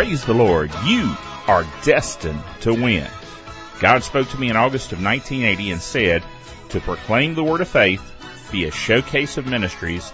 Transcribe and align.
praise 0.00 0.24
the 0.24 0.32
Lord. 0.32 0.72
You 0.86 1.14
are 1.46 1.66
destined 1.82 2.42
to 2.62 2.72
win. 2.72 3.06
God 3.80 4.02
spoke 4.02 4.30
to 4.30 4.40
me 4.40 4.48
in 4.48 4.56
August 4.56 4.92
of 4.92 5.04
1980 5.04 5.72
and 5.72 5.82
said 5.82 6.22
to 6.70 6.80
proclaim 6.80 7.34
the 7.34 7.44
word 7.44 7.60
of 7.60 7.68
faith, 7.68 8.00
be 8.50 8.64
a 8.64 8.70
showcase 8.70 9.36
of 9.36 9.46
ministries, 9.46 10.10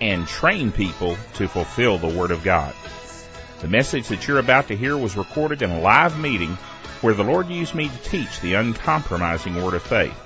and 0.00 0.26
train 0.26 0.72
people 0.72 1.16
to 1.34 1.46
fulfill 1.46 1.98
the 1.98 2.08
word 2.08 2.32
of 2.32 2.42
God. 2.42 2.74
The 3.60 3.68
message 3.68 4.08
that 4.08 4.26
you're 4.26 4.40
about 4.40 4.66
to 4.68 4.76
hear 4.76 4.96
was 4.96 5.16
recorded 5.16 5.62
in 5.62 5.70
a 5.70 5.80
live 5.80 6.18
meeting 6.18 6.58
where 7.00 7.14
the 7.14 7.22
Lord 7.22 7.46
used 7.46 7.76
me 7.76 7.88
to 7.88 8.10
teach 8.10 8.40
the 8.40 8.54
uncompromising 8.54 9.54
word 9.62 9.74
of 9.74 9.84
faith. 9.84 10.18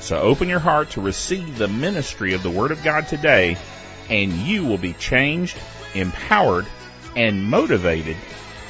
So 0.00 0.18
open 0.20 0.50
your 0.50 0.58
heart 0.58 0.90
to 0.90 1.00
receive 1.00 1.56
the 1.56 1.68
ministry 1.68 2.34
of 2.34 2.42
the 2.42 2.50
word 2.50 2.72
of 2.72 2.84
God 2.84 3.08
today 3.08 3.56
and 4.10 4.30
you 4.30 4.66
will 4.66 4.76
be 4.76 4.92
changed, 4.92 5.56
empowered, 5.94 6.66
and 7.16 7.42
motivated 7.42 8.18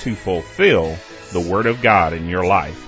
to 0.00 0.14
fulfill 0.14 0.96
the 1.32 1.40
Word 1.40 1.66
of 1.66 1.82
God 1.82 2.12
in 2.12 2.28
your 2.28 2.44
life. 2.44 2.86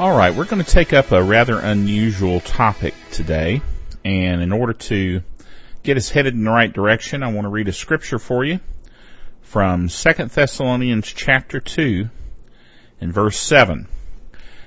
All 0.00 0.16
right, 0.16 0.34
we're 0.34 0.44
going 0.44 0.62
to 0.62 0.70
take 0.70 0.92
up 0.92 1.12
a 1.12 1.22
rather 1.22 1.58
unusual 1.58 2.40
topic 2.40 2.94
today, 3.10 3.62
and 4.04 4.40
in 4.40 4.52
order 4.52 4.72
to 4.72 5.22
get 5.82 5.96
us 5.96 6.08
headed 6.08 6.34
in 6.34 6.44
the 6.44 6.50
right 6.50 6.72
direction, 6.72 7.22
I 7.22 7.32
want 7.32 7.44
to 7.44 7.50
read 7.50 7.68
a 7.68 7.72
scripture 7.72 8.18
for 8.18 8.44
you 8.44 8.60
from 9.42 9.88
2 9.88 10.12
Thessalonians 10.26 11.06
chapter 11.06 11.60
2 11.60 12.08
and 13.00 13.12
verse 13.12 13.38
7. 13.38 13.88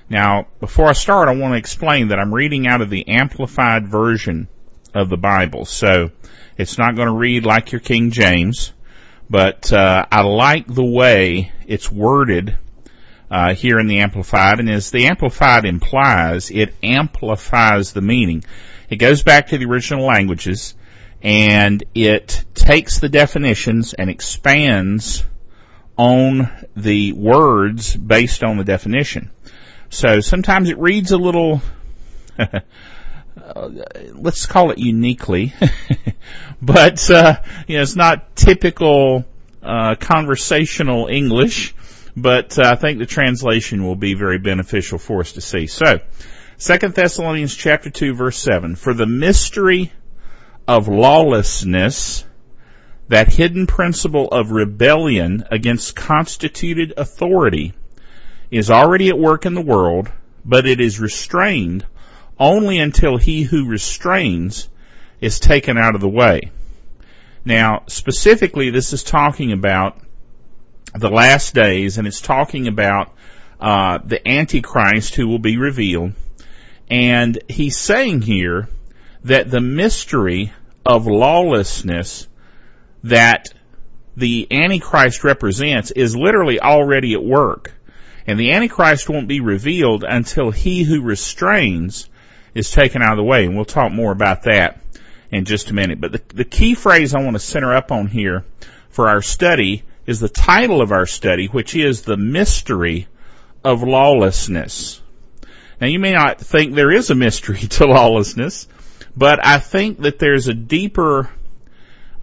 Now, 0.09 0.48
before 0.59 0.89
I 0.89 0.94
start, 0.94 1.30
I 1.30 1.36
want 1.36 1.53
to 1.53 1.58
explain 1.58 2.09
that 2.09 2.20
I'm 2.20 2.34
reading 2.34 2.67
out 2.67 2.81
of 2.81 2.89
the 2.89 3.08
amplified 3.08 3.88
version 3.88 4.48
of 4.94 5.09
the 5.09 5.17
Bible. 5.17 5.66
So, 5.66 6.11
it's 6.58 6.78
not 6.78 6.95
going 6.95 7.08
to 7.08 7.16
read 7.16 7.45
like 7.45 7.72
your 7.72 7.81
King 7.81 8.11
James 8.11 8.73
but 9.31 9.71
uh, 9.71 10.05
I 10.11 10.23
like 10.23 10.67
the 10.67 10.83
way 10.83 11.53
it's 11.65 11.89
worded 11.89 12.57
uh, 13.31 13.53
here 13.53 13.79
in 13.79 13.87
the 13.87 13.99
Amplified, 13.99 14.59
and 14.59 14.69
as 14.69 14.91
the 14.91 15.05
Amplified 15.05 15.63
implies, 15.63 16.51
it 16.51 16.75
amplifies 16.83 17.93
the 17.93 18.02
meaning. 18.02 18.43
It 18.89 18.97
goes 18.97 19.23
back 19.23 19.47
to 19.47 19.57
the 19.57 19.67
original 19.67 20.05
languages, 20.05 20.75
and 21.21 21.81
it 21.95 22.43
takes 22.53 22.99
the 22.99 23.07
definitions 23.07 23.93
and 23.93 24.09
expands 24.09 25.23
on 25.95 26.52
the 26.75 27.13
words 27.13 27.95
based 27.95 28.43
on 28.43 28.57
the 28.57 28.65
definition. 28.65 29.31
So 29.89 30.19
sometimes 30.19 30.69
it 30.69 30.77
reads 30.77 31.13
a 31.13 31.17
little 31.17 31.61
uh, 33.37 33.69
let's 34.13 34.45
call 34.45 34.71
it 34.71 34.77
uniquely, 34.77 35.53
but 36.61 37.09
uh, 37.09 37.41
you 37.67 37.77
know 37.77 37.83
it's 37.83 37.95
not 37.95 38.35
typical 38.35 39.25
uh, 39.63 39.95
conversational 39.95 41.07
English, 41.07 41.73
but 42.15 42.57
uh, 42.59 42.71
I 42.71 42.75
think 42.75 42.99
the 42.99 43.05
translation 43.05 43.85
will 43.85 43.95
be 43.95 44.13
very 44.13 44.37
beneficial 44.37 44.97
for 44.97 45.21
us 45.21 45.33
to 45.33 45.41
see. 45.41 45.67
So, 45.67 45.99
Second 46.57 46.93
Thessalonians 46.93 47.55
chapter 47.55 47.89
two 47.89 48.13
verse 48.13 48.37
seven: 48.37 48.75
For 48.75 48.93
the 48.93 49.07
mystery 49.07 49.91
of 50.67 50.87
lawlessness, 50.87 52.25
that 53.07 53.31
hidden 53.31 53.65
principle 53.65 54.27
of 54.27 54.52
rebellion 54.52 55.45
against 55.49 55.95
constituted 55.95 56.93
authority, 56.97 57.73
is 58.49 58.69
already 58.69 59.07
at 59.09 59.17
work 59.17 59.45
in 59.45 59.53
the 59.53 59.61
world, 59.61 60.11
but 60.43 60.67
it 60.67 60.81
is 60.81 60.99
restrained 60.99 61.85
only 62.42 62.80
until 62.80 63.17
he 63.17 63.44
who 63.44 63.70
restrains 63.70 64.67
is 65.22 65.39
taken 65.39 65.78
out 65.78 65.94
of 65.94 66.02
the 66.02 66.09
way. 66.09 66.52
Now, 67.45 67.83
specifically, 67.88 68.71
this 68.71 68.93
is 68.93 69.04
talking 69.04 69.52
about 69.52 69.99
the 70.95 71.10
last 71.10 71.54
days, 71.54 71.99
and 71.99 72.08
it's 72.08 72.20
talking 72.20 72.67
about 72.67 73.14
uh, 73.60 73.99
the 74.04 74.27
Antichrist 74.27 75.14
who 75.15 75.27
will 75.27 75.39
be 75.39 75.58
revealed. 75.58 76.14
And 76.89 77.38
he's 77.48 77.77
saying 77.77 78.23
here 78.23 78.67
that 79.23 79.52
the 79.52 79.61
mystery 79.61 80.52
of 80.83 81.05
lawlessness 81.05 82.27
that 83.04 83.54
the 84.17 84.48
Antichrist 84.49 85.23
represents 85.23 85.92
is 85.92 86.15
literally 86.15 86.60
already 86.60 87.14
at 87.14 87.23
work. 87.23 87.71
And 88.26 88.39
the 88.39 88.52
Antichrist 88.52 89.10
won't 89.10 89.27
be 89.27 89.42
revealed 89.42 90.04
until 90.04 90.49
he 90.49 90.83
who 90.83 91.02
restrains 91.02 92.10
is 92.54 92.72
taken 92.72 93.02
out 93.02 93.14
of 93.14 93.17
the 93.17 93.23
way. 93.23 93.45
And 93.45 93.56
we'll 93.56 93.66
talk 93.66 93.92
more 93.92 94.12
about 94.12 94.44
that 94.44 94.82
in 95.30 95.45
just 95.45 95.70
a 95.70 95.73
minute. 95.73 96.02
But 96.02 96.12
the, 96.12 96.22
the 96.34 96.45
key 96.45 96.76
phrase 96.76 97.14
I 97.14 97.22
want 97.22 97.36
to 97.36 97.39
center 97.39 97.73
up 97.73 97.92
on 97.92 98.08
here 98.08 98.44
for 98.89 99.08
our 99.08 99.22
study 99.22 99.84
is 100.06 100.20
the 100.20 100.30
title 100.30 100.82
of 100.82 100.92
our 100.92 101.06
study, 101.06 101.48
which 101.48 101.76
is 101.76 102.02
the 102.02 102.17
mystery 102.17 103.08
of 103.64 103.84
lawlessness. 103.84 105.02
Now 105.80 105.88
you 105.88 106.00
may 106.00 106.12
not 106.12 106.39
think 106.39 106.73
there 106.73 106.92
is 106.92 107.10
a 107.10 107.16
mystery 107.16 107.60
to 107.78 107.86
lawlessness, 107.86 108.68
but 109.16 109.45
I 109.45 109.60
think 109.60 110.00
that 110.02 110.20
there's 110.20 110.48
a 110.48 110.54
deeper 110.54 111.30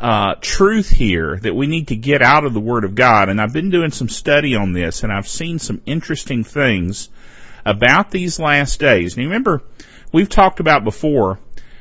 uh, 0.01 0.37
truth 0.41 0.91
here 0.91 1.39
that 1.39 1.55
we 1.55 1.67
need 1.67 1.89
to 1.89 1.97
get 1.97 2.23
out 2.23 2.45
of 2.45 2.55
the 2.55 2.61
Word 2.61 2.85
of 2.85 2.95
God. 2.95 3.29
And 3.29 3.41
I've 3.41 3.53
been 3.53 3.71
doing 3.71 3.91
some 3.91 4.09
study 4.09 4.55
on 4.55 4.73
this, 4.73 5.03
and 5.03 5.13
I've 5.13 5.29
seen 5.29 5.59
some 5.59 5.83
interesting 5.87 6.45
things 6.45 7.09
about 7.65 8.11
these 8.11 8.39
last 8.39 8.79
days. 8.81 9.17
Now 9.17 9.25
remember, 9.25 9.63
we've 10.13 10.29
talked 10.29 10.61
about 10.61 10.85
before 10.85 11.39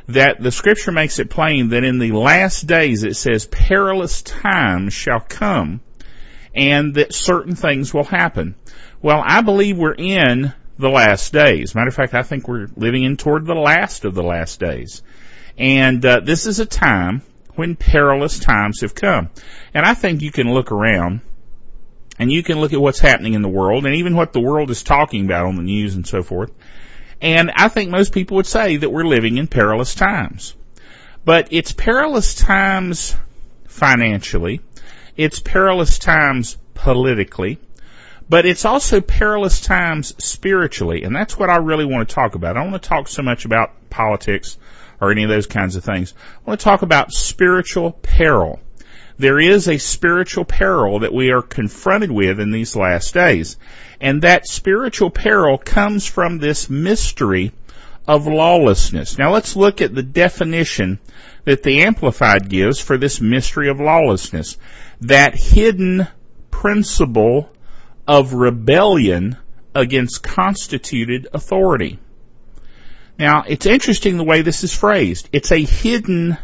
that 0.08 0.42
the 0.42 0.52
scripture 0.52 0.92
makes 0.92 1.20
it 1.20 1.30
plain 1.30 1.70
that 1.70 1.84
in 1.84 2.00
the 2.00 2.12
last 2.12 2.66
days 2.66 3.04
it 3.04 3.16
says 3.16 3.46
perilous 3.46 4.22
times 4.22 4.94
shall 4.94 5.20
come 5.20 5.82
and 6.56 6.96
that 6.96 7.14
certain 7.14 7.56
things 7.56 7.94
will 7.94 8.06
happen. 8.06 8.56
Well, 9.02 9.22
I 9.24 9.42
believe 9.42 9.78
we're 9.78 9.94
in 9.94 10.54
the 10.80 10.90
last 10.90 11.34
days. 11.34 11.76
Matter 11.76 11.90
of 11.90 11.94
fact, 11.94 12.14
I 12.14 12.24
think 12.24 12.48
we're 12.48 12.68
living 12.76 13.04
in 13.04 13.18
toward 13.18 13.46
the 13.46 13.54
last 13.54 14.06
of 14.06 14.16
the 14.16 14.24
last 14.24 14.60
days. 14.60 15.04
And 15.58 16.04
uh, 16.06 16.22
this 16.22 16.46
is 16.46 16.60
a 16.60 16.66
time 16.66 17.22
when 17.56 17.76
perilous 17.76 18.40
times 18.40 18.82
have 18.82 18.96
come. 18.96 19.30
And 19.74 19.86
I 19.86 19.94
think 19.94 20.22
you 20.22 20.32
can 20.32 20.52
look 20.52 20.72
around 20.72 21.22
and 22.20 22.32
you 22.32 22.44
can 22.44 22.60
look 22.60 22.74
at 22.74 22.82
what's 22.82 23.00
happening 23.00 23.34
in 23.34 23.42
the 23.42 23.50
world 23.50 23.86
and 23.86 23.96
even 23.96 24.16
what 24.16 24.34
the 24.34 24.40
world 24.40 24.70
is 24.72 24.84
talking 24.84 25.26
about 25.26 25.46
on 25.46 25.56
the 25.56 25.64
news 25.64 25.96
and 25.96 26.06
so 26.06 26.24
forth. 26.24 26.52
And 27.22 27.52
I 27.56 27.68
think 27.68 27.90
most 27.90 28.14
people 28.14 28.38
would 28.38 28.46
say 28.46 28.78
that 28.78 28.92
we're 28.92 29.04
living 29.04 29.38
in 29.38 29.48
perilous 29.48 29.96
times. 29.96 30.56
But 31.26 31.50
it's 31.52 31.72
perilous 31.72 32.36
times 32.36 33.16
financially. 33.68 34.62
It's 35.16 35.40
perilous 35.40 36.00
times 36.00 36.58
politically. 36.74 37.60
But 38.30 38.46
it's 38.46 38.66
also 38.66 39.02
perilous 39.02 39.62
times 39.62 40.14
spiritually. 40.24 41.04
And 41.04 41.16
that's 41.16 41.38
what 41.38 41.50
I 41.50 41.58
really 41.58 41.86
want 41.86 42.08
to 42.08 42.16
talk 42.16 42.36
about. 42.36 42.56
I 42.56 42.62
don't 42.62 42.72
want 42.72 42.84
to 42.84 42.90
talk 42.90 43.08
so 43.08 43.24
much 43.24 43.46
about 43.46 43.90
politics 43.90 44.58
or 45.00 45.12
any 45.12 45.24
of 45.24 45.30
those 45.30 45.48
kinds 45.48 45.76
of 45.76 45.84
things. 45.84 46.14
I 46.46 46.50
want 46.50 46.60
to 46.60 46.64
talk 46.64 46.82
about 46.82 47.12
spiritual 47.12 47.92
peril 47.92 48.60
there 49.18 49.40
is 49.40 49.68
a 49.68 49.78
spiritual 49.78 50.46
peril 50.46 51.00
that 51.00 51.14
we 51.14 51.32
are 51.32 51.42
confronted 51.42 52.12
with 52.12 52.40
in 52.40 52.52
these 52.52 52.76
last 52.76 53.14
days. 53.14 53.58
And 54.00 54.22
that 54.22 54.48
spiritual 54.48 55.10
peril 55.10 55.58
comes 55.58 56.06
from 56.06 56.38
this 56.38 56.70
mystery 56.70 57.52
of 58.08 58.28
lawlessness. 58.28 59.18
Now 59.18 59.34
let's 59.34 59.56
look 59.56 59.82
at 59.82 59.94
the 59.94 60.04
definition 60.04 61.00
that 61.46 61.64
the 61.64 61.84
Amplified 61.84 62.50
gives 62.50 62.80
for 62.80 62.98
this 62.98 63.20
mystery 63.20 63.70
of 63.70 63.80
lawlessness. 63.80 64.58
That 65.02 65.36
hidden 65.36 66.08
principle 66.52 67.50
of 68.08 68.34
rebellion 68.34 69.38
against 69.76 70.24
constituted 70.24 71.28
authority. 71.34 72.00
Now, 73.20 73.44
it's 73.48 73.66
interesting 73.66 74.18
the 74.18 74.24
way 74.24 74.42
this 74.42 74.64
is 74.64 74.74
phrased. 74.74 75.30
It's 75.32 75.52
a 75.52 75.64
hidden 75.64 76.38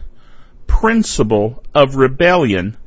principle 0.68 1.64
of 1.74 1.96
rebellion 1.96 2.78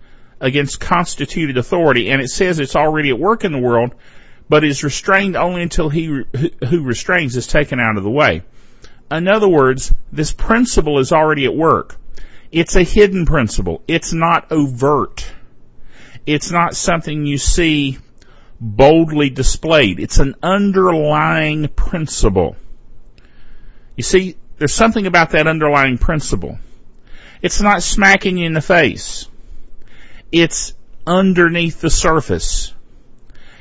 against 0.41 0.81
constituted 0.81 1.57
authority, 1.57 2.11
and 2.11 2.21
it 2.21 2.29
says 2.29 2.59
it's 2.59 2.77
already 2.77 3.11
at 3.11 3.19
work 3.19 3.45
in 3.45 3.53
the 3.53 3.59
world, 3.59 3.95
but 4.49 4.65
is 4.65 4.85
restrained 4.85 5.37
only 5.37 5.63
until 5.63 5.89
he 5.89 6.07
who 6.07 6.83
restrains 6.83 7.37
is 7.37 7.47
taken 7.47 7.81
out 7.81 7.97
of 7.97 8.05
the 8.05 8.11
way. 8.11 8.43
In 9.11 9.29
other 9.29 9.49
words, 9.49 9.93
this 10.13 10.33
principle 10.33 10.99
is 10.99 11.13
already 11.13 11.45
at 11.45 11.55
work. 11.55 11.97
It's 12.53 12.77
a 12.77 12.83
hidden 12.83 13.27
principle. 13.27 13.83
It's 13.87 14.13
not 14.13 14.51
overt. 14.51 15.31
It's 16.27 16.51
not 16.51 16.75
something 16.75 17.27
you 17.27 17.39
see 17.39 17.99
boldly 18.61 19.31
displayed. 19.31 20.01
It's 20.01 20.19
an 20.19 20.35
underlying 20.43 21.69
principle. 21.69 22.57
You 23.97 24.03
see, 24.03 24.37
there's 24.59 24.75
something 24.75 25.07
about 25.07 25.31
that 25.31 25.47
underlying 25.47 25.99
principle. 25.99 26.59
It's 27.43 27.61
not 27.61 27.83
smacking 27.83 28.39
you 28.39 28.47
in 28.47 28.55
the 28.55 28.61
face. 28.61 29.29
It's 30.33 30.75
underneath 31.07 31.81
the 31.81 31.91
surface. 31.91 32.75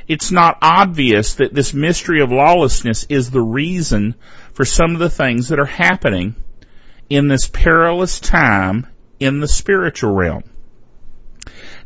It's 0.08 0.32
not 0.32 0.60
obvious 0.62 1.36
that 1.36 1.54
this 1.54 1.74
mystery 1.74 2.22
of 2.22 2.32
lawlessness 2.32 3.06
is 3.10 3.32
the 3.32 3.42
reason 3.42 4.16
for 4.54 4.66
some 4.66 4.94
of 4.94 5.00
the 5.00 5.10
things 5.10 5.50
that 5.50 5.60
are 5.60 5.66
happening 5.66 6.36
in 7.10 7.28
this 7.28 7.48
perilous 7.48 8.20
time 8.20 8.88
in 9.20 9.40
the 9.40 9.48
spiritual 9.48 10.14
realm. 10.14 10.44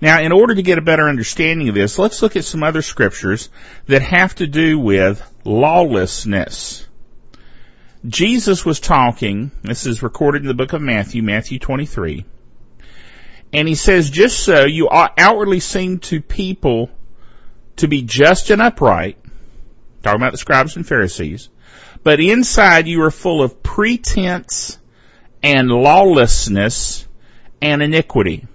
Now, 0.01 0.21
in 0.21 0.31
order 0.31 0.55
to 0.55 0.61
get 0.61 0.77
a 0.77 0.81
better 0.81 1.07
understanding 1.09 1.67
of 1.69 1.75
this, 1.75 1.99
let's 1.99 2.21
look 2.21 2.35
at 2.35 2.45
some 2.45 2.63
other 2.63 2.81
scriptures 2.81 3.49
that 3.87 4.01
have 4.01 4.35
to 4.35 4.47
do 4.47 4.79
with 4.79 5.21
lawlessness. 5.43 6.87
Jesus 8.07 8.65
was 8.65 8.79
talking, 8.79 9.51
this 9.61 9.85
is 9.85 10.01
recorded 10.01 10.41
in 10.41 10.47
the 10.47 10.53
book 10.53 10.71
of 10.71 10.81
Matthew, 10.81 11.21
Matthew 11.21 11.59
23, 11.59 12.25
and 13.51 13.67
he 13.67 13.75
says, 13.75 14.09
just 14.09 14.39
so 14.39 14.65
you 14.65 14.87
outwardly 14.91 15.59
seem 15.59 15.99
to 15.99 16.21
people 16.21 16.89
to 17.79 17.87
be 17.87 18.01
just 18.01 18.49
and 18.49 18.61
upright, 18.61 19.17
talking 20.03 20.21
about 20.21 20.31
the 20.31 20.37
scribes 20.37 20.75
and 20.75 20.87
Pharisees, 20.87 21.49
but 22.03 22.19
inside 22.19 22.87
you 22.87 23.01
are 23.03 23.11
full 23.11 23.41
of 23.41 23.61
pretense 23.61 24.77
and 25.43 25.69
lawlessness 25.69 27.07
and 27.61 27.81
iniquity. 27.81 28.47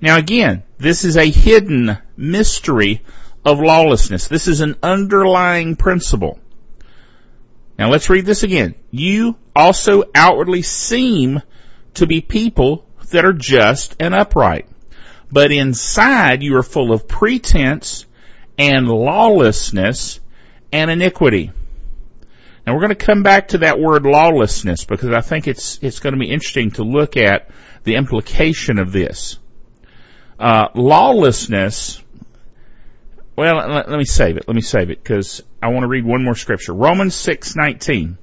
Now 0.00 0.18
again, 0.18 0.62
this 0.78 1.04
is 1.04 1.16
a 1.16 1.30
hidden 1.30 1.98
mystery 2.16 3.02
of 3.44 3.60
lawlessness. 3.60 4.28
This 4.28 4.48
is 4.48 4.60
an 4.60 4.76
underlying 4.82 5.76
principle. 5.76 6.38
Now 7.78 7.90
let's 7.90 8.10
read 8.10 8.26
this 8.26 8.42
again. 8.42 8.74
You 8.90 9.36
also 9.54 10.04
outwardly 10.14 10.62
seem 10.62 11.42
to 11.94 12.06
be 12.06 12.20
people 12.20 12.86
that 13.10 13.24
are 13.24 13.32
just 13.32 13.96
and 14.00 14.14
upright. 14.14 14.66
But 15.30 15.52
inside 15.52 16.42
you 16.42 16.56
are 16.56 16.62
full 16.62 16.92
of 16.92 17.06
pretense 17.06 18.06
and 18.58 18.88
lawlessness 18.88 20.20
and 20.72 20.90
iniquity. 20.90 21.52
Now 22.66 22.74
we're 22.74 22.80
going 22.80 22.96
to 22.96 23.06
come 23.06 23.22
back 23.22 23.48
to 23.48 23.58
that 23.58 23.78
word 23.78 24.04
lawlessness 24.04 24.84
because 24.84 25.10
I 25.10 25.20
think 25.20 25.48
it's, 25.48 25.78
it's 25.82 26.00
going 26.00 26.14
to 26.14 26.18
be 26.18 26.30
interesting 26.30 26.70
to 26.72 26.82
look 26.82 27.16
at 27.16 27.50
the 27.84 27.94
implication 27.94 28.78
of 28.78 28.92
this. 28.92 29.38
Uh, 30.38 30.68
lawlessness, 30.74 32.02
well, 33.36 33.56
let, 33.56 33.88
let 33.88 33.98
me 33.98 34.04
save 34.04 34.36
it. 34.36 34.44
Let 34.46 34.54
me 34.54 34.60
save 34.60 34.90
it 34.90 35.02
because 35.02 35.42
I 35.62 35.68
want 35.68 35.84
to 35.84 35.88
read 35.88 36.04
one 36.04 36.24
more 36.24 36.34
scripture. 36.34 36.74
Romans 36.74 37.14
6:19. 37.14 38.16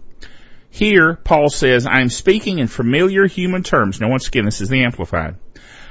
Here, 0.69 1.16
Paul 1.16 1.50
says, 1.50 1.88
I 1.88 2.02
am 2.02 2.10
speaking 2.10 2.60
in 2.60 2.68
familiar 2.68 3.25
human 3.25 3.63
terms. 3.63 4.02
Now 4.02 4.10
once 4.10 4.28
again, 4.28 4.44
this 4.44 4.60
is 4.60 4.68
the 4.68 4.84
Amplified. 4.84 5.38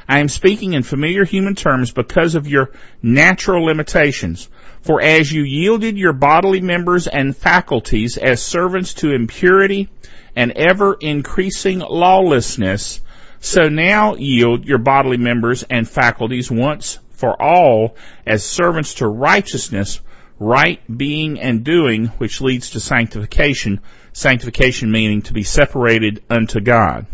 I 0.08 0.18
am 0.18 0.28
speaking 0.28 0.74
in 0.74 0.82
familiar 0.82 1.24
human 1.24 1.54
terms 1.54 1.92
because 1.92 2.34
of 2.34 2.46
your 2.46 2.70
natural 3.02 3.64
limitations. 3.64 4.48
For 4.82 5.00
as 5.00 5.32
you 5.32 5.42
yielded 5.42 5.96
your 5.96 6.12
bodily 6.12 6.60
members 6.60 7.06
and 7.06 7.36
faculties 7.36 8.18
as 8.18 8.42
servants 8.42 8.94
to 8.94 9.14
impurity 9.14 9.88
and 10.36 10.52
ever 10.52 10.94
increasing 11.00 11.78
lawlessness, 11.78 13.00
so 13.40 13.68
now 13.68 14.14
yield 14.14 14.66
your 14.66 14.78
bodily 14.78 15.16
members 15.16 15.62
and 15.62 15.88
faculties 15.88 16.50
once 16.50 16.98
for 17.10 17.40
all 17.40 17.96
as 18.26 18.44
servants 18.44 18.94
to 18.94 19.08
righteousness, 19.08 20.00
right 20.38 20.80
being 20.94 21.40
and 21.40 21.64
doing, 21.64 22.06
which 22.18 22.40
leads 22.40 22.70
to 22.70 22.80
sanctification, 22.80 23.80
sanctification 24.12 24.90
meaning 24.90 25.22
to 25.22 25.32
be 25.32 25.44
separated 25.44 26.22
unto 26.28 26.60
God. 26.60 27.06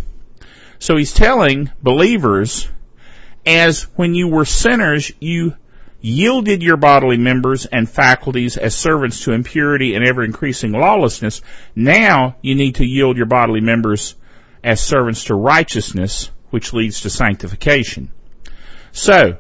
So 0.79 0.97
he's 0.97 1.13
telling 1.13 1.71
believers, 1.83 2.69
as 3.51 3.83
when 3.97 4.15
you 4.15 4.29
were 4.29 4.45
sinners, 4.45 5.11
you 5.19 5.55
yielded 6.01 6.63
your 6.63 6.77
bodily 6.77 7.19
members 7.19 7.67
and 7.67 7.91
faculties 7.91 8.57
as 8.57 8.75
servants 8.75 9.25
to 9.25 9.33
impurity 9.33 9.95
and 9.95 10.07
ever 10.07 10.23
increasing 10.23 10.73
lawlessness. 10.73 11.43
Now 11.75 12.37
you 12.43 12.55
need 12.55 12.77
to 12.77 12.87
yield 12.87 13.17
your 13.17 13.27
bodily 13.27 13.61
members 13.61 14.15
as 14.63 14.81
servants 14.81 15.25
to 15.25 15.35
righteousness, 15.35 16.31
which 16.51 16.73
leads 16.73 17.01
to 17.01 17.11
sanctification. 17.11 18.13
So, 18.93 19.39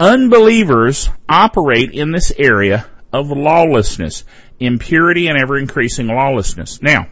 unbelievers 0.00 1.08
operate 1.28 1.90
in 1.90 2.12
this 2.12 2.32
area 2.36 2.86
of 3.12 3.30
lawlessness 3.30 4.24
impurity 4.58 5.28
and 5.28 5.38
ever 5.38 5.58
increasing 5.58 6.06
lawlessness. 6.06 6.80
Now, 6.80 7.08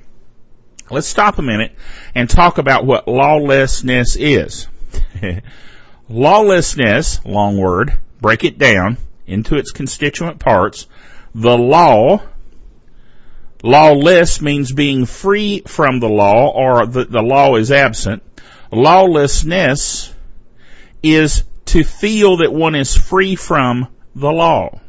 let's 0.91 1.07
stop 1.07 1.39
a 1.39 1.43
minute 1.43 1.73
and 2.15 2.29
talk 2.29 2.59
about 2.59 2.87
what 2.87 3.07
lawlessness 3.07 4.17
is. 4.17 4.67
lawlessness, 6.09 7.25
long 7.25 7.59
word, 7.59 7.99
break 8.21 8.45
it 8.45 8.59
down 8.59 8.99
into 9.27 9.57
its 9.57 9.71
constituent 9.71 10.39
parts. 10.39 10.87
The 11.35 11.57
law, 11.57 12.23
lawless 13.63 14.41
means 14.41 14.73
being 14.73 15.07
free 15.07 15.63
from 15.67 16.01
the 16.01 16.09
law 16.09 16.51
or 16.51 16.87
the, 16.87 17.05
the 17.05 17.23
law 17.23 17.57
is 17.57 17.71
absent. 17.71 18.23
Lawlessness 18.71 20.15
is 21.03 21.45
to 21.67 21.85
feel 21.85 22.39
that 22.39 22.53
one 22.53 22.75
is 22.75 22.97
free 22.97 23.37
from 23.37 23.89
the 24.15 24.31
law. 24.31 24.81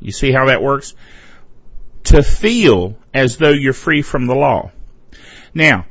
You 0.00 0.12
see 0.12 0.32
how 0.32 0.46
that 0.46 0.62
works? 0.62 0.94
to 2.06 2.22
feel 2.22 2.96
as 3.12 3.36
though 3.36 3.50
you're 3.50 3.72
free 3.72 4.02
from 4.02 4.26
the 4.26 4.34
law. 4.34 4.70
Now, 5.52 5.86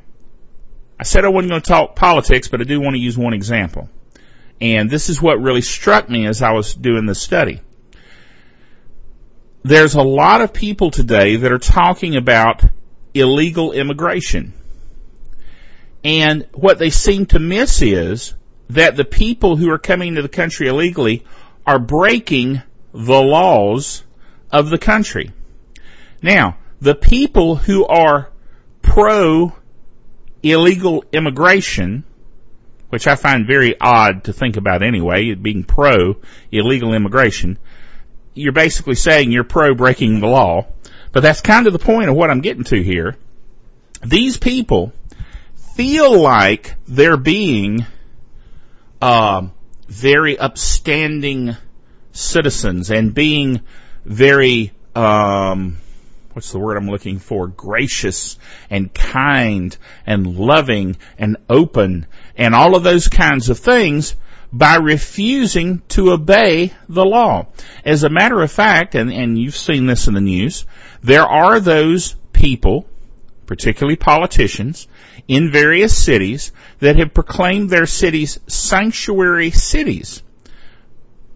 I 1.00 1.04
said 1.04 1.26
I 1.26 1.30
wasn't 1.30 1.52
going 1.52 1.62
to 1.62 1.68
talk 1.68 1.96
politics, 1.96 2.48
but 2.48 2.62
I 2.62 2.64
do 2.64 2.80
want 2.80 2.96
to 2.96 3.02
use 3.02 3.18
one 3.18 3.34
example. 3.34 3.90
And 4.62 4.90
this 4.90 5.10
is 5.10 5.22
what 5.22 5.42
really 5.42 5.62
struck 5.62 6.10
me 6.10 6.26
as 6.26 6.42
I 6.42 6.52
was 6.52 6.74
doing 6.74 7.06
this 7.06 7.22
study. 7.22 7.62
There's 9.64 9.96
a 9.96 10.02
lot 10.02 10.42
of 10.42 10.54
people 10.54 10.92
today 10.92 11.38
that 11.38 11.52
are 11.52 11.58
talking 11.58 12.16
about 12.16 12.64
illegal 13.14 13.72
immigration. 13.72 14.54
And 16.04 16.48
what 16.54 16.78
they 16.78 16.92
seem 16.92 17.26
to 17.28 17.40
miss 17.40 17.82
is 17.82 18.36
that 18.70 18.96
the 18.96 19.06
people 19.06 19.58
who 19.58 19.72
are 19.72 19.80
coming 19.80 20.16
to 20.16 20.22
the 20.22 20.30
country 20.30 20.68
illegally 20.68 21.26
are 21.66 21.80
breaking 21.80 22.62
the 22.94 23.22
laws 23.22 24.04
of 24.52 24.70
the 24.70 24.78
country. 24.78 25.32
Now, 26.22 26.58
the 26.80 26.96
people 26.96 27.56
who 27.56 27.86
are 27.86 28.30
pro 28.82 29.54
illegal 30.46 31.04
immigration, 31.12 32.04
which 32.90 33.08
I 33.08 33.16
find 33.16 33.48
very 33.48 33.76
odd 33.80 34.26
to 34.26 34.34
think 34.34 34.58
about 34.58 34.84
anyway, 34.84 35.34
being 35.34 35.64
pro 35.64 36.18
illegal 36.52 36.94
immigration, 36.94 37.58
you're 38.34 38.54
basically 38.54 38.96
saying 38.96 39.32
you're 39.32 39.44
pro 39.44 39.74
breaking 39.74 40.20
the 40.20 40.28
law. 40.28 40.68
But 41.12 41.22
that's 41.22 41.42
kind 41.42 41.66
of 41.66 41.74
the 41.74 41.80
point 41.80 42.10
of 42.10 42.16
what 42.16 42.30
I'm 42.30 42.42
getting 42.42 42.66
to 42.66 42.84
here. 42.84 43.16
These 44.04 44.38
people 44.38 44.94
feel 45.76 46.20
like 46.20 46.76
they're 46.88 47.18
being 47.18 47.86
uh, 49.02 49.48
very 49.88 50.38
upstanding 50.38 51.56
citizens 52.12 52.92
and 52.92 53.14
being 53.14 53.62
very 54.06 54.74
um, 54.94 55.78
what's 56.36 56.52
the 56.52 56.60
word 56.60 56.76
I'm 56.76 56.90
looking 56.90 57.20
for? 57.20 57.48
Gracious 57.48 58.38
and 58.70 58.94
kind 58.94 59.76
and 60.06 60.36
loving 60.36 60.98
and 61.18 61.38
open 61.50 62.08
and 62.36 62.54
all 62.54 62.76
of 62.76 62.84
those 62.84 63.08
kinds 63.08 63.50
of 63.50 63.58
things 63.58 64.18
by 64.52 64.76
refusing 64.76 65.82
to 65.88 66.12
obey 66.12 66.74
the 66.90 67.06
law. 67.06 67.48
As 67.86 68.04
a 68.04 68.10
matter 68.10 68.42
of 68.42 68.52
fact, 68.52 68.96
and, 68.96 69.14
and 69.14 69.38
you've 69.40 69.56
seen 69.56 69.86
this 69.86 70.10
in 70.10 70.14
the 70.14 70.20
news, 70.20 70.66
there 71.02 71.26
are 71.26 71.62
those 71.62 72.18
people, 72.34 72.86
particularly 73.46 73.96
politicians, 73.96 74.90
in 75.30 75.54
various 75.54 75.98
cities 75.98 76.52
that 76.80 76.98
have 76.98 77.14
proclaimed 77.14 77.70
their 77.70 77.86
cities 77.86 78.42
sanctuary 78.48 79.52
cities. 79.52 80.22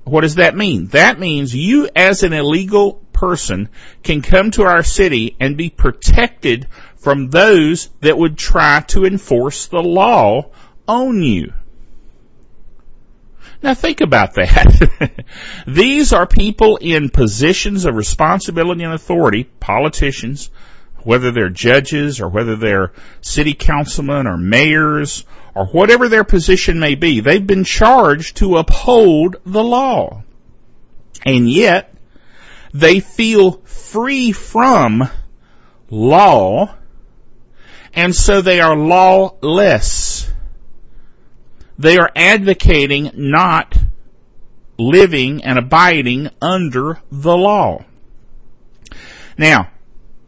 What 0.04 0.22
does 0.22 0.36
that 0.36 0.58
mean? 0.58 0.88
That 0.88 1.20
means 1.20 1.56
you 1.56 1.90
as 1.96 2.24
an 2.24 2.34
illegal 2.34 3.02
person 3.20 3.68
can 4.02 4.22
come 4.22 4.50
to 4.52 4.64
our 4.64 4.82
city 4.82 5.36
and 5.42 5.58
be 5.58 5.70
protected 5.70 6.68
from 6.96 7.30
those 7.30 7.90
that 8.00 8.18
would 8.18 8.38
try 8.38 8.80
to 8.88 9.06
enforce 9.06 9.68
the 9.68 9.82
law 9.82 10.50
on 10.88 11.22
you. 11.22 11.52
Now 13.62 13.74
think 13.74 14.00
about 14.00 14.36
that. 14.36 15.26
These 15.68 16.14
are 16.14 16.26
people 16.26 16.78
in 16.78 17.10
positions 17.10 17.84
of 17.84 17.96
responsibility 17.96 18.84
and 18.84 18.94
authority, 18.94 19.44
politicians, 19.44 20.50
whether 21.04 21.32
they're 21.32 21.50
judges 21.50 22.22
or 22.22 22.30
whether 22.30 22.56
they're 22.56 22.94
city 23.20 23.54
councilmen 23.54 24.28
or 24.28 24.38
mayors 24.38 25.26
or 25.56 25.66
whatever 25.66 26.08
their 26.08 26.24
position 26.24 26.80
may 26.80 26.96
be. 26.96 27.20
They've 27.20 27.46
been 27.46 27.66
charged 27.66 28.38
to 28.38 28.58
uphold 28.58 29.36
the 29.46 29.64
law. 29.64 30.24
And 31.26 31.50
yet, 31.50 31.94
they 32.74 33.00
feel 33.00 33.52
free 33.64 34.32
from 34.32 35.10
law, 35.90 36.76
and 37.94 38.16
so 38.16 38.42
they 38.42 38.62
are 38.62 38.76
lawless. 38.76 40.30
They 41.78 41.98
are 41.98 42.12
advocating 42.16 43.12
not 43.16 43.78
living 44.78 45.44
and 45.44 45.58
abiding 45.58 46.30
under 46.42 47.00
the 47.12 47.36
law. 47.36 47.86
Now, 49.38 49.72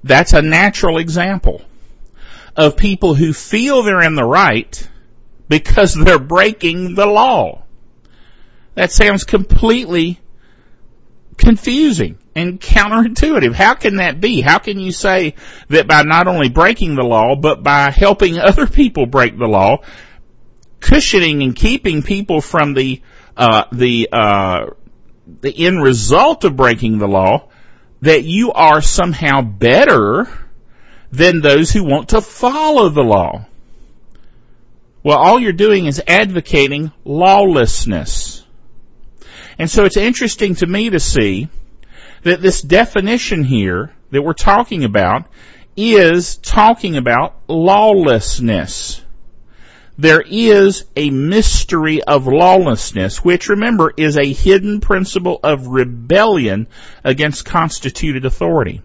that's 0.03 0.33
a 0.33 0.41
natural 0.41 0.97
example 0.97 1.61
of 2.55 2.77
people 2.77 3.13
who 3.13 3.33
feel 3.33 3.83
they're 3.83 4.01
in 4.01 4.15
the 4.15 4.23
right 4.23 4.89
because 5.47 5.93
they're 5.93 6.19
breaking 6.19 6.95
the 6.95 7.05
law. 7.05 7.63
That 8.75 8.91
sounds 8.91 9.25
completely 9.25 10.19
confusing 11.37 12.17
and 12.35 12.59
counterintuitive. 12.59 13.53
How 13.53 13.73
can 13.73 13.97
that 13.97 14.21
be? 14.21 14.41
How 14.41 14.59
can 14.59 14.79
you 14.79 14.91
say 14.91 15.35
that 15.69 15.87
by 15.87 16.03
not 16.03 16.27
only 16.27 16.49
breaking 16.49 16.95
the 16.95 17.03
law, 17.03 17.35
but 17.35 17.63
by 17.63 17.91
helping 17.91 18.39
other 18.39 18.67
people 18.67 19.05
break 19.05 19.37
the 19.37 19.47
law, 19.47 19.79
cushioning 20.79 21.43
and 21.43 21.55
keeping 21.55 22.03
people 22.03 22.41
from 22.41 22.73
the 22.73 23.01
uh, 23.35 23.65
the 23.71 24.09
uh, 24.11 24.65
the 25.41 25.65
end 25.65 25.81
result 25.81 26.43
of 26.43 26.55
breaking 26.55 26.97
the 26.97 27.07
law, 27.07 27.49
that 28.01 28.23
you 28.23 28.51
are 28.51 28.81
somehow 28.81 29.41
better 29.41 30.27
than 31.11 31.41
those 31.41 31.71
who 31.71 31.83
want 31.83 32.09
to 32.09 32.21
follow 32.21 32.89
the 32.89 33.03
law. 33.03 33.45
Well, 35.03 35.17
all 35.17 35.39
you're 35.39 35.51
doing 35.51 35.87
is 35.87 36.01
advocating 36.07 36.91
lawlessness. 37.03 38.45
And 39.57 39.69
so 39.69 39.85
it's 39.85 39.97
interesting 39.97 40.55
to 40.55 40.67
me 40.67 40.91
to 40.91 40.99
see 40.99 41.49
that 42.23 42.41
this 42.41 42.61
definition 42.61 43.43
here 43.43 43.91
that 44.11 44.21
we're 44.21 44.33
talking 44.33 44.83
about 44.83 45.25
is 45.75 46.37
talking 46.37 46.97
about 46.97 47.35
lawlessness. 47.47 49.01
There 49.97 50.21
is 50.21 50.85
a 50.95 51.09
mystery 51.09 52.01
of 52.03 52.27
lawlessness, 52.27 53.23
which 53.23 53.49
remember 53.49 53.93
is 53.95 54.17
a 54.17 54.33
hidden 54.33 54.81
principle 54.81 55.39
of 55.43 55.67
rebellion 55.67 56.67
against 57.03 57.45
constituted 57.45 58.25
authority. 58.25 58.81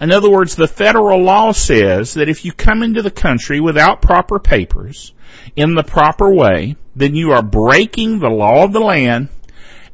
In 0.00 0.12
other 0.12 0.30
words, 0.30 0.54
the 0.54 0.68
federal 0.68 1.22
law 1.22 1.52
says 1.52 2.14
that 2.14 2.28
if 2.28 2.44
you 2.44 2.52
come 2.52 2.82
into 2.82 3.02
the 3.02 3.10
country 3.10 3.60
without 3.60 4.02
proper 4.02 4.38
papers, 4.38 5.12
in 5.56 5.74
the 5.74 5.82
proper 5.82 6.32
way, 6.32 6.76
then 6.94 7.14
you 7.14 7.32
are 7.32 7.42
breaking 7.42 8.18
the 8.18 8.28
law 8.28 8.64
of 8.64 8.72
the 8.72 8.80
land 8.80 9.28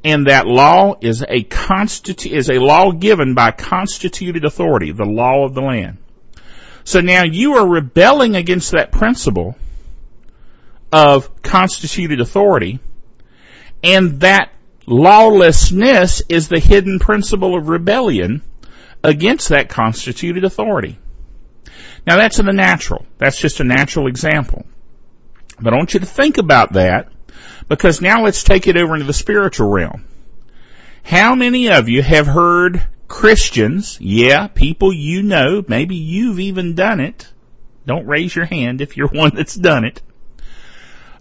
and 0.05 0.27
that 0.27 0.47
law 0.47 0.97
is 1.01 1.23
a 1.23 1.43
constitu- 1.43 2.31
is 2.31 2.51
a 2.51 2.61
law 2.61 2.93
given 2.93 3.35
by 3.35 3.51
constituted 3.51 4.45
authority, 4.45 4.93
the 4.93 5.07
law 5.07 5.47
of 5.47 5.55
the 5.55 5.63
land. 5.63 5.97
So 6.85 7.01
now 7.01 7.25
you 7.25 7.55
are 7.55 7.67
rebelling 7.67 8.37
against 8.37 8.73
that 8.73 8.93
principle 8.93 9.57
of 10.93 11.43
constituted 11.43 12.21
authority, 12.21 12.79
and 13.83 14.21
that 14.21 14.53
lawlessness 14.87 16.23
is 16.29 16.49
the 16.49 16.61
hidden 16.61 16.99
principle 16.99 17.57
of 17.57 17.69
rebellion 17.69 18.43
against 19.03 19.49
that 19.49 19.71
constituted 19.71 20.45
authority. 20.45 20.99
Now 22.07 22.19
that's 22.19 22.39
in 22.39 22.45
the 22.45 22.53
natural. 22.53 23.07
That's 23.17 23.39
just 23.39 23.61
a 23.61 23.65
natural 23.65 24.07
example. 24.07 24.67
But 25.59 25.73
I 25.73 25.77
want 25.77 25.95
you 25.95 26.01
to 26.01 26.07
think 26.07 26.37
about 26.37 26.75
that 26.75 27.09
because 27.69 28.01
now 28.01 28.25
let's 28.25 28.45
take 28.45 28.67
it 28.67 28.77
over 28.77 28.95
into 28.95 29.07
the 29.07 29.13
spiritual 29.13 29.71
realm. 29.71 30.05
How 31.03 31.35
many 31.35 31.71
of 31.71 31.89
you 31.89 32.03
have 32.03 32.27
heard 32.27 32.87
Christians, 33.09 33.99
yeah, 34.01 34.49
people 34.49 34.93
you 34.93 35.23
know, 35.23 35.63
maybe 35.69 35.97
you've 35.97 36.41
even 36.41 36.75
done 36.75 37.01
it. 37.01 37.31
Don't 37.87 38.07
raise 38.07 38.35
your 38.35 38.47
hand 38.47 38.81
if 38.81 38.97
you're 38.97 39.09
one 39.13 39.33
that's 39.35 39.55
done 39.55 39.85
it. 39.85 40.03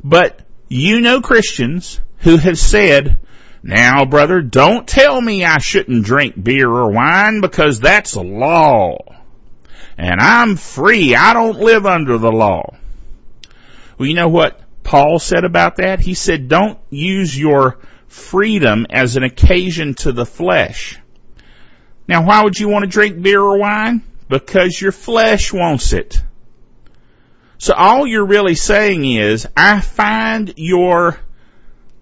But 0.03 0.39
you 0.69 1.01
know 1.01 1.21
Christians 1.21 1.99
who 2.19 2.37
have 2.37 2.57
said, 2.57 3.19
now 3.61 4.05
brother, 4.05 4.41
don't 4.41 4.87
tell 4.87 5.19
me 5.19 5.45
I 5.45 5.59
shouldn't 5.59 6.05
drink 6.05 6.41
beer 6.41 6.69
or 6.69 6.91
wine 6.91 7.41
because 7.41 7.79
that's 7.79 8.15
a 8.15 8.21
law. 8.21 8.97
And 9.97 10.19
I'm 10.19 10.55
free. 10.55 11.15
I 11.15 11.33
don't 11.33 11.59
live 11.59 11.85
under 11.85 12.17
the 12.17 12.31
law. 12.31 12.75
Well, 13.97 14.07
you 14.07 14.15
know 14.15 14.29
what 14.29 14.59
Paul 14.83 15.19
said 15.19 15.45
about 15.45 15.77
that? 15.77 15.99
He 15.99 16.13
said, 16.13 16.47
don't 16.47 16.79
use 16.89 17.37
your 17.37 17.79
freedom 18.07 18.85
as 18.89 19.15
an 19.15 19.23
occasion 19.23 19.95
to 19.95 20.11
the 20.11 20.25
flesh. 20.25 20.99
Now, 22.07 22.25
why 22.25 22.43
would 22.43 22.59
you 22.59 22.67
want 22.67 22.83
to 22.83 22.89
drink 22.89 23.21
beer 23.21 23.41
or 23.41 23.57
wine? 23.57 24.03
Because 24.29 24.79
your 24.79 24.91
flesh 24.91 25.53
wants 25.53 25.93
it. 25.93 26.21
So 27.57 27.73
all 27.73 28.05
you're 28.05 28.25
really 28.25 28.55
saying 28.55 29.05
is, 29.05 29.47
I 29.55 29.79
find 29.79 30.53
your 30.57 31.17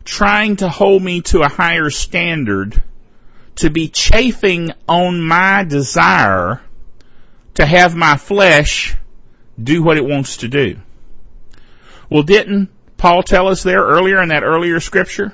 trying 0.03 0.55
to 0.57 0.69
hold 0.69 1.03
me 1.03 1.21
to 1.21 1.41
a 1.41 1.49
higher 1.49 1.89
standard 1.89 2.81
to 3.57 3.69
be 3.69 3.87
chafing 3.87 4.71
on 4.87 5.21
my 5.21 5.63
desire 5.63 6.61
to 7.53 7.65
have 7.65 7.95
my 7.95 8.17
flesh 8.17 8.95
do 9.61 9.83
what 9.83 9.97
it 9.97 10.05
wants 10.05 10.37
to 10.37 10.47
do. 10.47 10.77
Well, 12.11 12.23
didn't 12.23 12.69
Paul 12.97 13.23
tell 13.23 13.47
us 13.47 13.63
there 13.63 13.81
earlier 13.81 14.21
in 14.21 14.29
that 14.29 14.43
earlier 14.43 14.81
scripture? 14.81 15.33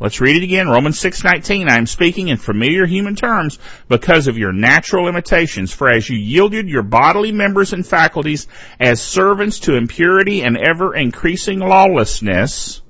Let's 0.00 0.18
read 0.18 0.36
it 0.36 0.44
again. 0.44 0.66
Romans 0.66 0.98
6:19. 0.98 1.68
I 1.68 1.76
am 1.76 1.84
speaking 1.84 2.28
in 2.28 2.38
familiar 2.38 2.86
human 2.86 3.14
terms 3.14 3.58
because 3.88 4.28
of 4.28 4.38
your 4.38 4.52
natural 4.52 5.04
limitations. 5.04 5.74
For 5.74 5.90
as 5.90 6.08
you 6.08 6.16
yielded 6.16 6.70
your 6.70 6.84
bodily 6.84 7.32
members 7.32 7.74
and 7.74 7.86
faculties 7.86 8.46
as 8.80 9.02
servants 9.02 9.58
to 9.60 9.76
impurity 9.76 10.42
and 10.42 10.56
ever 10.56 10.94
increasing 10.94 11.58
lawlessness, 11.58 12.80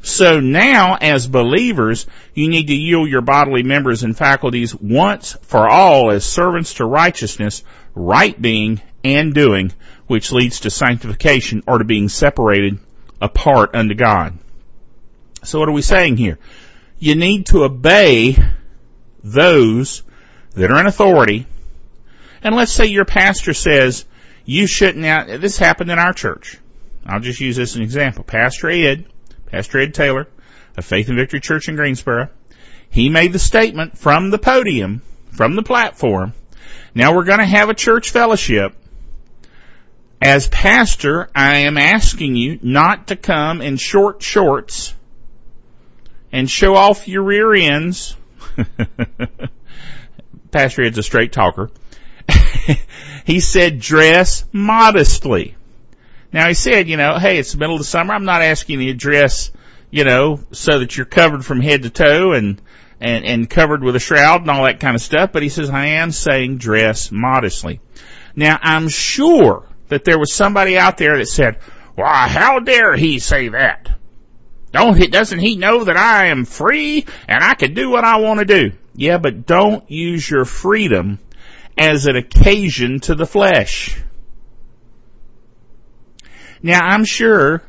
so 0.00 0.40
now 0.40 0.96
as 0.98 1.26
believers, 1.26 2.06
you 2.32 2.48
need 2.48 2.68
to 2.68 2.74
yield 2.74 3.10
your 3.10 3.20
bodily 3.20 3.62
members 3.62 4.04
and 4.04 4.16
faculties 4.16 4.74
once 4.74 5.36
for 5.42 5.68
all 5.68 6.12
as 6.12 6.24
servants 6.24 6.74
to 6.74 6.86
righteousness, 6.86 7.62
right 7.94 8.40
being 8.40 8.80
and 9.04 9.34
doing, 9.34 9.72
which 10.10 10.32
leads 10.32 10.58
to 10.58 10.70
sanctification 10.70 11.62
or 11.68 11.78
to 11.78 11.84
being 11.84 12.08
separated 12.08 12.80
apart 13.20 13.76
unto 13.76 13.94
God. 13.94 14.36
So 15.44 15.60
what 15.60 15.68
are 15.68 15.72
we 15.72 15.82
saying 15.82 16.16
here? 16.16 16.40
You 16.98 17.14
need 17.14 17.46
to 17.46 17.62
obey 17.62 18.36
those 19.22 20.02
that 20.54 20.72
are 20.72 20.80
in 20.80 20.86
authority. 20.86 21.46
And 22.42 22.56
let's 22.56 22.72
say 22.72 22.86
your 22.86 23.04
pastor 23.04 23.54
says, 23.54 24.04
you 24.44 24.66
shouldn't, 24.66 24.98
now, 24.98 25.38
this 25.38 25.56
happened 25.58 25.92
in 25.92 26.00
our 26.00 26.12
church. 26.12 26.58
I'll 27.06 27.20
just 27.20 27.40
use 27.40 27.54
this 27.54 27.70
as 27.70 27.76
an 27.76 27.82
example. 27.82 28.24
Pastor 28.24 28.68
Ed, 28.68 29.06
Pastor 29.46 29.78
Ed 29.78 29.94
Taylor 29.94 30.26
of 30.76 30.84
Faith 30.84 31.08
and 31.08 31.18
Victory 31.18 31.38
Church 31.38 31.68
in 31.68 31.76
Greensboro, 31.76 32.30
he 32.90 33.10
made 33.10 33.32
the 33.32 33.38
statement 33.38 33.96
from 33.96 34.30
the 34.30 34.38
podium, 34.38 35.02
from 35.30 35.54
the 35.54 35.62
platform, 35.62 36.32
now 36.96 37.14
we're 37.14 37.22
going 37.22 37.38
to 37.38 37.44
have 37.44 37.68
a 37.68 37.74
church 37.74 38.10
fellowship 38.10 38.74
as 40.20 40.48
pastor, 40.48 41.30
I 41.34 41.60
am 41.60 41.78
asking 41.78 42.36
you 42.36 42.58
not 42.62 43.08
to 43.08 43.16
come 43.16 43.62
in 43.62 43.76
short 43.76 44.22
shorts 44.22 44.94
and 46.30 46.50
show 46.50 46.76
off 46.76 47.08
your 47.08 47.22
rear 47.22 47.54
ends. 47.54 48.16
pastor 50.50 50.82
Ed's 50.82 50.98
a 50.98 51.02
straight 51.02 51.32
talker. 51.32 51.70
he 53.24 53.40
said 53.40 53.80
dress 53.80 54.44
modestly. 54.52 55.56
Now 56.32 56.48
he 56.48 56.54
said, 56.54 56.88
you 56.88 56.96
know, 56.96 57.18
hey, 57.18 57.38
it's 57.38 57.52
the 57.52 57.58
middle 57.58 57.74
of 57.74 57.80
the 57.80 57.86
summer. 57.86 58.14
I'm 58.14 58.24
not 58.24 58.42
asking 58.42 58.80
you 58.80 58.92
to 58.92 58.98
dress, 58.98 59.50
you 59.90 60.04
know, 60.04 60.40
so 60.52 60.80
that 60.80 60.96
you're 60.96 61.06
covered 61.06 61.44
from 61.44 61.60
head 61.60 61.82
to 61.82 61.90
toe 61.90 62.32
and, 62.32 62.60
and, 63.00 63.24
and 63.24 63.50
covered 63.50 63.82
with 63.82 63.96
a 63.96 64.00
shroud 64.00 64.42
and 64.42 64.50
all 64.50 64.64
that 64.64 64.80
kind 64.80 64.94
of 64.94 65.00
stuff. 65.00 65.32
But 65.32 65.42
he 65.42 65.48
says, 65.48 65.70
I 65.70 65.86
am 65.86 66.12
saying 66.12 66.58
dress 66.58 67.10
modestly. 67.10 67.80
Now 68.36 68.58
I'm 68.62 68.88
sure 68.88 69.66
that 69.90 70.04
there 70.04 70.18
was 70.18 70.32
somebody 70.32 70.78
out 70.78 70.96
there 70.96 71.18
that 71.18 71.28
said, 71.28 71.58
why, 71.94 72.28
how 72.28 72.58
dare 72.60 72.96
he 72.96 73.18
say 73.18 73.48
that? 73.48 73.90
Don't 74.72 74.96
he, 74.96 75.08
doesn't 75.08 75.38
he 75.40 75.56
know 75.56 75.84
that 75.84 75.96
I 75.96 76.26
am 76.26 76.44
free 76.44 77.04
and 77.28 77.42
I 77.42 77.54
can 77.54 77.74
do 77.74 77.90
what 77.90 78.04
I 78.04 78.18
want 78.18 78.40
to 78.40 78.46
do? 78.46 78.72
Yeah, 78.94 79.18
but 79.18 79.46
don't 79.46 79.88
use 79.90 80.28
your 80.28 80.44
freedom 80.44 81.18
as 81.76 82.06
an 82.06 82.16
occasion 82.16 83.00
to 83.00 83.14
the 83.14 83.26
flesh. 83.26 84.00
Now 86.62 86.80
I'm 86.80 87.04
sure 87.04 87.62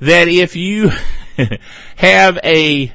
that 0.00 0.28
if 0.28 0.56
you 0.56 0.90
have 1.96 2.38
a, 2.42 2.92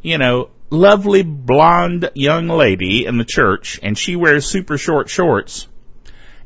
you 0.00 0.18
know, 0.18 0.50
lovely 0.70 1.22
blonde 1.22 2.10
young 2.14 2.48
lady 2.48 3.04
in 3.06 3.18
the 3.18 3.24
church 3.24 3.78
and 3.82 3.96
she 3.96 4.16
wears 4.16 4.46
super 4.46 4.78
short 4.78 5.08
shorts, 5.08 5.68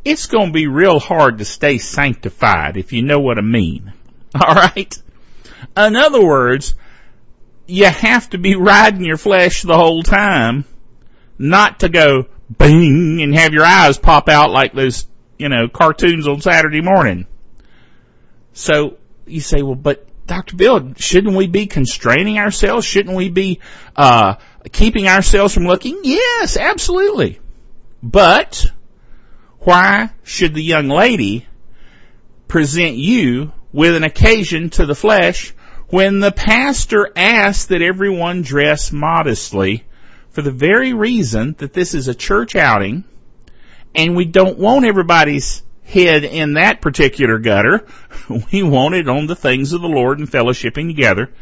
it's 0.07 0.29
going 0.29 0.47
to 0.47 0.53
be 0.53 0.69
real 0.69 1.01
hard 1.01 1.39
to 1.39 1.45
stay 1.45 1.79
sanctified 1.79 2.77
if 2.77 2.93
you 2.93 3.03
know 3.03 3.19
what 3.19 3.39
I 3.39 3.43
mean. 3.43 3.93
All 4.35 4.55
right? 4.55 4.97
In 5.77 5.97
other 5.97 6.25
words, 6.25 6.77
you 7.67 7.87
have 7.87 8.31
to 8.31 8.39
be 8.39 8.55
riding 8.55 9.05
your 9.05 9.17
flesh 9.17 9.63
the 9.63 9.77
whole 9.77 10.05
time, 10.05 10.65
not 11.39 11.81
to 11.81 11.89
go 11.89 12.27
bing 12.57 13.21
and 13.21 13.35
have 13.35 13.53
your 13.53 13.65
eyes 13.65 13.99
pop 13.99 14.29
out 14.29 14.53
like 14.53 14.75
those, 14.75 15.09
you 15.39 15.49
know, 15.49 15.67
cartoons 15.67 16.29
on 16.29 16.41
Saturday 16.41 16.83
morning. 16.83 17.27
So 18.53 18.99
you 19.27 19.41
say, 19.41 19.63
well, 19.63 19.75
but 19.75 20.07
Dr. 20.29 20.55
Bill, 20.55 20.93
shouldn't 20.97 21.37
we 21.37 21.49
be 21.49 21.67
constraining 21.67 22.39
ourselves? 22.39 22.87
Shouldn't 22.87 23.17
we 23.17 23.29
be 23.29 23.59
uh, 23.97 24.37
keeping 24.71 25.09
ourselves 25.09 25.53
from 25.53 25.65
looking? 25.65 26.03
Yes, 26.05 26.57
absolutely. 26.57 27.41
But 28.05 28.71
why 29.67 30.11
should 30.23 30.55
the 30.55 30.63
young 30.63 30.87
lady 30.87 31.45
present 32.47 32.95
you 32.95 33.53
with 33.73 33.97
an 33.97 34.05
occasion 34.05 34.71
to 34.71 34.87
the 34.87 34.95
flesh 34.95 35.53
when 35.89 36.21
the 36.21 36.31
pastor 36.31 37.11
asks 37.17 37.67
that 37.67 37.83
everyone 37.83 38.43
dress 38.43 38.93
modestly 38.93 39.83
for 40.31 40.43
the 40.43 40.53
very 40.53 40.93
reason 40.93 41.57
that 41.59 41.73
this 41.73 41.95
is 41.95 42.07
a 42.07 42.15
church 42.15 42.55
outing 42.55 43.03
and 43.93 44.15
we 44.15 44.25
don't 44.25 44.57
want 44.57 44.87
everybody's 44.87 45.65
head 45.83 46.23
in 46.23 46.53
that 46.53 46.81
particular 46.81 47.41
gutter. 47.41 47.89
We 48.53 48.63
want 48.63 48.95
it 48.95 49.09
on 49.09 49.27
the 49.27 49.35
things 49.35 49.73
of 49.73 49.83
the 49.83 49.89
Lord 49.89 50.21
and 50.21 50.31
fellowshipping 50.31 50.87
together. 50.87 51.33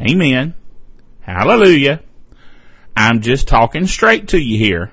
Amen. 0.00 0.54
Hallelujah. 1.20 2.00
I'm 2.96 3.20
just 3.20 3.46
talking 3.46 3.86
straight 3.86 4.28
to 4.28 4.38
you 4.38 4.58
here. 4.58 4.92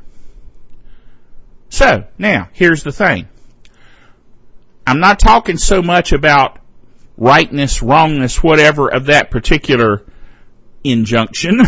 So, 1.76 2.06
now, 2.18 2.48
here's 2.54 2.84
the 2.84 2.94
thing. 2.94 3.28
I'm 4.88 5.02
not 5.02 5.20
talking 5.20 5.58
so 5.58 5.82
much 5.82 6.14
about 6.14 6.58
rightness, 7.18 7.82
wrongness, 7.82 8.42
whatever 8.42 8.88
of 8.88 9.08
that 9.08 9.30
particular 9.30 10.02
injunction 10.86 11.64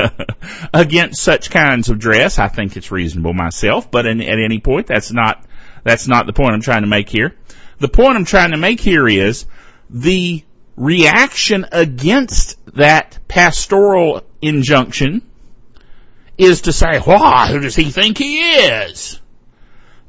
against 0.74 1.22
such 1.22 1.50
kinds 1.50 1.90
of 1.90 2.00
dress. 2.00 2.40
I 2.40 2.48
think 2.48 2.76
it's 2.76 2.90
reasonable 2.90 3.34
myself, 3.34 3.88
but 3.88 4.04
in, 4.04 4.20
at 4.20 4.40
any 4.40 4.58
point, 4.58 4.88
that's 4.88 5.12
not, 5.12 5.46
that's 5.84 6.08
not 6.08 6.26
the 6.26 6.32
point 6.32 6.54
I'm 6.54 6.60
trying 6.60 6.82
to 6.82 6.88
make 6.88 7.08
here. 7.08 7.36
The 7.78 7.86
point 7.86 8.16
I'm 8.16 8.24
trying 8.24 8.50
to 8.50 8.56
make 8.56 8.80
here 8.80 9.06
is 9.06 9.46
the 9.88 10.42
reaction 10.74 11.66
against 11.70 12.58
that 12.74 13.20
pastoral 13.28 14.24
injunction 14.42 15.22
is 16.36 16.62
to 16.62 16.72
say, 16.72 16.98
why, 16.98 17.46
who 17.46 17.60
does 17.60 17.76
he 17.76 17.92
think 17.92 18.18
he 18.18 18.40
is? 18.40 19.20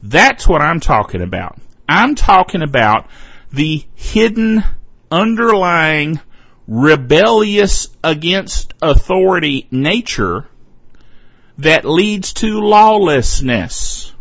That's 0.09 0.47
what 0.47 0.61
I'm 0.61 0.79
talking 0.79 1.21
about. 1.21 1.59
I'm 1.87 2.15
talking 2.15 2.61
about 2.61 3.09
the 3.51 3.83
hidden 3.95 4.63
underlying 5.11 6.21
rebellious 6.65 7.89
against 8.05 8.73
authority 8.81 9.67
nature 9.69 10.47
that 11.57 11.83
leads 11.83 12.33
to 12.33 12.61
lawlessness. 12.61 14.13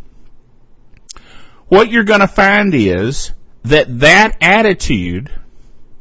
What 1.69 1.89
you're 1.89 2.03
going 2.03 2.21
to 2.21 2.29
find 2.29 2.75
is 2.75 3.31
that 3.63 4.01
that 4.01 4.39
attitude, 4.41 5.31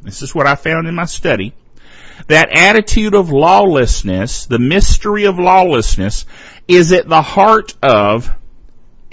this 0.01 0.23
is 0.23 0.33
what 0.33 0.47
I 0.47 0.55
found 0.55 0.87
in 0.87 0.95
my 0.95 1.05
study, 1.05 1.53
that 2.27 2.49
attitude 2.51 3.13
of 3.13 3.29
lawlessness, 3.29 4.47
the 4.47 4.57
mystery 4.57 5.25
of 5.25 5.37
lawlessness, 5.37 6.25
is 6.67 6.91
at 6.91 7.07
the 7.07 7.21
heart 7.21 7.75
of 7.83 8.31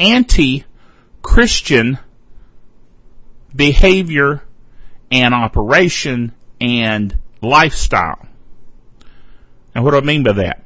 anti-Christian 0.03 1.99
behavior 3.55 4.43
and 5.11 5.33
operation 5.33 6.33
and 6.61 7.17
lifestyle. 7.41 8.27
Now 9.75 9.85
what 9.85 9.93
do 9.93 9.99
I 9.99 10.01
mean 10.01 10.25
by 10.25 10.33
that? 10.33 10.65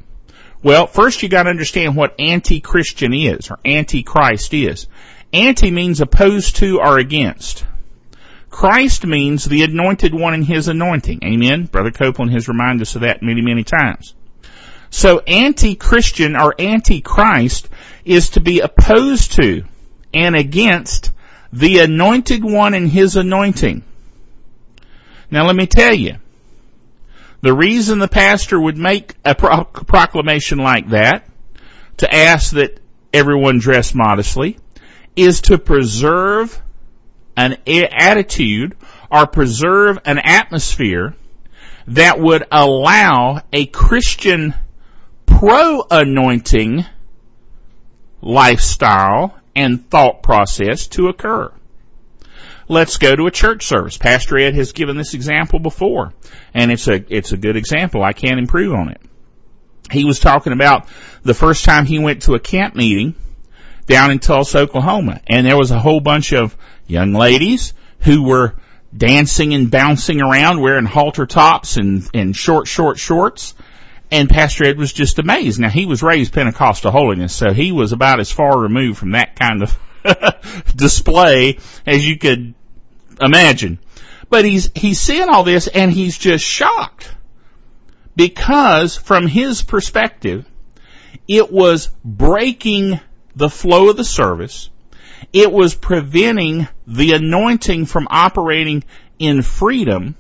Well, 0.63 0.87
first 0.87 1.23
you 1.23 1.29
gotta 1.29 1.51
understand 1.51 1.95
what 1.97 2.19
anti-Christian 2.19 3.13
is, 3.13 3.51
or 3.51 3.59
anti-Christ 3.65 4.55
is. 4.55 4.89
Anti 5.33 5.71
means 5.71 6.01
opposed 6.01 6.57
to 6.57 6.81
or 6.81 6.99
against. 6.99 7.65
Christ 8.49 9.05
means 9.05 9.45
the 9.45 9.65
anointed 9.65 10.15
one 10.15 10.33
in 10.33 10.43
his 10.43 10.69
anointing. 10.69 11.21
Amen? 11.25 11.67
Brother 11.67 11.91
Copeland 11.91 12.33
has 12.33 12.49
reminded 12.49 12.83
us 12.83 12.95
of 12.95 13.03
that 13.03 13.23
many, 13.23 13.43
many 13.43 13.65
times. 13.65 14.15
So 14.89 15.19
anti-Christian 15.19 16.37
or 16.37 16.55
anti-Christ 16.59 17.69
is 18.07 18.31
to 18.31 18.41
be 18.41 18.61
opposed 18.61 19.33
to 19.33 19.65
and 20.15 20.37
against 20.37 21.11
the 21.53 21.81
anointed 21.81 22.45
one 22.45 22.73
and 22.73 22.89
his 22.89 23.17
anointing. 23.17 23.83
Now 25.31 25.47
let 25.47 25.57
me 25.57 25.67
tell 25.67 25.93
you, 25.93 26.17
the 27.43 27.53
reason 27.53 27.99
the 27.99 28.09
pastor 28.09 28.59
would 28.59 28.79
make 28.79 29.15
a 29.25 29.35
proclamation 29.35 30.59
like 30.59 30.91
that, 30.91 31.29
to 31.99 32.15
ask 32.15 32.53
that 32.53 32.79
everyone 33.13 33.59
dress 33.59 33.95
modestly, 33.95 34.59
is 35.17 35.41
to 35.43 35.59
preserve 35.59 36.61
an 37.37 37.57
attitude 37.67 38.77
or 39.11 39.27
preserve 39.27 39.99
an 40.05 40.19
atmosphere 40.19 41.15
that 41.89 42.21
would 42.21 42.45
allow 42.53 43.43
a 43.53 43.67
Christian 43.67 44.55
pro-anointing 45.27 46.85
lifestyle 48.27 49.39
and 49.55 49.89
thought 49.89 50.23
process 50.23 50.89
to 50.89 51.09
occur. 51.09 51.53
Let's 52.69 52.97
go 52.97 53.15
to 53.15 53.27
a 53.27 53.31
church 53.31 53.65
service. 53.67 53.97
Pastor 53.97 54.37
Ed 54.37 54.55
has 54.55 54.73
given 54.73 54.97
this 54.97 55.15
example 55.15 55.61
before, 55.61 56.13
and 56.53 56.73
it's 56.73 56.89
a, 56.89 57.03
it's 57.09 57.33
a 57.33 57.37
good 57.37 57.57
example. 57.57 58.03
I 58.03 58.13
can't 58.13 58.41
improve 58.41 58.75
on 58.75 58.89
it. 58.89 59.01
He 59.91 60.05
was 60.05 60.19
talking 60.19 60.53
about 60.53 60.89
the 61.23 61.35
first 61.35 61.65
time 61.65 61.87
he 61.87 62.01
went 62.01 62.23
to 62.23 62.35
a 62.35 62.41
camp 62.41 62.75
meeting 62.75 63.15
down 63.87 64.11
in 64.11 64.19
Tulsa, 64.19 64.59
Oklahoma, 64.59 65.21
and 65.29 65.47
there 65.47 65.57
was 65.57 65.71
a 65.71 65.79
whole 65.79 66.01
bunch 66.01 66.33
of 66.33 66.57
young 66.89 67.13
ladies 67.13 67.73
who 68.01 68.25
were 68.25 68.57
dancing 68.97 69.55
and 69.55 69.71
bouncing 69.71 70.21
around 70.21 70.61
wearing 70.61 70.87
halter 70.87 71.27
tops 71.27 71.77
and, 71.77 72.09
and 72.13 72.35
short, 72.35 72.67
short 72.67 72.99
shorts. 72.99 73.55
And 74.11 74.29
Pastor 74.31 74.67
Ed 74.67 74.79
was 74.79 74.93
just 74.93 75.19
amazed. 75.19 75.59
Now 75.59 75.69
he 75.69 75.87
was 75.87 76.03
raised 76.03 76.33
Pentecostal 76.33 76.93
holiness, 76.93 77.35
so 77.35 77.53
he 77.53 77.73
was 77.73 77.93
about 77.93 78.21
as 78.21 78.31
far 78.31 78.59
removed 78.59 78.99
from 78.99 79.13
that 79.13 79.37
kind 79.37 79.63
of 79.63 79.77
display 80.77 81.59
as 81.85 82.07
you 82.07 82.17
could 82.17 82.55
imagine. 83.21 83.79
But 84.29 84.45
he's, 84.45 84.71
he's 84.75 85.01
seeing 85.01 85.29
all 85.29 85.45
this 85.45 85.67
and 85.67 85.93
he's 85.93 86.19
just 86.19 86.45
shocked. 86.45 87.13
Because 88.15 88.97
from 88.97 89.27
his 89.27 89.63
perspective, 89.63 90.47
it 91.29 91.53
was 91.53 91.91
breaking 92.05 93.01
the 93.35 93.51
flow 93.51 93.91
of 93.91 93.97
the 93.97 94.05
service. 94.05 94.71
It 95.33 95.53
was 95.53 95.75
preventing 95.75 96.69
the 96.87 97.13
anointing 97.13 97.87
from 97.87 98.09
operating 98.11 98.85
in 99.19 99.43
freedom 99.43 100.17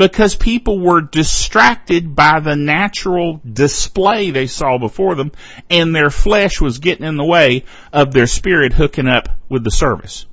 because 0.00 0.34
people 0.34 0.80
were 0.80 1.02
distracted 1.02 2.16
by 2.16 2.40
the 2.40 2.56
natural 2.56 3.38
display 3.44 4.30
they 4.30 4.46
saw 4.46 4.78
before 4.78 5.14
them 5.14 5.30
and 5.68 5.94
their 5.94 6.08
flesh 6.08 6.58
was 6.58 6.78
getting 6.78 7.04
in 7.04 7.18
the 7.18 7.24
way 7.24 7.66
of 7.92 8.10
their 8.10 8.26
spirit 8.26 8.72
hooking 8.72 9.06
up 9.06 9.28
with 9.50 9.62
the 9.62 9.70
service. 9.70 10.24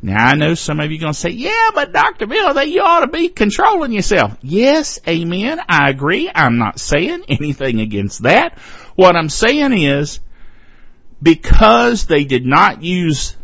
Now 0.00 0.24
I 0.24 0.36
know 0.36 0.54
some 0.54 0.78
of 0.78 0.92
you 0.92 0.98
are 0.98 1.00
going 1.00 1.12
to 1.12 1.18
say, 1.18 1.30
yeah, 1.30 1.70
but 1.74 1.92
Dr. 1.92 2.28
Bill, 2.28 2.54
that 2.54 2.68
you 2.68 2.82
ought 2.82 3.00
to 3.00 3.08
be 3.08 3.30
controlling 3.30 3.90
yourself. 3.90 4.36
Yes, 4.42 5.00
amen. 5.08 5.58
I 5.68 5.90
agree. 5.90 6.30
I'm 6.32 6.58
not 6.58 6.78
saying 6.78 7.24
anything 7.28 7.80
against 7.80 8.22
that. 8.22 8.60
What 8.94 9.16
I'm 9.16 9.28
saying 9.28 9.72
is, 9.72 10.20
because 11.20 12.06
they 12.06 12.22
did 12.22 12.46
not 12.46 12.84
use 12.84 13.36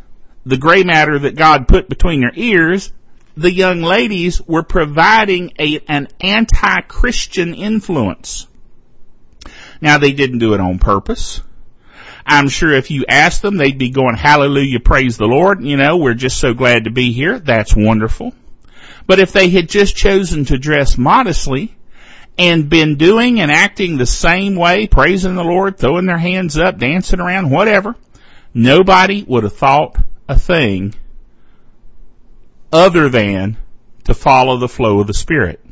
the 0.45 0.59
gray 0.59 0.85
matter 0.85 1.19
that 1.19 1.35
God 1.35 1.67
put 1.67 1.89
between 1.89 2.21
their 2.21 2.33
ears, 2.37 2.93
the 3.37 3.53
young 3.53 3.83
ladies 3.83 4.41
were 4.41 4.63
providing 4.63 5.53
a, 5.59 5.81
an 5.89 6.09
anti-Christian 6.21 7.55
influence. 7.55 8.47
Now 9.81 9.99
they 9.99 10.13
didn't 10.13 10.39
do 10.39 10.55
it 10.55 10.61
on 10.61 10.79
purpose. 10.79 11.43
I'm 12.25 12.49
sure 12.49 12.73
if 12.73 12.91
you 12.91 13.05
asked 13.09 13.43
them, 13.43 13.57
they'd 13.57 13.79
be 13.79 13.91
going, 13.91 14.17
hallelujah, 14.17 14.81
praise 14.81 15.17
the 15.17 15.27
Lord. 15.27 15.63
You 15.63 15.77
know, 15.77 15.99
we're 15.99 16.15
just 16.15 16.39
so 16.39 16.55
glad 16.55 16.85
to 16.85 16.91
be 16.91 17.13
here. 17.13 17.39
That's 17.39 17.77
wonderful. 17.77 18.33
But 19.07 19.21
if 19.21 19.33
they 19.33 19.51
had 19.51 19.69
just 19.69 19.95
chosen 19.95 20.47
to 20.47 20.59
dress 20.59 20.99
modestly 20.99 21.77
and 22.37 22.69
been 22.69 22.97
doing 22.97 23.41
and 23.41 23.53
acting 23.53 23.97
the 23.97 24.07
same 24.07 24.57
way, 24.57 24.89
praising 24.89 25.37
the 25.37 25.45
Lord, 25.45 25.79
throwing 25.79 26.07
their 26.07 26.19
hands 26.19 26.59
up, 26.59 26.79
dancing 26.79 27.21
around, 27.21 27.51
whatever, 27.51 27.95
nobody 28.53 29.23
would 29.23 29.45
have 29.45 29.57
thought 29.57 29.97
a 30.29 30.37
thing 30.37 30.95
other 32.73 33.09
than 33.09 33.57
to 34.05 34.15
follow 34.15 34.59
the 34.59 34.69
flow 34.69 35.01
of 35.01 35.07
the 35.07 35.15
Spirit. 35.15 35.65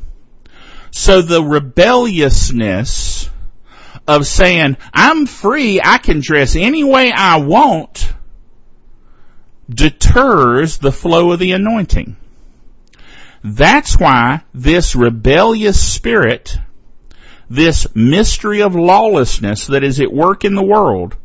So 0.91 1.21
the 1.21 1.43
rebelliousness 1.43 3.29
of 4.07 4.27
saying, 4.27 4.77
I'm 4.93 5.25
free, 5.25 5.81
I 5.83 5.97
can 5.97 6.19
dress 6.21 6.55
any 6.55 6.83
way 6.83 7.11
I 7.11 7.37
want, 7.37 8.11
deters 9.69 10.77
the 10.77 10.91
flow 10.91 11.31
of 11.31 11.39
the 11.39 11.53
anointing. 11.53 12.17
That's 13.43 13.99
why 13.99 14.41
this 14.53 14.95
rebellious 14.95 15.79
spirit, 15.79 16.57
this 17.49 17.87
mystery 17.95 18.61
of 18.61 18.75
lawlessness 18.75 19.67
that 19.67 19.83
is 19.83 19.99
at 19.99 20.11
work 20.11 20.45
in 20.45 20.55
the 20.55 20.65
world, 20.65 21.15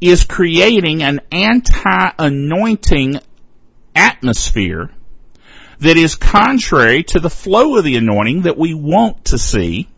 is 0.00 0.24
creating 0.24 1.02
an 1.02 1.20
anti-anointing 1.30 3.20
atmosphere 3.96 4.90
that 5.80 5.96
is 5.96 6.14
contrary 6.14 7.02
to 7.02 7.20
the 7.20 7.30
flow 7.30 7.76
of 7.76 7.84
the 7.84 7.96
anointing 7.96 8.42
that 8.42 8.56
we 8.56 8.74
want 8.74 9.26
to 9.26 9.38
see, 9.38 9.88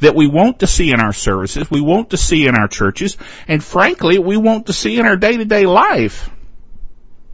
that 0.00 0.14
we 0.14 0.26
want 0.26 0.60
to 0.60 0.66
see 0.66 0.90
in 0.90 1.00
our 1.00 1.12
services, 1.12 1.70
we 1.70 1.80
want 1.80 2.10
to 2.10 2.16
see 2.16 2.46
in 2.46 2.54
our 2.54 2.68
churches, 2.68 3.16
and 3.48 3.62
frankly, 3.62 4.18
we 4.18 4.36
want 4.36 4.66
to 4.66 4.72
see 4.72 4.98
in 4.98 5.06
our 5.06 5.16
day 5.16 5.36
to 5.36 5.44
day 5.44 5.66
life. 5.66 6.30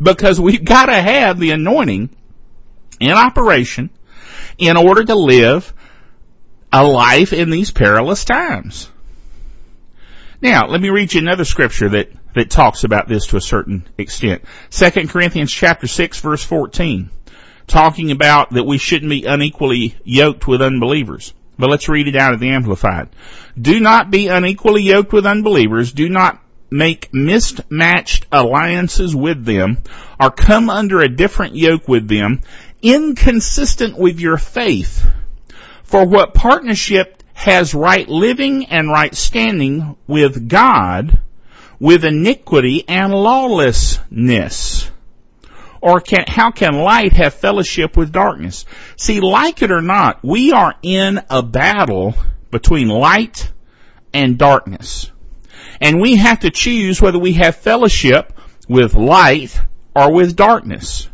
Because 0.03 0.41
we've 0.41 0.65
got 0.65 0.87
to 0.87 0.95
have 0.95 1.39
the 1.39 1.51
anointing 1.51 2.09
in 3.01 3.11
operation 3.11 3.91
in 4.57 4.77
order 4.77 5.05
to 5.05 5.15
live 5.15 5.75
a 6.73 6.85
life 6.85 7.33
in 7.33 7.51
these 7.51 7.71
perilous 7.71 8.25
times. 8.25 8.90
Now, 10.43 10.69
let 10.69 10.81
me 10.81 10.89
read 10.89 11.13
you 11.13 11.21
another 11.21 11.45
scripture 11.45 11.91
that, 11.91 12.11
that 12.35 12.51
talks 12.51 12.85
about 12.85 13.09
this 13.09 13.27
to 13.27 13.37
a 13.37 13.43
certain 13.43 13.87
extent. 13.99 14.43
2 14.71 15.09
Corinthians 15.09 15.53
chapter 15.53 15.87
6 15.87 16.21
verse 16.21 16.43
14. 16.43 17.11
Talking 17.67 18.11
about 18.11 18.51
that 18.51 18.65
we 18.65 18.79
shouldn't 18.79 19.11
be 19.11 19.27
unequally 19.27 19.97
yoked 20.03 20.49
with 20.49 20.63
unbelievers. 20.63 21.35
But 21.59 21.69
let's 21.69 21.91
read 21.91 22.09
it 22.09 22.17
out 22.17 22.33
of 22.33 22.41
the 22.41 22.51
Amplified. 22.51 23.11
Do 23.61 23.81
not 23.81 24.11
be 24.11 24.29
unequally 24.29 24.83
yoked 24.83 25.13
with 25.13 25.27
unbelievers. 25.27 25.93
Do 25.93 26.09
not 26.09 26.43
make 26.71 27.13
mismatched 27.13 28.27
alliances 28.33 29.15
with 29.15 29.45
them 29.45 29.79
or 30.19 30.31
come 30.31 30.71
under 30.71 31.01
a 31.01 31.15
different 31.15 31.55
yoke 31.55 31.87
with 31.87 32.09
them 32.09 32.41
inconsistent 32.81 33.99
with 33.99 34.21
your 34.21 34.39
faith. 34.39 35.07
For 35.83 36.07
what 36.07 36.33
partnership 36.33 37.20
has 37.41 37.73
right 37.73 38.07
living 38.07 38.67
and 38.67 38.91
right 38.91 39.15
standing 39.15 39.97
with 40.07 40.47
God 40.47 41.19
with 41.79 42.05
iniquity 42.05 42.85
and 42.87 43.15
lawlessness? 43.15 44.91
Or 45.81 46.03
can, 46.03 46.27
how 46.29 46.51
can 46.51 46.75
light 46.75 47.15
have 47.15 47.33
fellowship 47.33 47.97
with 47.97 48.13
darkness? 48.13 48.67
See, 48.97 49.21
like 49.21 49.63
it 49.63 49.71
or 49.71 49.81
not, 49.81 50.23
we 50.23 50.53
are 50.53 50.75
in 50.83 51.23
a 51.31 51.43
battle 51.43 52.15
between 52.51 52.89
light 52.89 53.51
and 54.13 54.37
darkness. 54.37 55.11
And 55.81 55.99
we 55.99 56.17
have 56.17 56.41
to 56.41 56.51
choose 56.51 57.01
whether 57.01 57.19
we 57.19 57.33
have 57.35 57.57
fellowship 57.57 58.35
with 58.69 58.93
light 58.93 59.59
or 59.97 60.13
with 60.13 60.37
darkness. 60.37 61.09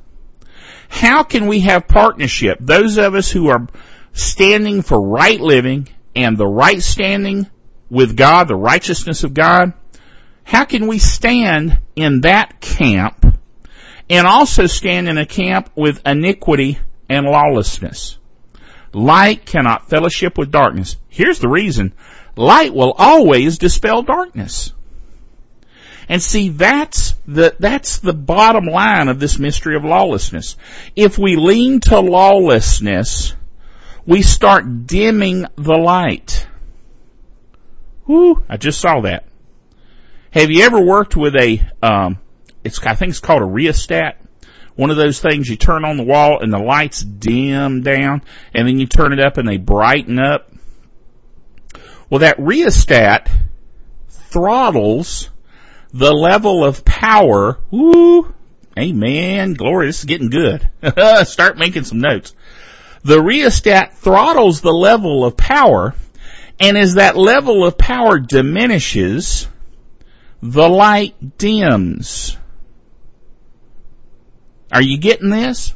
How 0.88 1.22
can 1.22 1.46
we 1.46 1.60
have 1.60 1.86
partnership? 1.86 2.58
Those 2.60 2.98
of 2.98 3.14
us 3.14 3.30
who 3.30 3.46
are 3.46 3.68
standing 4.12 4.82
for 4.82 5.00
right 5.00 5.40
living 5.40 5.86
and 6.16 6.37
the 6.37 6.46
right 6.46 6.83
standing 6.83 7.46
with 7.90 8.16
God, 8.16 8.48
the 8.48 8.57
righteousness 8.57 9.22
of 9.22 9.35
God, 9.35 9.74
how 10.42 10.64
can 10.64 10.87
we 10.87 10.98
stand 10.98 11.79
in 11.94 12.22
that 12.22 12.61
camp 12.61 13.24
and 14.09 14.26
also 14.26 14.66
stand 14.66 15.09
in 15.09 15.18
a 15.18 15.26
camp 15.26 15.70
with 15.76 16.00
iniquity 16.07 16.79
and 17.09 17.26
lawlessness? 17.26 18.18
Light 18.92 19.44
cannot 19.44 19.90
fellowship 19.90 20.38
with 20.38 20.50
darkness. 20.50 20.96
Here's 21.09 21.38
the 21.38 21.48
reason. 21.48 21.92
Light 22.35 22.72
will 22.72 22.94
always 22.96 23.59
dispel 23.59 24.02
darkness. 24.02 24.72
And 26.09 26.22
see, 26.22 26.50
that's 26.50 27.14
the, 27.26 27.55
that's 27.59 27.98
the 27.98 28.12
bottom 28.12 28.64
line 28.64 29.09
of 29.09 29.18
this 29.18 29.38
mystery 29.38 29.76
of 29.76 29.85
lawlessness. 29.85 30.57
If 30.94 31.18
we 31.18 31.37
lean 31.37 31.81
to 31.81 31.98
lawlessness, 32.00 33.35
we 34.06 34.22
start 34.22 34.86
dimming 34.86 35.46
the 35.56 35.76
light. 35.76 36.46
Whoo, 38.06 38.44
I 38.48 38.56
just 38.56 38.80
saw 38.80 39.00
that. 39.00 39.26
Have 40.30 40.50
you 40.50 40.62
ever 40.62 40.80
worked 40.80 41.16
with 41.16 41.34
a, 41.34 41.60
um, 41.82 42.18
it's, 42.62 42.80
I 42.84 42.94
think 42.94 43.10
it's 43.10 43.20
called 43.20 43.42
a 43.42 43.46
rheostat? 43.46 44.20
One 44.76 44.90
of 44.90 44.96
those 44.96 45.20
things 45.20 45.48
you 45.48 45.56
turn 45.56 45.84
on 45.84 45.96
the 45.96 46.04
wall 46.04 46.40
and 46.40 46.52
the 46.52 46.58
lights 46.58 47.02
dim 47.02 47.82
down 47.82 48.22
and 48.54 48.68
then 48.68 48.78
you 48.78 48.86
turn 48.86 49.12
it 49.12 49.20
up 49.20 49.38
and 49.38 49.48
they 49.48 49.56
brighten 49.56 50.18
up. 50.18 50.52
Well, 52.10 52.20
that 52.20 52.38
rheostat 52.38 53.30
throttles 54.08 55.30
the 55.92 56.12
level 56.12 56.62
of 56.62 56.84
power. 56.84 57.58
Woo! 57.70 58.32
Amen. 58.78 59.54
Glory. 59.54 59.86
This 59.86 60.00
is 60.00 60.04
getting 60.04 60.28
good. 60.28 60.68
Start 61.24 61.56
making 61.56 61.84
some 61.84 62.00
notes. 62.00 62.34
The 63.06 63.22
rheostat 63.22 63.98
throttles 63.98 64.62
the 64.62 64.72
level 64.72 65.24
of 65.24 65.36
power, 65.36 65.94
and 66.58 66.76
as 66.76 66.94
that 66.94 67.16
level 67.16 67.64
of 67.64 67.78
power 67.78 68.18
diminishes, 68.18 69.46
the 70.42 70.68
light 70.68 71.38
dims. 71.38 72.36
Are 74.72 74.82
you 74.82 74.98
getting 74.98 75.30
this? 75.30 75.72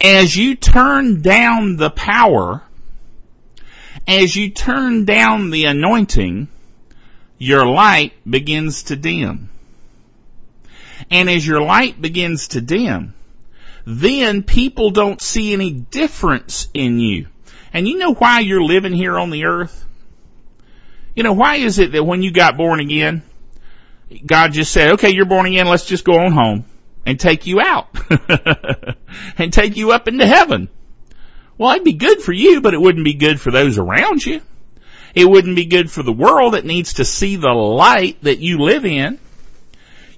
As 0.00 0.34
you 0.34 0.56
turn 0.56 1.22
down 1.22 1.76
the 1.76 1.90
power, 1.90 2.64
as 4.08 4.34
you 4.34 4.50
turn 4.50 5.04
down 5.04 5.50
the 5.50 5.66
anointing, 5.66 6.48
your 7.38 7.68
light 7.68 8.14
begins 8.28 8.82
to 8.84 8.96
dim. 8.96 9.48
And 11.08 11.30
as 11.30 11.46
your 11.46 11.62
light 11.62 12.02
begins 12.02 12.48
to 12.48 12.60
dim, 12.60 13.14
then 13.86 14.42
people 14.42 14.90
don't 14.90 15.22
see 15.22 15.52
any 15.52 15.70
difference 15.70 16.68
in 16.74 16.98
you. 16.98 17.28
And 17.72 17.86
you 17.86 17.98
know 17.98 18.14
why 18.14 18.40
you're 18.40 18.62
living 18.62 18.92
here 18.92 19.16
on 19.16 19.30
the 19.30 19.46
earth? 19.46 19.84
You 21.14 21.22
know, 21.22 21.32
why 21.32 21.56
is 21.56 21.78
it 21.78 21.92
that 21.92 22.04
when 22.04 22.22
you 22.22 22.32
got 22.32 22.56
born 22.56 22.80
again, 22.80 23.22
God 24.24 24.52
just 24.52 24.72
said, 24.72 24.92
okay, 24.94 25.10
you're 25.10 25.24
born 25.24 25.46
again, 25.46 25.66
let's 25.66 25.86
just 25.86 26.04
go 26.04 26.18
on 26.18 26.32
home 26.32 26.64
and 27.06 27.18
take 27.18 27.46
you 27.46 27.60
out 27.60 27.88
and 29.38 29.52
take 29.52 29.76
you 29.76 29.92
up 29.92 30.08
into 30.08 30.26
heaven. 30.26 30.68
Well, 31.56 31.70
it'd 31.70 31.84
be 31.84 31.92
good 31.92 32.20
for 32.20 32.32
you, 32.32 32.60
but 32.60 32.74
it 32.74 32.80
wouldn't 32.80 33.04
be 33.04 33.14
good 33.14 33.40
for 33.40 33.50
those 33.50 33.78
around 33.78 34.26
you. 34.26 34.42
It 35.14 35.24
wouldn't 35.24 35.56
be 35.56 35.66
good 35.66 35.90
for 35.90 36.02
the 36.02 36.12
world 36.12 36.54
that 36.54 36.66
needs 36.66 36.94
to 36.94 37.04
see 37.04 37.36
the 37.36 37.52
light 37.52 38.18
that 38.22 38.40
you 38.40 38.58
live 38.58 38.84
in. 38.84 39.18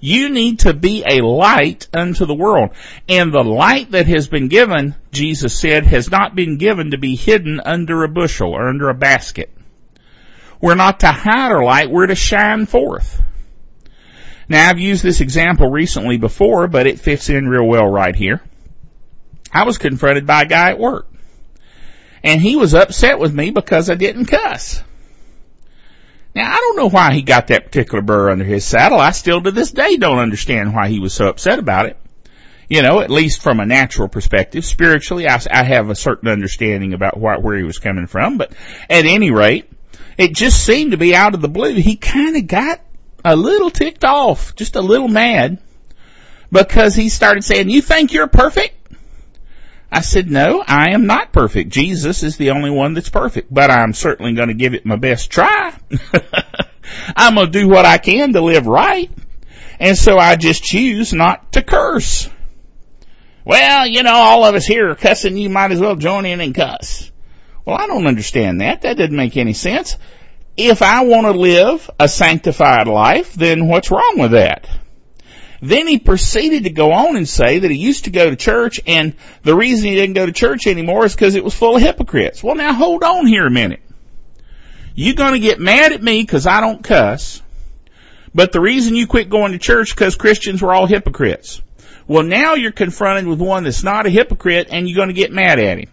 You 0.00 0.28
need 0.30 0.60
to 0.60 0.74
be 0.74 1.04
a 1.06 1.24
light 1.24 1.88
unto 1.92 2.26
the 2.26 2.34
world. 2.34 2.70
And 3.08 3.32
the 3.32 3.42
light 3.42 3.90
that 3.92 4.06
has 4.06 4.28
been 4.28 4.48
given, 4.48 4.94
Jesus 5.12 5.58
said, 5.58 5.86
has 5.86 6.10
not 6.10 6.34
been 6.34 6.58
given 6.58 6.92
to 6.92 6.98
be 6.98 7.16
hidden 7.16 7.60
under 7.60 8.04
a 8.04 8.08
bushel 8.08 8.52
or 8.52 8.68
under 8.68 8.88
a 8.88 8.94
basket. 8.94 9.50
We're 10.60 10.74
not 10.74 11.00
to 11.00 11.08
hide 11.08 11.52
our 11.52 11.64
light, 11.64 11.90
we're 11.90 12.06
to 12.06 12.14
shine 12.14 12.66
forth. 12.66 13.22
Now 14.48 14.70
I've 14.70 14.78
used 14.78 15.02
this 15.02 15.20
example 15.20 15.70
recently 15.70 16.16
before, 16.16 16.68
but 16.68 16.86
it 16.86 17.00
fits 17.00 17.28
in 17.28 17.48
real 17.48 17.66
well 17.66 17.86
right 17.86 18.16
here. 18.16 18.42
I 19.52 19.64
was 19.64 19.78
confronted 19.78 20.26
by 20.26 20.42
a 20.42 20.46
guy 20.46 20.70
at 20.70 20.78
work. 20.78 21.06
And 22.22 22.40
he 22.40 22.56
was 22.56 22.74
upset 22.74 23.18
with 23.18 23.32
me 23.32 23.50
because 23.50 23.90
I 23.90 23.94
didn't 23.94 24.26
cuss. 24.26 24.82
Now 26.34 26.52
I 26.52 26.56
don't 26.56 26.76
know 26.76 26.90
why 26.90 27.12
he 27.14 27.22
got 27.22 27.48
that 27.48 27.66
particular 27.66 28.02
burr 28.02 28.30
under 28.30 28.44
his 28.44 28.64
saddle. 28.64 28.98
I 28.98 29.10
still 29.10 29.42
to 29.42 29.50
this 29.50 29.72
day 29.72 29.96
don't 29.96 30.18
understand 30.18 30.74
why 30.74 30.88
he 30.88 31.00
was 31.00 31.12
so 31.14 31.28
upset 31.28 31.58
about 31.58 31.86
it. 31.86 31.96
You 32.68 32.82
know, 32.82 33.00
at 33.00 33.10
least 33.10 33.40
from 33.40 33.60
a 33.60 33.66
natural 33.66 34.08
perspective. 34.08 34.64
Spiritually, 34.64 35.26
I, 35.26 35.40
I 35.50 35.62
have 35.62 35.88
a 35.88 35.94
certain 35.94 36.28
understanding 36.28 36.92
about 36.92 37.16
what, 37.16 37.42
where 37.42 37.56
he 37.56 37.64
was 37.64 37.78
coming 37.78 38.06
from, 38.06 38.36
but 38.36 38.52
at 38.90 39.06
any 39.06 39.30
rate, 39.30 39.70
it 40.18 40.34
just 40.34 40.64
seemed 40.64 40.90
to 40.90 40.98
be 40.98 41.16
out 41.16 41.34
of 41.34 41.40
the 41.40 41.48
blue. 41.48 41.74
He 41.74 41.96
kind 41.96 42.36
of 42.36 42.46
got 42.46 42.80
a 43.24 43.34
little 43.36 43.70
ticked 43.70 44.04
off, 44.04 44.54
just 44.54 44.76
a 44.76 44.82
little 44.82 45.08
mad, 45.08 45.62
because 46.52 46.94
he 46.94 47.08
started 47.08 47.42
saying, 47.42 47.70
you 47.70 47.80
think 47.80 48.12
you're 48.12 48.26
perfect? 48.26 48.74
I 49.90 50.00
said, 50.00 50.30
no, 50.30 50.62
I 50.66 50.90
am 50.90 51.06
not 51.06 51.32
perfect. 51.32 51.70
Jesus 51.70 52.22
is 52.22 52.36
the 52.36 52.50
only 52.50 52.70
one 52.70 52.92
that's 52.92 53.08
perfect, 53.08 53.52
but 53.52 53.70
I'm 53.70 53.94
certainly 53.94 54.34
going 54.34 54.48
to 54.48 54.54
give 54.54 54.74
it 54.74 54.84
my 54.84 54.96
best 54.96 55.30
try. 55.30 55.74
I'm 57.16 57.34
going 57.34 57.50
to 57.50 57.58
do 57.58 57.68
what 57.68 57.86
I 57.86 57.98
can 57.98 58.32
to 58.34 58.40
live 58.40 58.66
right. 58.66 59.10
And 59.80 59.96
so 59.96 60.18
I 60.18 60.36
just 60.36 60.62
choose 60.62 61.14
not 61.14 61.52
to 61.52 61.62
curse. 61.62 62.28
Well, 63.44 63.86
you 63.86 64.02
know, 64.02 64.12
all 64.12 64.44
of 64.44 64.54
us 64.54 64.66
here 64.66 64.90
are 64.90 64.94
cussing. 64.94 65.38
You 65.38 65.48
might 65.48 65.72
as 65.72 65.80
well 65.80 65.96
join 65.96 66.26
in 66.26 66.40
and 66.40 66.54
cuss. 66.54 67.10
Well, 67.64 67.76
I 67.76 67.86
don't 67.86 68.06
understand 68.06 68.60
that. 68.60 68.82
That 68.82 68.98
doesn't 68.98 69.16
make 69.16 69.38
any 69.38 69.54
sense. 69.54 69.96
If 70.56 70.82
I 70.82 71.04
want 71.04 71.26
to 71.26 71.32
live 71.32 71.88
a 71.98 72.08
sanctified 72.08 72.88
life, 72.88 73.34
then 73.34 73.68
what's 73.68 73.90
wrong 73.90 74.16
with 74.18 74.32
that? 74.32 74.68
Then 75.60 75.88
he 75.88 75.98
proceeded 75.98 76.64
to 76.64 76.70
go 76.70 76.92
on 76.92 77.16
and 77.16 77.28
say 77.28 77.58
that 77.58 77.70
he 77.70 77.76
used 77.76 78.04
to 78.04 78.10
go 78.10 78.30
to 78.30 78.36
church 78.36 78.80
and 78.86 79.14
the 79.42 79.56
reason 79.56 79.88
he 79.88 79.96
didn't 79.96 80.14
go 80.14 80.26
to 80.26 80.32
church 80.32 80.66
anymore 80.66 81.04
is 81.04 81.14
because 81.14 81.34
it 81.34 81.42
was 81.42 81.54
full 81.54 81.76
of 81.76 81.82
hypocrites. 81.82 82.42
Well 82.42 82.54
now 82.54 82.72
hold 82.72 83.02
on 83.02 83.26
here 83.26 83.46
a 83.46 83.50
minute. 83.50 83.80
You're 84.94 85.16
gonna 85.16 85.40
get 85.40 85.58
mad 85.58 85.92
at 85.92 86.02
me 86.02 86.22
because 86.22 86.46
I 86.46 86.60
don't 86.60 86.84
cuss, 86.84 87.42
but 88.34 88.52
the 88.52 88.60
reason 88.60 88.94
you 88.94 89.08
quit 89.08 89.30
going 89.30 89.52
to 89.52 89.58
church 89.58 89.94
because 89.94 90.14
Christians 90.14 90.62
were 90.62 90.72
all 90.72 90.86
hypocrites. 90.86 91.60
Well 92.06 92.22
now 92.22 92.54
you're 92.54 92.72
confronted 92.72 93.26
with 93.26 93.40
one 93.40 93.64
that's 93.64 93.82
not 93.82 94.06
a 94.06 94.10
hypocrite 94.10 94.68
and 94.70 94.88
you're 94.88 94.96
gonna 94.96 95.12
get 95.12 95.32
mad 95.32 95.58
at 95.58 95.78
him. 95.78 95.90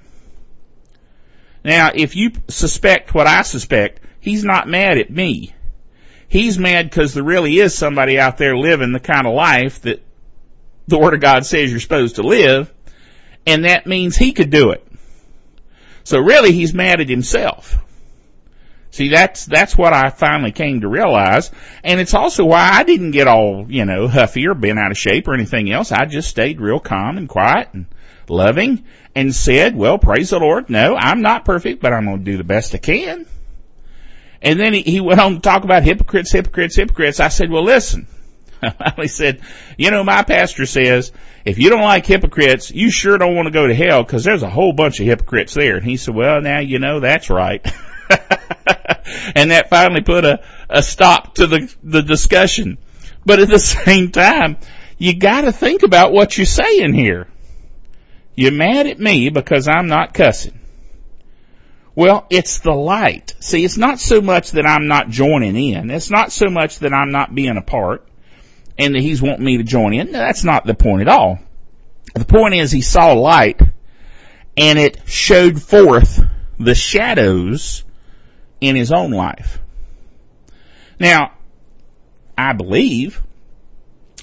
Now 1.64 1.90
if 1.96 2.16
you 2.16 2.34
suspect 2.50 3.16
what 3.16 3.26
I 3.26 3.42
suspect, 3.42 4.00
he's 4.20 4.44
not 4.44 4.68
mad 4.68 5.00
at 5.00 5.10
me. 5.10 5.55
He's 6.28 6.58
mad 6.58 6.90
because 6.90 7.14
there 7.14 7.24
really 7.24 7.58
is 7.58 7.78
somebody 7.78 8.20
out 8.20 8.38
there 8.38 8.58
living 8.58 8.92
the 8.92 9.00
kind 9.00 9.28
of 9.28 9.34
life 9.34 9.82
that 9.82 10.02
the 10.88 10.98
Word 10.98 11.14
of 11.14 11.22
God 11.22 11.46
says 11.46 11.72
you're 11.72 11.80
supposed 11.80 12.16
to 12.16 12.24
live, 12.24 12.72
and 13.46 13.66
that 13.66 13.88
means 13.88 14.16
he 14.16 14.34
could 14.34 14.50
do 14.50 14.72
it. 14.72 14.86
So 16.04 16.20
really 16.20 16.52
he's 16.52 16.74
mad 16.74 17.02
at 17.02 17.10
himself. 17.10 17.78
See, 18.92 19.10
that's, 19.10 19.46
that's 19.46 19.78
what 19.78 19.92
I 19.92 20.10
finally 20.10 20.54
came 20.54 20.82
to 20.82 20.88
realize. 20.88 21.52
And 21.84 22.00
it's 22.00 22.14
also 22.14 22.46
why 22.46 22.70
I 22.72 22.84
didn't 22.84 23.12
get 23.12 23.28
all, 23.28 23.66
you 23.68 23.84
know, 23.84 24.08
huffy 24.08 24.48
or 24.48 24.54
bent 24.54 24.80
out 24.80 24.92
of 24.92 24.98
shape 24.98 25.28
or 25.28 25.34
anything 25.34 25.70
else. 25.70 25.92
I 25.92 26.06
just 26.06 26.30
stayed 26.30 26.62
real 26.62 26.80
calm 26.80 27.18
and 27.18 27.28
quiet 27.28 27.70
and 27.74 27.88
loving 28.30 28.86
and 29.14 29.36
said, 29.36 29.76
well, 29.76 29.98
praise 29.98 30.30
the 30.30 30.40
Lord. 30.40 30.70
No, 30.70 30.96
I'm 30.96 31.22
not 31.22 31.44
perfect, 31.44 31.82
but 31.82 31.92
I'm 31.92 32.06
going 32.06 32.20
to 32.20 32.32
do 32.32 32.38
the 32.38 32.46
best 32.46 32.74
I 32.74 32.78
can. 32.78 33.26
And 34.42 34.60
then 34.60 34.74
he, 34.74 34.82
he 34.82 35.00
went 35.02 35.20
on 35.20 35.36
to 35.36 35.40
talk 35.40 35.64
about 35.64 35.84
hypocrites, 35.84 36.32
hypocrites, 36.32 36.76
hypocrites. 36.76 37.20
I 37.20 37.30
said, 37.30 37.50
well, 37.50 37.64
listen. 37.64 38.08
he 38.98 39.08
said, 39.08 39.42
you 39.78 39.92
know, 39.92 40.04
my 40.04 40.24
pastor 40.24 40.66
says, 40.66 41.12
if 41.44 41.60
you 41.60 41.70
don't 41.70 41.82
like 41.82 42.06
hypocrites, 42.06 42.72
you 42.72 42.90
sure 42.90 43.18
don't 43.18 43.36
want 43.36 43.48
to 43.48 43.52
go 43.52 43.68
to 43.68 43.74
hell 43.74 44.04
because 44.04 44.24
there's 44.24 44.44
a 44.44 44.50
whole 44.50 44.74
bunch 44.74 45.00
of 45.00 45.06
hypocrites 45.06 45.54
there. 45.54 45.78
And 45.78 45.86
he 45.86 45.98
said, 45.98 46.16
well, 46.16 46.42
now 46.42 46.60
you 46.60 46.80
know 46.80 47.00
that's 47.00 47.30
right. 47.30 47.66
and 49.36 49.52
that 49.52 49.70
finally 49.70 50.02
put 50.02 50.26
a, 50.26 50.44
a 50.70 50.82
stop 50.82 51.36
to 51.36 51.48
the, 51.48 51.74
the 51.84 52.02
discussion. 52.02 52.78
But 53.26 53.40
at 53.40 53.50
the 53.50 53.60
same 53.86 54.12
time, 54.12 54.58
you 54.98 55.16
gotta 55.16 55.52
think 55.52 55.84
about 55.84 56.14
what 56.14 56.38
you're 56.38 56.46
saying 56.46 56.94
here. 56.94 57.28
You're 58.36 58.52
mad 58.52 58.88
at 58.88 59.00
me 59.00 59.30
because 59.30 59.68
I'm 59.68 59.88
not 59.88 60.14
cussing. 60.14 60.60
Well, 61.96 62.26
it's 62.30 62.60
the 62.60 62.74
light. 62.74 63.34
See, 63.40 63.64
it's 63.64 63.78
not 63.78 64.00
so 64.00 64.22
much 64.22 64.52
that 64.52 64.66
I'm 64.66 64.88
not 64.88 65.10
joining 65.10 65.56
in. 65.56 65.90
It's 65.90 66.12
not 66.12 66.32
so 66.32 66.50
much 66.50 66.80
that 66.80 66.94
I'm 66.94 67.12
not 67.12 67.34
being 67.34 67.58
a 67.58 67.62
part 67.62 68.06
and 68.78 68.94
that 68.94 69.02
he's 69.02 69.22
wanting 69.22 69.46
me 69.46 69.58
to 69.58 69.64
join 69.64 69.94
in. 69.94 70.12
That's 70.12 70.44
not 70.44 70.66
the 70.66 70.74
point 70.74 71.04
at 71.04 71.08
all. 71.08 71.40
The 72.14 72.26
point 72.26 72.56
is 72.56 72.72
he 72.72 72.82
saw 72.82 73.14
light 73.14 73.62
and 74.58 74.78
it 74.78 75.00
showed 75.06 75.62
forth 75.62 76.20
the 76.60 76.76
shadows 76.76 77.84
in 78.60 78.76
his 78.76 78.92
own 78.92 79.12
life. 79.12 79.60
Now, 81.00 81.34
I 82.38 82.54
believe, 82.54 83.22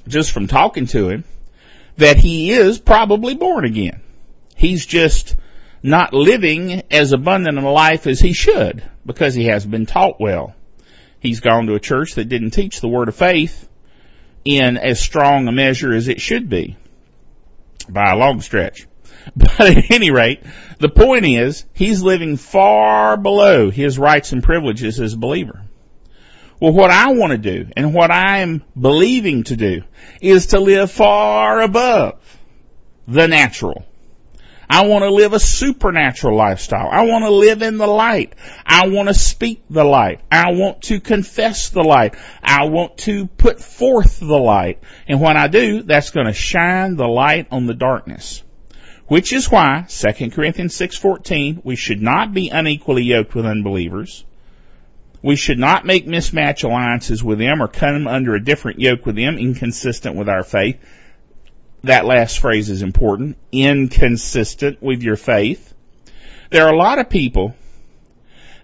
just 0.06 0.32
from 0.32 0.46
talking 0.46 0.86
to 0.86 1.08
him, 1.08 1.24
that 1.96 2.16
he 2.16 2.50
is 2.50 2.78
probably 2.78 3.34
born 3.34 3.64
again. 3.64 4.00
He's 4.56 4.84
just 4.84 5.36
not 5.82 6.14
living 6.14 6.82
as 6.90 7.12
abundant 7.12 7.58
a 7.58 7.68
life 7.68 8.06
as 8.06 8.20
he 8.20 8.32
should 8.32 8.82
because 9.04 9.34
he 9.34 9.46
has 9.46 9.66
been 9.66 9.86
taught 9.86 10.20
well. 10.20 10.54
He's 11.18 11.40
gone 11.40 11.66
to 11.66 11.74
a 11.74 11.80
church 11.80 12.14
that 12.14 12.28
didn't 12.28 12.50
teach 12.50 12.80
the 12.80 12.88
word 12.88 13.08
of 13.08 13.16
faith 13.16 13.68
in 14.44 14.76
as 14.76 15.00
strong 15.00 15.48
a 15.48 15.52
measure 15.52 15.92
as 15.92 16.08
it 16.08 16.20
should 16.20 16.48
be 16.48 16.76
by 17.88 18.12
a 18.12 18.16
long 18.16 18.40
stretch. 18.40 18.86
But 19.36 19.60
at 19.60 19.90
any 19.92 20.10
rate, 20.10 20.42
the 20.80 20.88
point 20.88 21.24
is 21.24 21.64
he's 21.74 22.02
living 22.02 22.36
far 22.36 23.16
below 23.16 23.70
his 23.70 23.96
rights 23.96 24.32
and 24.32 24.42
privileges 24.42 24.98
as 24.98 25.12
a 25.12 25.16
believer. 25.16 25.62
Well, 26.60 26.72
what 26.72 26.90
I 26.90 27.12
want 27.12 27.30
to 27.30 27.38
do 27.38 27.70
and 27.76 27.94
what 27.94 28.10
I'm 28.10 28.64
believing 28.78 29.44
to 29.44 29.56
do 29.56 29.82
is 30.20 30.46
to 30.46 30.58
live 30.58 30.90
far 30.90 31.60
above 31.60 32.18
the 33.06 33.28
natural. 33.28 33.84
I 34.72 34.86
want 34.86 35.04
to 35.04 35.10
live 35.10 35.34
a 35.34 35.38
supernatural 35.38 36.34
lifestyle. 36.34 36.88
I 36.90 37.02
want 37.02 37.26
to 37.26 37.30
live 37.30 37.60
in 37.60 37.76
the 37.76 37.86
light. 37.86 38.32
I 38.64 38.88
want 38.88 39.08
to 39.08 39.14
speak 39.14 39.62
the 39.68 39.84
light. 39.84 40.22
I 40.32 40.52
want 40.52 40.84
to 40.84 40.98
confess 40.98 41.68
the 41.68 41.82
light. 41.82 42.14
I 42.42 42.64
want 42.68 42.96
to 43.00 43.26
put 43.26 43.60
forth 43.60 44.18
the 44.18 44.38
light. 44.38 44.82
And 45.06 45.20
when 45.20 45.36
I 45.36 45.48
do, 45.48 45.82
that's 45.82 46.08
going 46.08 46.24
to 46.24 46.32
shine 46.32 46.96
the 46.96 47.06
light 47.06 47.48
on 47.50 47.66
the 47.66 47.74
darkness. 47.74 48.42
Which 49.08 49.34
is 49.34 49.50
why, 49.50 49.84
2 49.90 50.30
Corinthians 50.30 50.74
6.14, 50.74 51.62
we 51.62 51.76
should 51.76 52.00
not 52.00 52.32
be 52.32 52.48
unequally 52.48 53.02
yoked 53.02 53.34
with 53.34 53.44
unbelievers. 53.44 54.24
We 55.22 55.36
should 55.36 55.58
not 55.58 55.84
make 55.84 56.06
mismatch 56.06 56.64
alliances 56.64 57.22
with 57.22 57.38
them 57.38 57.60
or 57.60 57.68
come 57.68 58.06
under 58.06 58.34
a 58.34 58.42
different 58.42 58.80
yoke 58.80 59.04
with 59.04 59.16
them 59.16 59.36
inconsistent 59.36 60.16
with 60.16 60.30
our 60.30 60.44
faith 60.44 60.78
that 61.84 62.04
last 62.04 62.38
phrase 62.38 62.70
is 62.70 62.82
important, 62.82 63.36
inconsistent 63.50 64.82
with 64.82 65.02
your 65.02 65.16
faith. 65.16 65.74
There 66.50 66.66
are 66.66 66.72
a 66.72 66.76
lot 66.76 66.98
of 66.98 67.08
people 67.08 67.54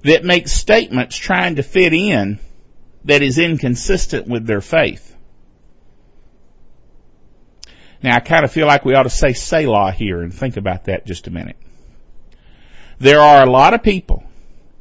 that 0.02 0.24
make 0.24 0.46
statements 0.46 1.16
trying 1.16 1.56
to 1.56 1.62
fit 1.62 1.92
in 1.92 2.38
that 3.04 3.22
is 3.22 3.38
inconsistent 3.38 4.28
with 4.28 4.46
their 4.46 4.60
faith. 4.60 5.16
Now 8.02 8.16
I 8.16 8.20
kind 8.20 8.44
of 8.44 8.52
feel 8.52 8.66
like 8.66 8.84
we 8.84 8.94
ought 8.94 9.04
to 9.04 9.10
say 9.10 9.32
Selah 9.32 9.90
here 9.90 10.22
and 10.22 10.32
think 10.32 10.56
about 10.56 10.84
that 10.84 11.06
just 11.06 11.26
a 11.26 11.30
minute. 11.30 11.56
There 13.00 13.20
are 13.20 13.42
a 13.42 13.50
lot 13.50 13.74
of 13.74 13.82
people 13.82 14.24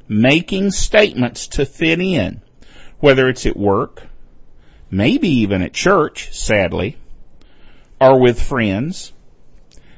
making 0.07 0.71
statements 0.71 1.47
to 1.47 1.65
fit 1.65 1.99
in, 1.99 2.41
whether 2.99 3.27
it's 3.29 3.45
at 3.45 3.57
work, 3.57 4.03
maybe 4.89 5.29
even 5.41 5.61
at 5.61 5.73
church, 5.73 6.33
sadly, 6.33 6.97
are 7.99 8.19
with 8.19 8.41
friends, 8.41 9.13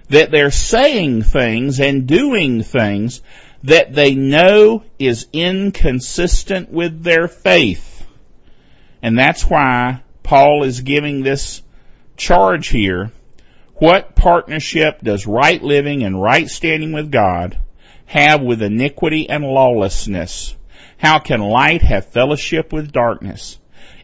that 0.09 0.31
they're 0.31 0.51
saying 0.51 1.21
things 1.23 1.79
and 1.79 2.07
doing 2.07 2.63
things 2.63 3.21
that 3.63 3.93
they 3.93 4.15
know 4.15 4.83
is 4.97 5.27
inconsistent 5.33 6.71
with 6.71 7.03
their 7.03 7.27
faith. 7.27 8.05
And 9.01 9.17
that's 9.17 9.43
why 9.43 10.01
Paul 10.23 10.63
is 10.63 10.81
giving 10.81 11.23
this 11.23 11.61
charge 12.17 12.67
here. 12.67 13.11
What 13.75 14.15
partnership 14.15 15.01
does 15.01 15.25
right 15.25 15.61
living 15.61 16.03
and 16.03 16.21
right 16.21 16.49
standing 16.49 16.91
with 16.91 17.11
God 17.11 17.57
have 18.05 18.41
with 18.41 18.61
iniquity 18.61 19.29
and 19.29 19.43
lawlessness? 19.43 20.55
How 20.97 21.19
can 21.19 21.39
light 21.39 21.81
have 21.81 22.07
fellowship 22.07 22.73
with 22.73 22.91
darkness? 22.91 23.57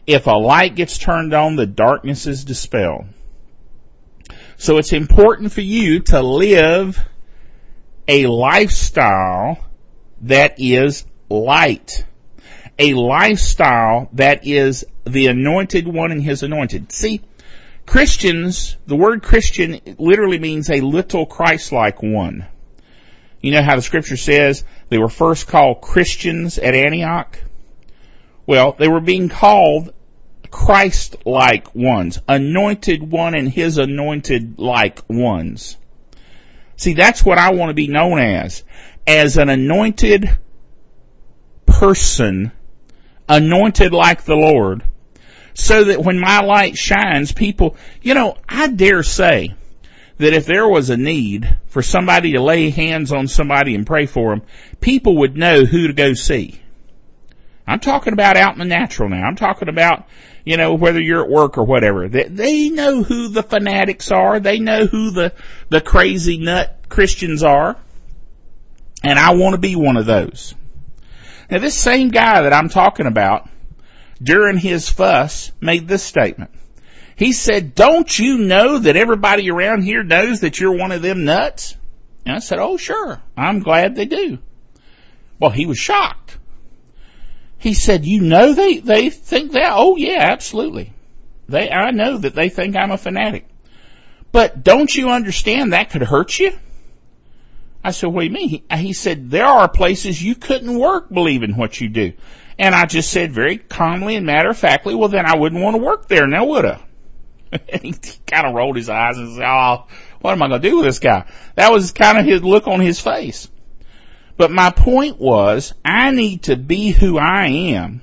If 0.06 0.26
a 0.26 0.30
light 0.30 0.76
gets 0.76 0.98
turned 0.98 1.34
on, 1.34 1.56
the 1.56 1.66
darkness 1.66 2.26
is 2.26 2.44
dispelled. 2.44 3.06
So 4.58 4.78
it's 4.78 4.92
important 4.92 5.52
for 5.52 5.60
you 5.60 6.00
to 6.00 6.22
live 6.22 6.98
a 8.08 8.26
lifestyle 8.26 9.64
that 10.22 10.54
is 10.58 11.04
light. 11.28 12.04
A 12.78 12.94
lifestyle 12.94 14.08
that 14.14 14.46
is 14.46 14.84
the 15.04 15.26
anointed 15.26 15.86
one 15.86 16.10
and 16.10 16.22
his 16.22 16.42
anointed. 16.42 16.90
See, 16.92 17.22
Christians, 17.84 18.76
the 18.86 18.96
word 18.96 19.22
Christian 19.22 19.80
literally 19.98 20.38
means 20.38 20.70
a 20.70 20.80
little 20.80 21.26
Christ-like 21.26 22.02
one. 22.02 22.46
You 23.40 23.52
know 23.52 23.62
how 23.62 23.76
the 23.76 23.82
scripture 23.82 24.16
says 24.16 24.64
they 24.88 24.98
were 24.98 25.08
first 25.08 25.46
called 25.46 25.80
Christians 25.80 26.58
at 26.58 26.74
Antioch? 26.74 27.38
Well, 28.46 28.74
they 28.78 28.88
were 28.88 29.00
being 29.00 29.28
called 29.28 29.92
Christ-like 30.50 31.74
ones, 31.74 32.20
anointed 32.28 33.02
one 33.02 33.34
and 33.34 33.48
his 33.48 33.78
anointed-like 33.78 35.08
ones. 35.08 35.76
See, 36.76 36.94
that's 36.94 37.24
what 37.24 37.38
I 37.38 37.52
want 37.52 37.70
to 37.70 37.74
be 37.74 37.88
known 37.88 38.18
as. 38.18 38.62
As 39.06 39.38
an 39.38 39.48
anointed 39.48 40.38
person, 41.64 42.52
anointed 43.28 43.92
like 43.92 44.24
the 44.24 44.36
Lord, 44.36 44.82
so 45.54 45.84
that 45.84 46.02
when 46.02 46.18
my 46.18 46.40
light 46.40 46.76
shines, 46.76 47.32
people, 47.32 47.76
you 48.02 48.14
know, 48.14 48.36
I 48.48 48.68
dare 48.68 49.02
say 49.02 49.54
that 50.18 50.32
if 50.32 50.46
there 50.46 50.68
was 50.68 50.90
a 50.90 50.96
need 50.96 51.58
for 51.66 51.82
somebody 51.82 52.32
to 52.32 52.42
lay 52.42 52.70
hands 52.70 53.12
on 53.12 53.28
somebody 53.28 53.74
and 53.74 53.86
pray 53.86 54.06
for 54.06 54.30
them, 54.30 54.42
people 54.80 55.18
would 55.18 55.36
know 55.36 55.64
who 55.64 55.86
to 55.86 55.92
go 55.92 56.14
see. 56.14 56.60
I'm 57.66 57.80
talking 57.80 58.12
about 58.12 58.36
out 58.36 58.52
in 58.52 58.58
the 58.58 58.64
natural 58.64 59.08
now. 59.08 59.22
I'm 59.22 59.36
talking 59.36 59.68
about 59.68 60.06
you 60.46 60.56
know, 60.56 60.74
whether 60.74 61.00
you're 61.00 61.24
at 61.24 61.28
work 61.28 61.58
or 61.58 61.64
whatever. 61.64 62.08
They, 62.08 62.22
they 62.22 62.68
know 62.70 63.02
who 63.02 63.28
the 63.28 63.42
fanatics 63.42 64.12
are. 64.12 64.38
They 64.38 64.60
know 64.60 64.86
who 64.86 65.10
the, 65.10 65.32
the 65.68 65.80
crazy 65.80 66.38
nut 66.38 66.84
Christians 66.88 67.42
are. 67.42 67.76
And 69.02 69.18
I 69.18 69.34
want 69.34 69.54
to 69.54 69.60
be 69.60 69.74
one 69.74 69.96
of 69.96 70.06
those. 70.06 70.54
Now 71.50 71.58
this 71.58 71.76
same 71.76 72.10
guy 72.10 72.42
that 72.42 72.52
I'm 72.52 72.68
talking 72.68 73.06
about 73.06 73.48
during 74.22 74.56
his 74.56 74.88
fuss 74.88 75.50
made 75.60 75.88
this 75.88 76.04
statement. 76.04 76.52
He 77.16 77.32
said, 77.32 77.74
don't 77.74 78.16
you 78.16 78.38
know 78.38 78.78
that 78.78 78.96
everybody 78.96 79.50
around 79.50 79.82
here 79.82 80.04
knows 80.04 80.40
that 80.40 80.60
you're 80.60 80.76
one 80.76 80.92
of 80.92 81.02
them 81.02 81.24
nuts? 81.24 81.76
And 82.24 82.36
I 82.36 82.38
said, 82.38 82.60
oh 82.60 82.76
sure, 82.76 83.20
I'm 83.36 83.60
glad 83.60 83.96
they 83.96 84.04
do. 84.04 84.38
Well, 85.40 85.50
he 85.50 85.66
was 85.66 85.78
shocked. 85.78 86.38
He 87.66 87.74
said, 87.74 88.04
you 88.04 88.20
know 88.20 88.52
they, 88.52 88.78
they 88.78 89.10
think 89.10 89.50
that? 89.54 89.72
Oh 89.74 89.96
yeah, 89.96 90.20
absolutely. 90.20 90.92
They, 91.48 91.68
I 91.68 91.90
know 91.90 92.16
that 92.16 92.32
they 92.32 92.48
think 92.48 92.76
I'm 92.76 92.92
a 92.92 92.96
fanatic. 92.96 93.48
But 94.30 94.62
don't 94.62 94.94
you 94.94 95.10
understand 95.10 95.72
that 95.72 95.90
could 95.90 96.02
hurt 96.02 96.38
you? 96.38 96.52
I 97.82 97.90
said, 97.90 98.06
what 98.06 98.20
do 98.20 98.26
you 98.28 98.32
mean? 98.32 98.48
He, 98.48 98.64
he 98.70 98.92
said, 98.92 99.32
there 99.32 99.46
are 99.46 99.68
places 99.68 100.22
you 100.22 100.36
couldn't 100.36 100.78
work 100.78 101.12
believing 101.12 101.56
what 101.56 101.80
you 101.80 101.88
do. 101.88 102.12
And 102.56 102.72
I 102.72 102.86
just 102.86 103.10
said 103.10 103.32
very 103.32 103.58
calmly 103.58 104.14
and 104.14 104.24
matter 104.24 104.50
of 104.50 104.56
factly, 104.56 104.94
well 104.94 105.08
then 105.08 105.26
I 105.26 105.34
wouldn't 105.36 105.60
want 105.60 105.74
to 105.74 105.82
work 105.82 106.06
there 106.06 106.28
now 106.28 106.44
would 106.44 106.66
I? 106.66 106.80
he 107.82 107.94
kind 108.28 108.46
of 108.46 108.54
rolled 108.54 108.76
his 108.76 108.88
eyes 108.88 109.18
and 109.18 109.34
said, 109.34 109.44
oh, 109.44 109.86
what 110.20 110.30
am 110.30 110.40
I 110.40 110.50
going 110.50 110.62
to 110.62 110.68
do 110.70 110.76
with 110.76 110.84
this 110.84 111.00
guy? 111.00 111.24
That 111.56 111.72
was 111.72 111.90
kind 111.90 112.16
of 112.16 112.26
his 112.26 112.44
look 112.44 112.68
on 112.68 112.78
his 112.78 113.00
face. 113.00 113.48
But 114.36 114.50
my 114.50 114.70
point 114.70 115.18
was, 115.18 115.72
I 115.84 116.10
need 116.10 116.44
to 116.44 116.56
be 116.56 116.90
who 116.90 117.18
I 117.18 117.46
am. 117.46 118.02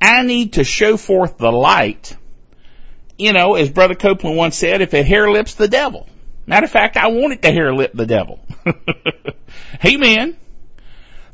I 0.00 0.22
need 0.22 0.54
to 0.54 0.64
show 0.64 0.96
forth 0.96 1.38
the 1.38 1.52
light. 1.52 2.16
You 3.18 3.32
know, 3.32 3.54
as 3.54 3.70
Brother 3.70 3.94
Copeland 3.94 4.36
once 4.36 4.56
said, 4.56 4.80
if 4.80 4.94
it 4.94 5.06
hair 5.06 5.30
lips 5.30 5.54
the 5.54 5.68
devil. 5.68 6.08
Matter 6.46 6.64
of 6.64 6.70
fact, 6.70 6.96
I 6.96 7.08
wanted 7.08 7.42
to 7.42 7.52
hair 7.52 7.74
lip 7.74 7.92
the 7.94 8.06
devil. 8.06 8.40
Amen. 9.84 10.36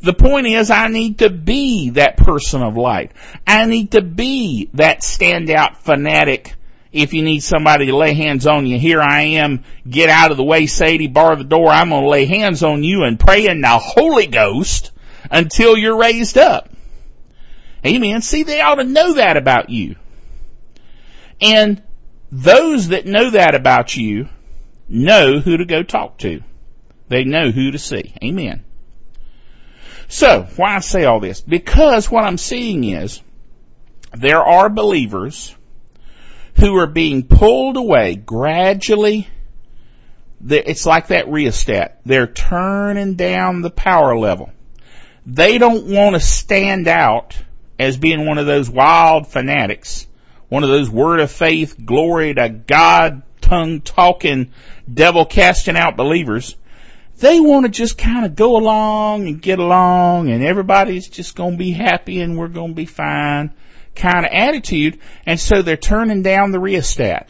The 0.02 0.14
point 0.14 0.46
is 0.46 0.70
I 0.70 0.88
need 0.88 1.18
to 1.18 1.30
be 1.30 1.90
that 1.90 2.16
person 2.16 2.62
of 2.62 2.76
light. 2.76 3.12
I 3.46 3.66
need 3.66 3.92
to 3.92 4.02
be 4.02 4.70
that 4.74 5.00
standout 5.00 5.78
fanatic. 5.78 6.54
If 6.92 7.14
you 7.14 7.22
need 7.22 7.40
somebody 7.40 7.86
to 7.86 7.96
lay 7.96 8.14
hands 8.14 8.46
on 8.46 8.66
you, 8.66 8.78
here 8.78 9.00
I 9.00 9.22
am. 9.22 9.64
Get 9.88 10.10
out 10.10 10.32
of 10.32 10.36
the 10.36 10.44
way, 10.44 10.66
Sadie, 10.66 11.06
bar 11.06 11.36
the 11.36 11.44
door. 11.44 11.68
I'm 11.68 11.90
going 11.90 12.02
to 12.02 12.08
lay 12.08 12.24
hands 12.24 12.64
on 12.64 12.82
you 12.82 13.04
and 13.04 13.18
pray 13.18 13.46
in 13.46 13.60
the 13.60 13.78
Holy 13.78 14.26
Ghost 14.26 14.90
until 15.30 15.76
you're 15.76 15.96
raised 15.96 16.36
up. 16.36 16.68
Amen. 17.86 18.22
See, 18.22 18.42
they 18.42 18.60
ought 18.60 18.76
to 18.76 18.84
know 18.84 19.14
that 19.14 19.36
about 19.36 19.70
you. 19.70 19.96
And 21.40 21.82
those 22.32 22.88
that 22.88 23.06
know 23.06 23.30
that 23.30 23.54
about 23.54 23.96
you 23.96 24.28
know 24.88 25.38
who 25.38 25.56
to 25.56 25.64
go 25.64 25.82
talk 25.82 26.18
to. 26.18 26.42
They 27.08 27.24
know 27.24 27.50
who 27.50 27.70
to 27.70 27.78
see. 27.78 28.14
Amen. 28.22 28.64
So, 30.08 30.48
why 30.56 30.76
I 30.76 30.80
say 30.80 31.04
all 31.04 31.20
this? 31.20 31.40
Because 31.40 32.10
what 32.10 32.24
I'm 32.24 32.38
seeing 32.38 32.84
is 32.84 33.22
there 34.12 34.42
are 34.42 34.68
believers 34.68 35.54
who 36.60 36.76
are 36.76 36.86
being 36.86 37.24
pulled 37.24 37.76
away 37.76 38.14
gradually. 38.14 39.28
It's 40.46 40.86
like 40.86 41.08
that 41.08 41.28
rheostat. 41.28 42.00
They're 42.04 42.26
turning 42.26 43.14
down 43.14 43.62
the 43.62 43.70
power 43.70 44.16
level. 44.16 44.50
They 45.26 45.58
don't 45.58 45.86
want 45.86 46.14
to 46.14 46.20
stand 46.20 46.88
out 46.88 47.36
as 47.78 47.96
being 47.96 48.26
one 48.26 48.38
of 48.38 48.46
those 48.46 48.70
wild 48.70 49.26
fanatics, 49.26 50.06
one 50.48 50.64
of 50.64 50.70
those 50.70 50.90
word 50.90 51.20
of 51.20 51.30
faith, 51.30 51.76
glory 51.84 52.34
to 52.34 52.48
God, 52.48 53.22
tongue 53.40 53.80
talking, 53.80 54.52
devil 54.92 55.24
casting 55.24 55.76
out 55.76 55.96
believers 55.96 56.56
they 57.20 57.38
want 57.38 57.66
to 57.66 57.70
just 57.70 57.98
kind 57.98 58.24
of 58.24 58.34
go 58.34 58.56
along 58.56 59.28
and 59.28 59.42
get 59.42 59.58
along 59.58 60.30
and 60.30 60.42
everybody's 60.42 61.06
just 61.06 61.36
going 61.36 61.52
to 61.52 61.58
be 61.58 61.70
happy 61.70 62.20
and 62.20 62.36
we're 62.36 62.48
going 62.48 62.70
to 62.70 62.74
be 62.74 62.86
fine 62.86 63.52
kind 63.94 64.26
of 64.26 64.32
attitude. 64.32 64.98
And 65.26 65.38
so 65.38 65.62
they're 65.62 65.76
turning 65.76 66.22
down 66.22 66.52
the 66.52 66.60
rheostat. 66.60 67.28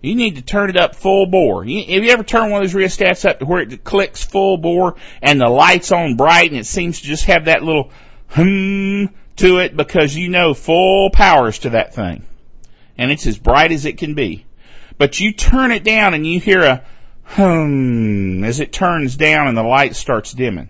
You 0.00 0.14
need 0.14 0.36
to 0.36 0.42
turn 0.42 0.68
it 0.68 0.76
up 0.76 0.94
full 0.94 1.26
bore. 1.26 1.64
Have 1.64 1.70
you 1.70 2.10
ever 2.10 2.22
turned 2.22 2.52
one 2.52 2.62
of 2.62 2.70
those 2.70 2.78
rheostats 2.78 3.28
up 3.28 3.38
to 3.38 3.46
where 3.46 3.62
it 3.62 3.84
clicks 3.84 4.22
full 4.22 4.58
bore 4.58 4.96
and 5.22 5.40
the 5.40 5.48
light's 5.48 5.92
on 5.92 6.16
bright 6.16 6.50
and 6.50 6.60
it 6.60 6.66
seems 6.66 7.00
to 7.00 7.06
just 7.06 7.24
have 7.24 7.46
that 7.46 7.62
little 7.62 7.90
hum 8.28 9.10
to 9.36 9.58
it 9.58 9.76
because 9.76 10.14
you 10.14 10.28
know 10.28 10.52
full 10.52 11.08
powers 11.10 11.60
to 11.60 11.70
that 11.70 11.94
thing. 11.94 12.26
And 12.98 13.10
it's 13.10 13.26
as 13.26 13.38
bright 13.38 13.72
as 13.72 13.86
it 13.86 13.96
can 13.96 14.14
be. 14.14 14.44
But 14.98 15.20
you 15.20 15.32
turn 15.32 15.72
it 15.72 15.84
down 15.84 16.14
and 16.14 16.26
you 16.26 16.38
hear 16.38 16.60
a 16.60 16.84
hmm, 17.24 18.44
as 18.44 18.60
it 18.60 18.72
turns 18.72 19.16
down 19.16 19.48
and 19.48 19.56
the 19.56 19.62
light 19.62 19.96
starts 19.96 20.32
dimming. 20.32 20.68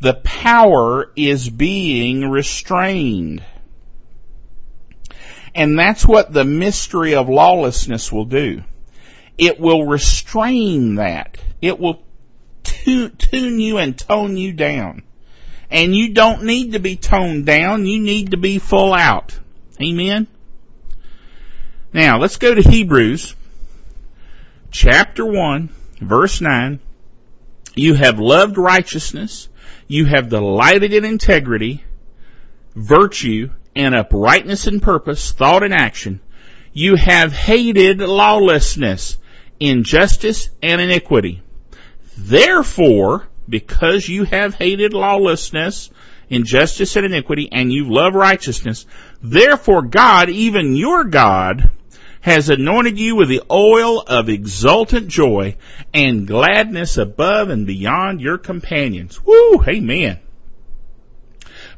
The 0.00 0.14
power 0.14 1.12
is 1.16 1.48
being 1.48 2.30
restrained. 2.30 3.42
And 5.54 5.78
that's 5.78 6.06
what 6.06 6.32
the 6.32 6.44
mystery 6.44 7.14
of 7.14 7.28
lawlessness 7.28 8.10
will 8.10 8.24
do. 8.24 8.62
It 9.36 9.60
will 9.60 9.86
restrain 9.86 10.96
that. 10.96 11.38
It 11.60 11.78
will 11.78 12.02
tune 12.62 13.60
you 13.60 13.78
and 13.78 13.98
tone 13.98 14.36
you 14.36 14.52
down. 14.52 15.02
And 15.70 15.94
you 15.94 16.10
don't 16.10 16.44
need 16.44 16.72
to 16.72 16.78
be 16.78 16.96
toned 16.96 17.46
down, 17.46 17.86
you 17.86 18.00
need 18.00 18.32
to 18.32 18.36
be 18.36 18.58
full 18.58 18.92
out. 18.92 19.38
Amen? 19.80 20.26
Now, 21.92 22.18
let's 22.18 22.36
go 22.36 22.54
to 22.54 22.62
Hebrews 22.62 23.34
chapter 24.72 25.24
1, 25.24 25.68
verse 26.00 26.40
9, 26.40 26.80
you 27.74 27.94
have 27.94 28.18
loved 28.18 28.58
righteousness, 28.58 29.48
you 29.86 30.06
have 30.06 30.30
delighted 30.30 30.92
in 30.92 31.04
integrity, 31.04 31.84
virtue, 32.74 33.50
and 33.74 33.94
uprightness 33.94 34.66
in 34.66 34.80
purpose, 34.80 35.32
thought 35.32 35.62
and 35.62 35.74
action. 35.74 36.20
You 36.72 36.96
have 36.96 37.32
hated 37.32 37.98
lawlessness, 37.98 39.18
injustice, 39.60 40.48
and 40.62 40.80
iniquity. 40.80 41.42
Therefore, 42.16 43.28
because 43.48 44.08
you 44.08 44.24
have 44.24 44.54
hated 44.54 44.92
lawlessness, 44.92 45.90
injustice, 46.28 46.96
and 46.96 47.06
iniquity, 47.06 47.48
and 47.52 47.72
you 47.72 47.90
love 47.90 48.14
righteousness, 48.14 48.86
therefore 49.22 49.82
God, 49.82 50.30
even 50.30 50.76
your 50.76 51.04
God, 51.04 51.70
has 52.22 52.48
anointed 52.48 52.98
you 52.98 53.16
with 53.16 53.28
the 53.28 53.42
oil 53.50 54.00
of 54.00 54.28
exultant 54.28 55.08
joy 55.08 55.56
and 55.92 56.26
gladness 56.26 56.96
above 56.96 57.50
and 57.50 57.66
beyond 57.66 58.20
your 58.20 58.38
companions. 58.38 59.22
Woo! 59.24 59.62
Amen. 59.66 60.20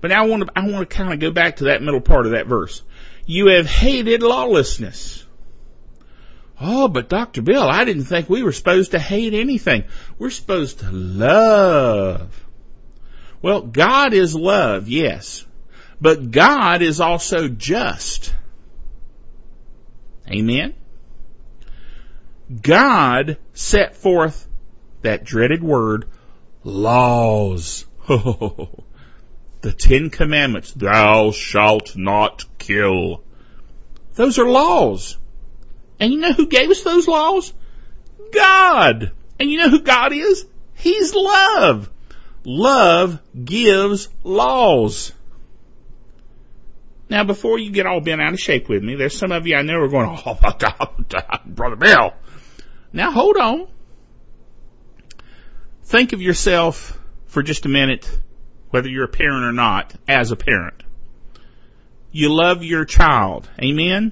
But 0.04 0.10
now 0.10 0.22
I 0.22 0.26
want 0.26 0.46
to, 0.46 0.52
I 0.54 0.68
want 0.68 0.90
to 0.90 0.96
kind 0.96 1.14
of 1.14 1.18
go 1.18 1.30
back 1.30 1.56
to 1.56 1.64
that 1.64 1.80
middle 1.80 2.02
part 2.02 2.26
of 2.26 2.32
that 2.32 2.46
verse. 2.46 2.82
You 3.24 3.46
have 3.46 3.64
hated 3.64 4.22
lawlessness. 4.22 5.24
Oh, 6.60 6.88
but 6.88 7.08
Dr. 7.08 7.40
Bill, 7.40 7.62
I 7.62 7.86
didn't 7.86 8.04
think 8.04 8.28
we 8.28 8.42
were 8.42 8.52
supposed 8.52 8.90
to 8.90 8.98
hate 8.98 9.32
anything. 9.32 9.84
We're 10.18 10.28
supposed 10.28 10.80
to 10.80 10.90
love. 10.90 12.46
Well, 13.40 13.62
God 13.62 14.12
is 14.12 14.34
love, 14.34 14.90
yes. 14.90 15.46
But 16.02 16.30
God 16.30 16.82
is 16.82 17.00
also 17.00 17.48
just. 17.48 18.34
Amen. 20.30 20.74
God 22.60 23.38
set 23.54 23.96
forth 23.96 24.46
that 25.00 25.24
dreaded 25.24 25.62
word, 25.62 26.04
laws. 26.62 27.86
the 29.64 29.72
Ten 29.72 30.10
Commandments, 30.10 30.72
thou 30.72 31.30
shalt 31.30 31.96
not 31.96 32.44
kill. 32.58 33.24
Those 34.14 34.38
are 34.38 34.46
laws. 34.46 35.16
And 35.98 36.12
you 36.12 36.20
know 36.20 36.34
who 36.34 36.48
gave 36.48 36.68
us 36.68 36.82
those 36.82 37.08
laws? 37.08 37.54
God. 38.30 39.12
And 39.40 39.50
you 39.50 39.56
know 39.56 39.70
who 39.70 39.80
God 39.80 40.12
is? 40.12 40.44
He's 40.74 41.14
love. 41.14 41.88
Love 42.44 43.20
gives 43.42 44.10
laws. 44.22 45.12
Now, 47.08 47.24
before 47.24 47.58
you 47.58 47.70
get 47.70 47.86
all 47.86 48.02
bent 48.02 48.20
out 48.20 48.34
of 48.34 48.40
shape 48.40 48.68
with 48.68 48.82
me, 48.82 48.96
there's 48.96 49.16
some 49.16 49.32
of 49.32 49.46
you 49.46 49.56
I 49.56 49.62
know 49.62 49.80
are 49.80 49.88
going, 49.88 50.20
oh 50.26 50.38
my 50.42 50.54
God, 50.58 51.46
Brother 51.46 51.76
Bill. 51.76 52.12
Now 52.92 53.12
hold 53.12 53.38
on. 53.38 53.66
Think 55.84 56.12
of 56.12 56.20
yourself 56.20 57.00
for 57.28 57.42
just 57.42 57.64
a 57.64 57.70
minute, 57.70 58.10
whether 58.74 58.88
you're 58.88 59.04
a 59.04 59.08
parent 59.08 59.44
or 59.44 59.52
not, 59.52 59.94
as 60.08 60.32
a 60.32 60.36
parent. 60.36 60.82
You 62.10 62.34
love 62.34 62.64
your 62.64 62.84
child. 62.84 63.48
Amen? 63.62 64.10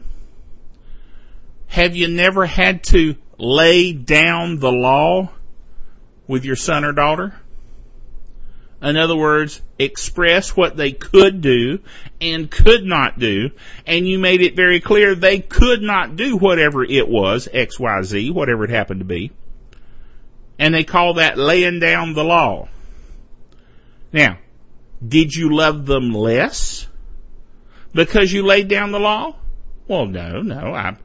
Have 1.67 1.97
you 1.97 2.07
never 2.07 2.47
had 2.47 2.85
to 2.85 3.17
lay 3.39 3.93
down 3.93 4.61
the 4.61 4.71
law 4.71 5.33
with 6.29 6.45
your 6.45 6.55
son 6.55 6.85
or 6.85 6.93
daughter? 6.93 7.35
In 8.81 8.97
other 8.97 9.17
words, 9.17 9.61
express 9.81 10.57
what 10.57 10.77
they 10.77 10.93
could 10.93 11.41
do 11.41 11.81
and 12.21 12.49
could 12.49 12.85
not 12.85 13.19
do, 13.19 13.51
and 13.85 14.07
you 14.07 14.21
made 14.21 14.43
it 14.43 14.55
very 14.55 14.79
clear 14.79 15.17
they 15.17 15.41
could 15.41 15.83
not 15.83 16.15
do 16.15 16.37
whatever 16.37 16.85
it 16.85 17.09
was, 17.09 17.49
XYZ, 17.53 18.33
whatever 18.33 18.63
it 18.63 18.71
happened 18.71 19.01
to 19.01 19.05
be. 19.05 19.33
And 20.57 20.73
they 20.73 20.85
call 20.85 21.15
that 21.15 21.37
laying 21.37 21.81
down 21.81 22.15
the 22.15 22.23
law. 22.23 22.69
Now, 24.13 24.39
did 25.07 25.35
you 25.35 25.55
love 25.55 25.87
them 25.87 26.13
less 26.13 26.87
because 27.95 28.33
you 28.33 28.45
laid 28.45 28.69
down 28.69 28.93
the 28.93 29.01
law? 29.01 29.37
Well, 29.89 30.07
no, 30.07 30.43
no. 30.43 30.73
I, 30.73 30.97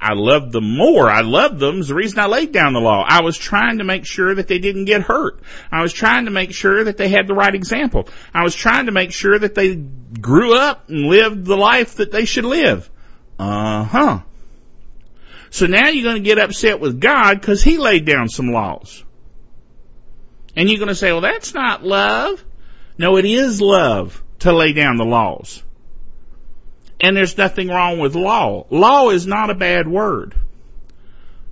I 0.00 0.14
loved 0.14 0.52
them 0.52 0.76
more. 0.76 1.08
I 1.08 1.20
loved 1.20 1.60
them 1.60 1.80
is 1.80 1.88
the 1.88 1.94
reason 1.94 2.18
I 2.18 2.26
laid 2.26 2.50
down 2.50 2.72
the 2.72 2.80
law. 2.80 3.04
I 3.06 3.22
was 3.22 3.36
trying 3.38 3.78
to 3.78 3.84
make 3.84 4.04
sure 4.04 4.34
that 4.34 4.48
they 4.48 4.58
didn't 4.58 4.86
get 4.86 5.02
hurt. 5.02 5.40
I 5.70 5.82
was 5.82 5.92
trying 5.92 6.24
to 6.24 6.32
make 6.32 6.52
sure 6.52 6.84
that 6.84 6.96
they 6.96 7.08
had 7.08 7.28
the 7.28 7.34
right 7.34 7.54
example. 7.54 8.08
I 8.34 8.42
was 8.42 8.54
trying 8.54 8.86
to 8.86 8.92
make 8.92 9.12
sure 9.12 9.38
that 9.38 9.54
they 9.54 9.76
grew 9.76 10.54
up 10.54 10.88
and 10.88 11.06
lived 11.06 11.44
the 11.44 11.56
life 11.56 11.96
that 11.96 12.10
they 12.10 12.24
should 12.24 12.44
live. 12.44 12.90
Uh 13.38 13.84
huh. 13.84 14.20
So 15.50 15.66
now 15.66 15.88
you're 15.88 16.04
going 16.04 16.22
to 16.22 16.28
get 16.28 16.38
upset 16.38 16.80
with 16.80 17.00
God 17.00 17.40
because 17.40 17.62
He 17.62 17.78
laid 17.78 18.04
down 18.04 18.28
some 18.28 18.48
laws. 18.48 19.04
And 20.56 20.68
you're 20.68 20.78
going 20.78 20.88
to 20.88 20.94
say, 20.94 21.12
well, 21.12 21.20
that's 21.20 21.54
not 21.54 21.84
love. 21.84 22.44
No, 22.98 23.16
it 23.16 23.24
is 23.24 23.60
love 23.60 24.22
to 24.40 24.52
lay 24.52 24.72
down 24.72 24.96
the 24.96 25.04
laws. 25.04 25.62
And 27.00 27.16
there's 27.16 27.36
nothing 27.36 27.68
wrong 27.68 27.98
with 27.98 28.14
law. 28.14 28.66
Law 28.70 29.10
is 29.10 29.26
not 29.26 29.50
a 29.50 29.54
bad 29.54 29.88
word. 29.88 30.34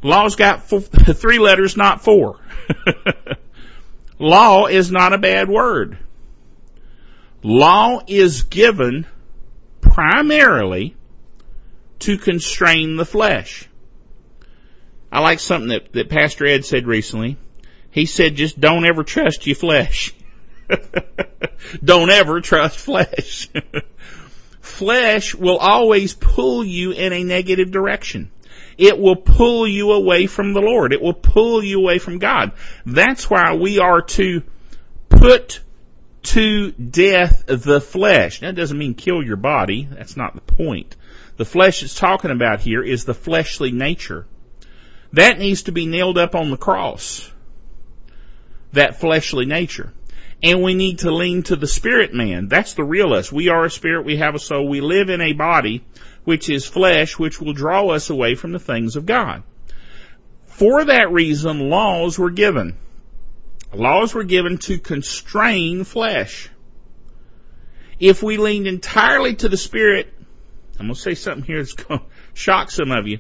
Law's 0.03 0.37
got 0.37 0.69
four, 0.69 0.81
three 1.15 1.39
letters, 1.39 1.77
not 1.77 2.03
four. 2.03 2.39
law 4.19 4.67
is 4.67 4.91
not 4.91 5.13
a 5.13 5.19
bad 5.19 5.49
word. 5.49 5.99
Law 7.43 8.03
is 8.07 8.45
given 8.45 9.07
primarily 9.81 10.95
to 12.01 12.19
constrain 12.19 12.97
the 12.97 13.05
flesh. 13.05 13.69
I 15.13 15.21
like 15.21 15.41
something 15.41 15.71
that, 15.71 15.93
that 15.93 16.09
Pastor 16.09 16.47
Ed 16.47 16.65
said 16.65 16.87
recently. 16.87 17.37
He 17.91 18.07
said, 18.07 18.37
just 18.37 18.61
don't 18.61 18.87
ever 18.87 19.03
trust 19.03 19.47
your 19.47 19.57
flesh. 19.57 20.15
don't 21.83 22.11
ever 22.11 22.41
trust 22.41 22.79
flesh. 22.79 23.49
flesh 24.61 25.35
will 25.35 25.59
always 25.59 26.15
pull 26.15 26.65
you 26.65 26.93
in 26.93 27.13
a 27.13 27.25
negative 27.25 27.71
direction. 27.71 28.31
It 28.79 28.99
will 28.99 29.17
pull 29.17 29.69
you 29.69 29.93
away 29.93 30.27
from 30.27 30.55
the 30.55 30.61
Lord. 30.61 30.93
It 30.93 31.03
will 31.03 31.15
pull 31.15 31.63
you 31.63 31.81
away 31.81 31.99
from 31.99 32.19
God. 32.19 32.53
That's 32.87 33.29
why 33.29 33.55
we 33.55 33.79
are 33.79 34.03
to 34.03 34.43
put 35.09 35.61
to 36.23 36.73
death 36.73 37.45
the 37.47 37.81
flesh. 37.81 38.41
That 38.41 38.55
doesn't 38.55 38.79
mean 38.79 38.95
kill 38.95 39.23
your 39.23 39.37
body. 39.37 39.89
That's 39.91 40.17
not 40.17 40.35
the 40.35 40.41
point. 40.41 40.97
The 41.37 41.45
flesh 41.45 41.83
it's 41.83 41.95
talking 41.95 42.31
about 42.31 42.61
here 42.61 42.83
is 42.83 43.05
the 43.05 43.15
fleshly 43.15 43.73
nature. 43.73 44.27
That 45.13 45.39
needs 45.39 45.65
to 45.65 45.73
be 45.73 45.87
nailed 45.87 46.19
up 46.19 46.35
on 46.35 46.51
the 46.51 46.57
cross. 46.57 47.31
That 48.73 49.01
fleshly 49.01 49.47
nature. 49.47 49.93
And 50.43 50.63
we 50.63 50.75
need 50.75 51.01
to 51.01 51.11
lean 51.11 51.43
to 51.45 51.57
the 51.57 51.67
spirit 51.67 52.15
man. 52.15 52.49
That's 52.49 52.75
the 52.75 52.85
real 52.85 53.13
us. 53.13 53.31
We 53.31 53.49
are 53.49 53.65
a 53.65 53.71
spirit, 53.71 54.07
we 54.07 54.17
have 54.17 54.35
a 54.35 54.39
soul, 54.39 54.69
we 54.69 54.81
live 54.81 55.11
in 55.11 55.21
a 55.21 55.35
body, 55.35 55.85
which 56.25 56.49
is 56.49 56.67
flesh, 56.67 57.19
which 57.19 57.41
will 57.41 57.53
draw 57.53 57.89
us 57.89 58.09
away 58.09 58.35
from 58.35 58.53
the 58.53 58.59
things 58.59 58.97
of 58.97 59.05
God. 59.05 59.43
For 60.47 60.85
that 60.85 61.13
reason, 61.13 61.71
laws 61.71 62.19
were 62.19 62.31
given. 62.31 62.77
Laws 63.73 64.15
were 64.15 64.25
given 64.25 64.59
to 64.59 64.79
constrain 64.79 65.85
flesh. 65.85 66.49
If 67.99 68.23
we 68.23 68.37
leaned 68.37 68.67
entirely 68.67 69.35
to 69.37 69.49
the 69.49 69.57
Spirit, 69.57 70.13
I'm 70.79 70.87
going 70.87 70.95
to 70.95 71.01
say 71.01 71.15
something 71.15 71.45
here 71.45 71.59
that's 71.59 71.75
going 71.75 72.01
to 72.01 72.07
shock 72.35 72.71
some 72.71 72.91
of 72.91 73.07
you. 73.07 73.19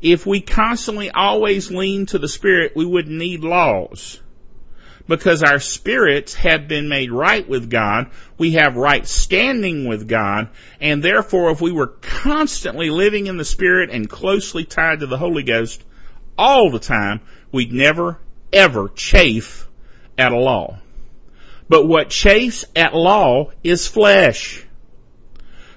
If 0.00 0.26
we 0.26 0.40
constantly 0.40 1.10
always 1.10 1.70
lean 1.70 2.06
to 2.06 2.18
the 2.18 2.28
Spirit, 2.28 2.72
we 2.76 2.84
wouldn't 2.84 3.16
need 3.16 3.42
laws. 3.42 4.20
Because 5.08 5.42
our 5.42 5.58
spirits 5.58 6.34
have 6.34 6.68
been 6.68 6.88
made 6.88 7.10
right 7.10 7.48
with 7.48 7.70
God, 7.70 8.10
we 8.36 8.52
have 8.52 8.76
right 8.76 9.06
standing 9.06 9.88
with 9.88 10.06
God, 10.06 10.50
and 10.80 11.02
therefore 11.02 11.50
if 11.50 11.62
we 11.62 11.72
were 11.72 11.86
constantly 11.86 12.90
living 12.90 13.26
in 13.26 13.38
the 13.38 13.44
Spirit 13.44 13.88
and 13.90 14.08
closely 14.08 14.64
tied 14.64 15.00
to 15.00 15.06
the 15.06 15.16
Holy 15.16 15.42
Ghost 15.42 15.82
all 16.36 16.70
the 16.70 16.78
time, 16.78 17.22
we'd 17.50 17.72
never 17.72 18.18
ever 18.52 18.88
chafe 18.90 19.66
at 20.16 20.32
a 20.32 20.38
law. 20.38 20.78
But 21.68 21.86
what 21.86 22.10
chafes 22.10 22.64
at 22.76 22.94
law 22.94 23.50
is 23.62 23.86
flesh. 23.86 24.64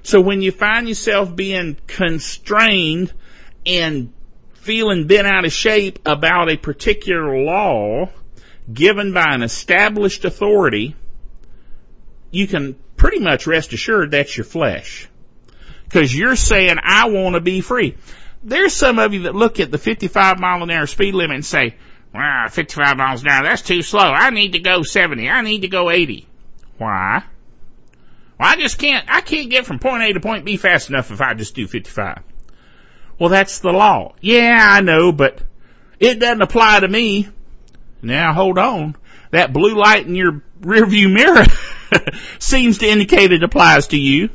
So 0.04 0.22
when 0.22 0.42
you 0.42 0.52
find 0.52 0.88
yourself 0.88 1.36
being 1.36 1.78
constrained 1.88 3.14
and 3.66 4.14
feeling 4.54 5.08
bent 5.08 5.28
out 5.28 5.46
of 5.46 5.52
shape 5.52 6.00
about 6.06 6.50
a 6.50 6.58
particular 6.58 7.38
law 7.44 8.10
given 8.72 9.14
by 9.14 9.34
an 9.34 9.44
established 9.44 10.26
authority, 10.26 10.96
you 12.32 12.48
can 12.48 12.76
pretty 12.96 13.20
much 13.20 13.48
rest 13.48 13.74
assured 13.74 14.12
that's 14.12 14.36
your 14.36 14.46
flesh. 14.46 15.08
Cause 15.90 16.14
you're 16.14 16.38
saying, 16.38 16.78
I 16.82 17.10
want 17.10 17.36
to 17.36 17.42
be 17.42 17.62
free. 17.62 17.98
There's 18.44 18.74
some 18.74 18.98
of 18.98 19.14
you 19.14 19.24
that 19.24 19.36
look 19.36 19.60
at 19.60 19.72
the 19.72 19.78
55 19.78 20.40
mile 20.40 20.64
an 20.64 20.72
hour 20.72 20.88
speed 20.88 21.14
limit 21.14 21.36
and 21.36 21.46
say, 21.46 21.76
well, 22.14 22.48
55 22.50 22.98
miles 22.98 23.24
an 23.24 23.30
hour, 23.30 23.44
that's 23.44 23.62
too 23.62 23.82
slow. 23.82 24.00
I 24.00 24.30
need 24.30 24.54
to 24.54 24.60
go 24.60 24.84
70. 24.84 25.30
I 25.30 25.42
need 25.42 25.62
to 25.62 25.68
go 25.68 25.90
80. 25.90 26.28
Why? 26.78 27.24
Well, 28.40 28.50
I 28.50 28.56
just 28.56 28.80
can't, 28.80 29.06
I 29.10 29.22
can't 29.22 29.50
get 29.50 29.66
from 29.66 29.80
point 29.80 30.04
A 30.04 30.14
to 30.14 30.20
point 30.20 30.46
B 30.46 30.58
fast 30.58 30.90
enough 30.90 31.12
if 31.12 31.22
I 31.22 31.34
just 31.34 31.56
do 31.56 31.68
55. 31.68 32.24
Well, 33.20 33.30
that's 33.30 33.60
the 33.60 33.72
law. 33.72 34.16
Yeah, 34.20 34.58
I 34.60 34.82
know, 34.82 35.12
but 35.12 35.44
it 36.00 36.20
doesn't 36.20 36.42
apply 36.42 36.80
to 36.80 36.88
me. 36.88 37.30
Now, 38.02 38.34
hold 38.34 38.58
on. 38.58 38.96
That 39.32 39.54
blue 39.54 39.76
light 39.76 40.06
in 40.06 40.16
your 40.16 40.42
rearview 40.62 41.12
mirror 41.12 41.46
seems 42.40 42.80
to 42.80 42.88
indicate 42.88 43.32
it 43.32 43.44
applies 43.44 43.88
to 43.88 43.98
you. 43.98 44.30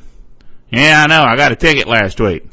Yeah, 0.70 1.04
I 1.04 1.06
know. 1.06 1.22
I 1.22 1.36
got 1.36 1.52
a 1.52 1.56
ticket 1.56 1.86
last 1.86 2.20
week. 2.20 2.48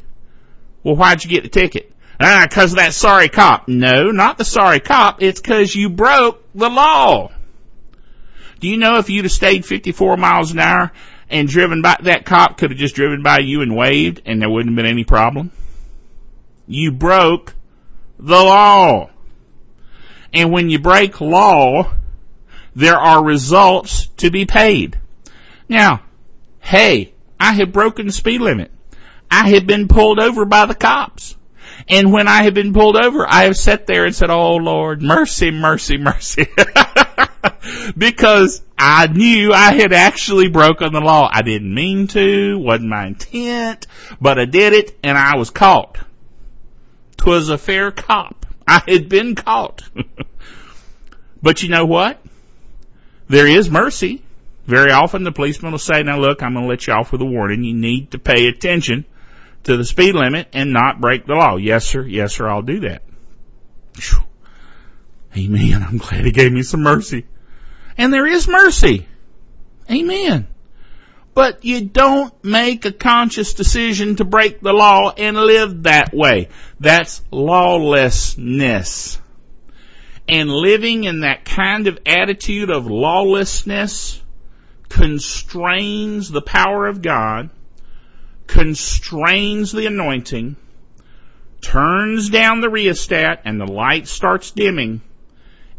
Well, 0.82 0.96
why'd 0.96 1.24
you 1.24 1.30
get 1.30 1.42
the 1.42 1.48
ticket? 1.48 1.92
Ah, 2.20 2.46
cause 2.50 2.72
of 2.72 2.78
that 2.78 2.94
sorry 2.94 3.28
cop. 3.28 3.68
No, 3.68 4.10
not 4.10 4.38
the 4.38 4.44
sorry 4.44 4.80
cop. 4.80 5.22
It's 5.22 5.40
cause 5.40 5.74
you 5.74 5.90
broke 5.90 6.44
the 6.54 6.68
law. 6.68 7.32
Do 8.60 8.68
you 8.68 8.76
know 8.76 8.96
if 8.96 9.10
you'd 9.10 9.24
have 9.24 9.32
stayed 9.32 9.66
54 9.66 10.16
miles 10.16 10.52
an 10.52 10.58
hour 10.60 10.92
and 11.28 11.48
driven 11.48 11.82
by, 11.82 11.96
that 12.02 12.24
cop 12.24 12.56
could 12.56 12.70
have 12.70 12.78
just 12.78 12.94
driven 12.94 13.22
by 13.22 13.38
you 13.38 13.62
and 13.62 13.76
waved 13.76 14.22
and 14.26 14.40
there 14.40 14.48
wouldn't 14.48 14.70
have 14.70 14.76
been 14.76 14.90
any 14.90 15.04
problem? 15.04 15.50
You 16.66 16.92
broke 16.92 17.54
the 18.18 18.42
law. 18.42 19.10
And 20.34 20.50
when 20.50 20.68
you 20.68 20.80
break 20.80 21.20
law, 21.20 21.92
there 22.74 22.98
are 22.98 23.24
results 23.24 24.08
to 24.18 24.30
be 24.30 24.46
paid. 24.46 24.98
Now, 25.68 26.02
hey, 26.60 27.14
I 27.38 27.52
have 27.52 27.72
broken 27.72 28.06
the 28.06 28.12
speed 28.12 28.40
limit. 28.40 28.72
I 29.30 29.50
have 29.50 29.66
been 29.66 29.88
pulled 29.88 30.18
over 30.18 30.44
by 30.44 30.66
the 30.66 30.74
cops. 30.74 31.36
And 31.88 32.12
when 32.12 32.28
I 32.28 32.42
have 32.42 32.54
been 32.54 32.72
pulled 32.72 32.96
over, 32.96 33.26
I 33.28 33.44
have 33.44 33.56
sat 33.56 33.86
there 33.86 34.06
and 34.06 34.14
said, 34.14 34.30
Oh 34.30 34.56
Lord, 34.56 35.02
mercy, 35.02 35.50
mercy, 35.50 35.98
mercy. 35.98 36.46
because 37.96 38.62
I 38.76 39.06
knew 39.06 39.52
I 39.52 39.72
had 39.72 39.92
actually 39.92 40.48
broken 40.48 40.92
the 40.92 41.00
law. 41.00 41.28
I 41.30 41.42
didn't 41.42 41.72
mean 41.72 42.06
to, 42.08 42.58
wasn't 42.58 42.88
my 42.88 43.06
intent, 43.06 43.86
but 44.20 44.38
I 44.38 44.46
did 44.46 44.72
it 44.72 44.98
and 45.02 45.16
I 45.16 45.36
was 45.36 45.50
caught. 45.50 45.98
Twas 47.16 47.50
a 47.50 47.58
fair 47.58 47.90
cop. 47.90 48.43
I 48.66 48.82
had 48.86 49.08
been 49.08 49.34
caught. 49.34 49.82
but 51.42 51.62
you 51.62 51.68
know 51.68 51.86
what? 51.86 52.20
There 53.28 53.46
is 53.46 53.70
mercy. 53.70 54.22
Very 54.66 54.90
often 54.90 55.24
the 55.24 55.32
policeman 55.32 55.72
will 55.72 55.78
say, 55.78 56.02
now 56.02 56.18
look, 56.18 56.42
I'm 56.42 56.54
going 56.54 56.64
to 56.64 56.68
let 56.68 56.86
you 56.86 56.94
off 56.94 57.12
with 57.12 57.20
a 57.20 57.26
warning. 57.26 57.64
You 57.64 57.74
need 57.74 58.12
to 58.12 58.18
pay 58.18 58.46
attention 58.46 59.04
to 59.64 59.76
the 59.76 59.84
speed 59.84 60.14
limit 60.14 60.48
and 60.52 60.72
not 60.72 61.00
break 61.00 61.26
the 61.26 61.34
law. 61.34 61.56
Yes, 61.56 61.84
sir. 61.84 62.02
Yes, 62.02 62.34
sir. 62.34 62.48
I'll 62.48 62.62
do 62.62 62.80
that. 62.80 63.02
Amen. 65.36 65.82
I'm 65.82 65.98
glad 65.98 66.24
he 66.24 66.30
gave 66.30 66.52
me 66.52 66.62
some 66.62 66.82
mercy. 66.82 67.26
And 67.98 68.12
there 68.12 68.26
is 68.26 68.48
mercy. 68.48 69.06
Amen. 69.90 70.46
But 71.34 71.64
you 71.64 71.84
don't 71.84 72.32
make 72.44 72.84
a 72.84 72.92
conscious 72.92 73.54
decision 73.54 74.16
to 74.16 74.24
break 74.24 74.60
the 74.60 74.72
law 74.72 75.12
and 75.16 75.36
live 75.36 75.82
that 75.82 76.14
way. 76.14 76.48
That's 76.80 77.22
lawlessness. 77.30 79.20
And 80.28 80.48
living 80.48 81.04
in 81.04 81.20
that 81.20 81.44
kind 81.44 81.86
of 81.86 81.98
attitude 82.06 82.70
of 82.70 82.86
lawlessness 82.86 84.22
constrains 84.88 86.30
the 86.30 86.40
power 86.40 86.86
of 86.86 87.02
God 87.02 87.50
constrains 88.46 89.72
the 89.72 89.86
anointing, 89.86 90.56
turns 91.60 92.30
down 92.30 92.60
the 92.60 92.70
rheostat, 92.70 93.42
and 93.44 93.60
the 93.60 93.70
light 93.70 94.06
starts 94.06 94.50
dimming. 94.50 95.00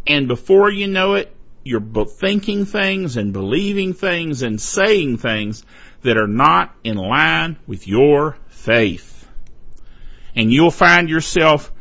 And 0.07 0.27
before 0.27 0.69
you 0.69 0.87
know 0.87 1.15
it, 1.15 1.34
you're 1.65 2.05
thinking 2.05 2.65
things 2.65 3.17
and 3.17 3.33
believing 3.33 3.93
things 3.93 4.43
and 4.43 4.61
saying 4.61 5.17
things 5.17 5.65
that 6.03 6.15
are 6.15 6.27
not 6.27 6.73
in 6.83 6.95
line 6.95 7.57
with 7.67 7.87
your 7.87 8.37
faith. 8.47 9.27
And 10.35 10.53
you'll 10.53 10.71
find 10.71 11.09
yourself 11.09 11.71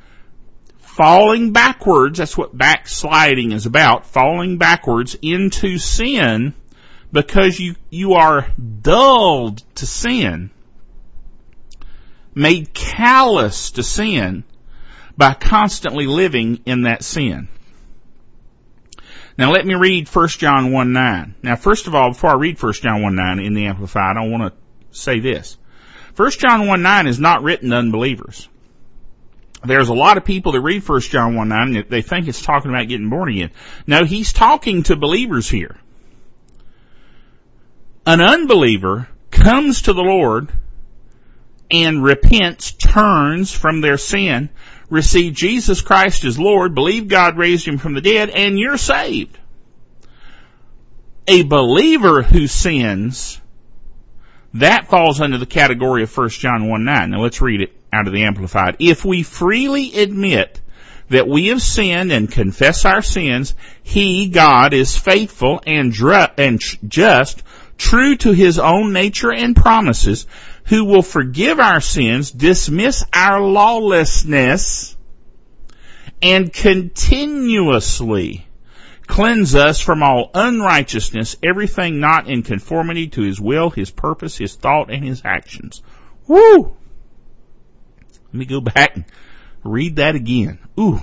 falling 0.78 1.52
backwards. 1.52 2.18
That's 2.18 2.36
what 2.36 2.56
backsliding 2.56 3.52
is 3.52 3.66
about. 3.66 4.06
Falling 4.06 4.58
backwards 4.58 5.16
into 5.20 5.78
sin 5.78 6.54
because 7.12 7.60
you, 7.60 7.76
you 7.90 8.14
are 8.14 8.48
dulled 8.58 9.58
to 9.76 9.86
sin 9.86 10.50
made 12.34 12.74
callous 12.74 13.72
to 13.72 13.82
sin 13.82 14.44
by 15.16 15.34
constantly 15.34 16.06
living 16.06 16.60
in 16.66 16.82
that 16.82 17.04
sin. 17.04 17.48
Now 19.36 19.52
let 19.52 19.66
me 19.66 19.74
read 19.74 20.08
1 20.08 20.28
John 20.28 20.72
1 20.72 20.92
9. 20.92 21.34
Now 21.42 21.56
first 21.56 21.86
of 21.86 21.94
all, 21.94 22.10
before 22.10 22.30
I 22.30 22.34
read 22.34 22.62
1 22.62 22.72
John 22.74 23.02
1 23.02 23.14
9 23.14 23.40
in 23.40 23.54
the 23.54 23.66
Amplified, 23.66 24.16
I 24.16 24.26
want 24.28 24.52
to 24.52 24.98
say 24.98 25.20
this. 25.20 25.56
1 26.16 26.30
John 26.32 26.66
1 26.66 26.82
9 26.82 27.06
is 27.06 27.18
not 27.18 27.42
written 27.42 27.70
to 27.70 27.76
unbelievers. 27.76 28.48
There's 29.64 29.88
a 29.88 29.94
lot 29.94 30.18
of 30.18 30.24
people 30.24 30.52
that 30.52 30.60
read 30.60 30.86
1 30.86 31.00
John 31.00 31.34
1 31.34 31.48
9 31.48 31.76
and 31.76 31.88
they 31.88 32.02
think 32.02 32.28
it's 32.28 32.42
talking 32.42 32.70
about 32.70 32.88
getting 32.88 33.10
born 33.10 33.30
again. 33.30 33.50
No, 33.86 34.04
he's 34.04 34.32
talking 34.32 34.84
to 34.84 34.96
believers 34.96 35.48
here. 35.48 35.76
An 38.06 38.20
unbeliever 38.20 39.08
comes 39.30 39.82
to 39.82 39.94
the 39.94 40.02
Lord 40.02 40.52
and 41.70 42.04
repents, 42.04 42.72
turns 42.72 43.50
from 43.50 43.80
their 43.80 43.96
sin, 43.96 44.50
receive 44.94 45.34
Jesus 45.34 45.82
Christ 45.82 46.24
as 46.24 46.38
Lord, 46.38 46.74
believe 46.74 47.08
God 47.08 47.36
raised 47.36 47.66
him 47.66 47.78
from 47.78 47.94
the 47.94 48.00
dead, 48.00 48.30
and 48.30 48.58
you're 48.58 48.78
saved. 48.78 49.38
A 51.26 51.42
believer 51.42 52.22
who 52.22 52.46
sins, 52.46 53.40
that 54.54 54.88
falls 54.88 55.20
under 55.20 55.38
the 55.38 55.46
category 55.46 56.02
of 56.02 56.16
1 56.16 56.28
John 56.30 56.68
1 56.68 56.84
9. 56.84 57.10
Now 57.10 57.20
let's 57.20 57.40
read 57.40 57.60
it 57.60 57.72
out 57.92 58.06
of 58.06 58.12
the 58.12 58.24
Amplified. 58.24 58.76
If 58.78 59.04
we 59.04 59.22
freely 59.22 59.98
admit 59.98 60.60
that 61.08 61.28
we 61.28 61.48
have 61.48 61.62
sinned 61.62 62.12
and 62.12 62.30
confess 62.30 62.84
our 62.84 63.02
sins, 63.02 63.54
He, 63.82 64.28
God, 64.28 64.72
is 64.72 64.96
faithful 64.96 65.60
and, 65.66 65.92
dr- 65.92 66.34
and 66.38 66.60
just, 66.86 67.42
true 67.76 68.16
to 68.16 68.32
His 68.32 68.58
own 68.58 68.92
nature 68.92 69.32
and 69.32 69.56
promises, 69.56 70.26
who 70.64 70.84
will 70.84 71.02
forgive 71.02 71.60
our 71.60 71.80
sins, 71.80 72.30
dismiss 72.30 73.04
our 73.14 73.40
lawlessness, 73.40 74.96
and 76.22 76.52
continuously 76.52 78.46
cleanse 79.06 79.54
us 79.54 79.80
from 79.80 80.02
all 80.02 80.30
unrighteousness, 80.34 81.36
everything 81.42 82.00
not 82.00 82.28
in 82.28 82.42
conformity 82.42 83.08
to 83.08 83.22
His 83.22 83.40
will, 83.40 83.70
His 83.70 83.90
purpose, 83.90 84.38
His 84.38 84.54
thought, 84.54 84.90
and 84.90 85.04
His 85.04 85.22
actions. 85.24 85.82
Woo! 86.26 86.76
Let 88.26 88.34
me 88.34 88.46
go 88.46 88.60
back 88.60 88.96
and 88.96 89.04
read 89.62 89.96
that 89.96 90.14
again. 90.14 90.58
Ooh. 90.78 91.00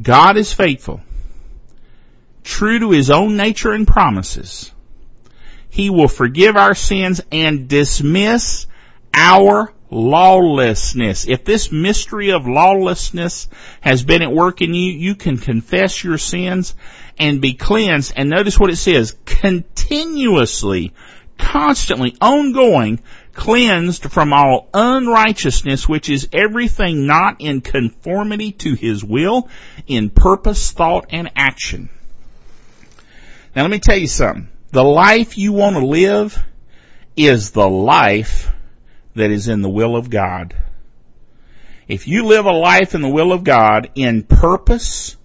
God 0.00 0.36
is 0.36 0.52
faithful, 0.52 1.00
true 2.42 2.78
to 2.80 2.90
His 2.90 3.10
own 3.10 3.36
nature 3.36 3.72
and 3.72 3.86
promises. 3.86 4.72
He 5.70 5.88
will 5.88 6.08
forgive 6.08 6.56
our 6.56 6.74
sins 6.74 7.20
and 7.30 7.68
dismiss 7.68 8.66
our 9.14 9.72
lawlessness. 9.90 11.26
If 11.28 11.44
this 11.44 11.72
mystery 11.72 12.30
of 12.30 12.46
lawlessness 12.46 13.48
has 13.80 14.02
been 14.02 14.22
at 14.22 14.32
work 14.32 14.60
in 14.60 14.74
you, 14.74 14.92
you 14.92 15.14
can 15.14 15.38
confess 15.38 16.02
your 16.02 16.18
sins 16.18 16.74
and 17.18 17.40
be 17.40 17.54
cleansed. 17.54 18.12
And 18.16 18.30
notice 18.30 18.58
what 18.58 18.70
it 18.70 18.76
says, 18.76 19.16
continuously, 19.24 20.92
constantly, 21.38 22.16
ongoing, 22.20 23.00
cleansed 23.32 24.10
from 24.10 24.32
all 24.32 24.68
unrighteousness, 24.74 25.88
which 25.88 26.08
is 26.10 26.28
everything 26.32 27.06
not 27.06 27.36
in 27.40 27.60
conformity 27.60 28.52
to 28.52 28.74
His 28.74 29.04
will, 29.04 29.48
in 29.86 30.10
purpose, 30.10 30.72
thought, 30.72 31.06
and 31.10 31.30
action. 31.36 31.88
Now 33.54 33.62
let 33.62 33.70
me 33.70 33.80
tell 33.80 33.96
you 33.96 34.08
something. 34.08 34.48
The 34.72 34.84
life 34.84 35.36
you 35.36 35.52
want 35.52 35.76
to 35.76 35.84
live 35.84 36.42
is 37.16 37.50
the 37.50 37.68
life 37.68 38.52
that 39.16 39.30
is 39.30 39.48
in 39.48 39.62
the 39.62 39.68
will 39.68 39.96
of 39.96 40.10
God. 40.10 40.54
If 41.88 42.06
you 42.06 42.26
live 42.26 42.46
a 42.46 42.52
life 42.52 42.94
in 42.94 43.02
the 43.02 43.08
will 43.08 43.32
of 43.32 43.42
God 43.42 43.90
in 43.96 44.22
purpose, 44.22 45.16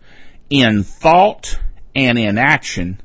in 0.49 0.83
thought, 0.83 1.59
and 1.95 2.17
in 2.17 2.39
action, 2.39 2.99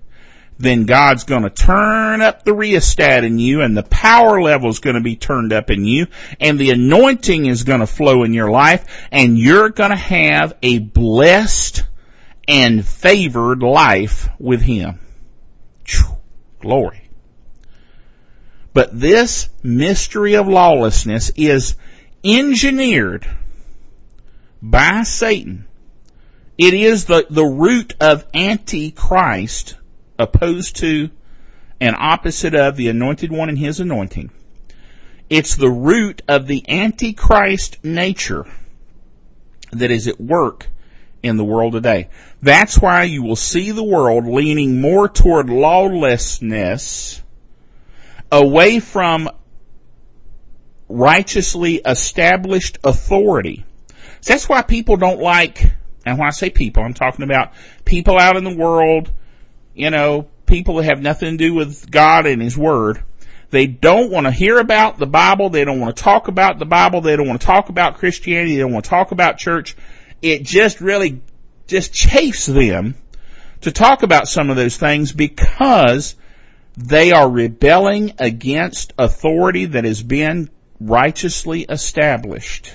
then 0.58 0.84
God's 0.84 1.24
going 1.24 1.42
to 1.42 1.50
turn 1.50 2.22
up 2.22 2.44
the 2.44 2.54
rheostat 2.54 3.22
in 3.24 3.38
you 3.38 3.60
and 3.60 3.76
the 3.76 3.82
power 3.82 4.40
level 4.40 4.68
is 4.70 4.80
going 4.80 4.96
to 4.96 5.02
be 5.02 5.16
turned 5.16 5.52
up 5.52 5.70
in 5.70 5.84
you 5.84 6.06
and 6.38 6.58
the 6.58 6.70
anointing 6.70 7.46
is 7.46 7.64
going 7.64 7.80
to 7.80 7.86
flow 7.86 8.24
in 8.24 8.34
your 8.34 8.50
life 8.50 9.08
and 9.10 9.38
you're 9.38 9.70
going 9.70 9.90
to 9.90 9.96
have 9.96 10.54
a 10.62 10.78
blessed 10.78 11.84
and 12.48 12.84
favored 12.84 13.62
life 13.62 14.28
with 14.38 14.60
Him. 14.60 14.98
Glory. 16.60 17.02
But 18.72 18.98
this 18.98 19.48
mystery 19.62 20.34
of 20.34 20.46
lawlessness 20.46 21.30
is 21.36 21.74
engineered 22.22 23.26
by 24.62 25.02
Satan. 25.02 25.66
It 26.56 26.74
is 26.74 27.06
the, 27.06 27.26
the 27.28 27.44
root 27.44 27.94
of 28.00 28.26
Antichrist 28.34 29.76
opposed 30.18 30.76
to 30.76 31.10
and 31.80 31.96
opposite 31.98 32.54
of 32.54 32.76
the 32.76 32.88
anointed 32.88 33.32
one 33.32 33.48
and 33.48 33.58
his 33.58 33.80
anointing. 33.80 34.30
It's 35.30 35.56
the 35.56 35.70
root 35.70 36.22
of 36.28 36.46
the 36.46 36.68
Antichrist 36.68 37.82
nature 37.82 38.44
that 39.72 39.90
is 39.90 40.06
at 40.06 40.20
work 40.20 40.68
in 41.22 41.36
the 41.36 41.44
world 41.44 41.72
today. 41.72 42.08
That's 42.42 42.78
why 42.78 43.04
you 43.04 43.22
will 43.22 43.36
see 43.36 43.70
the 43.70 43.84
world 43.84 44.26
leaning 44.26 44.80
more 44.80 45.08
toward 45.08 45.50
lawlessness 45.50 47.22
away 48.32 48.80
from 48.80 49.28
righteously 50.88 51.76
established 51.76 52.78
authority. 52.84 53.64
So 54.20 54.34
that's 54.34 54.48
why 54.48 54.62
people 54.62 54.96
don't 54.96 55.20
like, 55.20 55.62
and 56.04 56.18
when 56.18 56.26
I 56.26 56.30
say 56.30 56.50
people, 56.50 56.82
I'm 56.82 56.94
talking 56.94 57.24
about 57.24 57.52
people 57.84 58.18
out 58.18 58.36
in 58.36 58.44
the 58.44 58.56
world, 58.56 59.10
you 59.74 59.90
know, 59.90 60.28
people 60.46 60.76
that 60.76 60.84
have 60.84 61.00
nothing 61.00 61.38
to 61.38 61.44
do 61.44 61.54
with 61.54 61.90
God 61.90 62.26
and 62.26 62.42
His 62.42 62.56
Word. 62.56 63.02
They 63.50 63.66
don't 63.66 64.10
want 64.10 64.26
to 64.26 64.30
hear 64.30 64.58
about 64.58 64.98
the 64.98 65.06
Bible. 65.06 65.50
They 65.50 65.64
don't 65.64 65.80
want 65.80 65.96
to 65.96 66.02
talk 66.02 66.28
about 66.28 66.58
the 66.58 66.66
Bible. 66.66 67.00
They 67.00 67.16
don't 67.16 67.26
want 67.26 67.40
to 67.40 67.46
talk 67.46 67.68
about 67.68 67.98
Christianity. 67.98 68.54
They 68.54 68.60
don't 68.60 68.72
want 68.72 68.84
to 68.84 68.90
talk 68.90 69.10
about 69.10 69.38
church. 69.38 69.76
It 70.22 70.44
just 70.44 70.80
really 70.80 71.22
just 71.66 71.92
chafes 71.92 72.46
them 72.46 72.96
to 73.62 73.72
talk 73.72 74.02
about 74.02 74.28
some 74.28 74.50
of 74.50 74.56
those 74.56 74.76
things 74.76 75.12
because 75.12 76.16
they 76.76 77.12
are 77.12 77.28
rebelling 77.28 78.14
against 78.18 78.92
authority 78.98 79.66
that 79.66 79.84
has 79.84 80.02
been 80.02 80.50
righteously 80.80 81.62
established. 81.68 82.72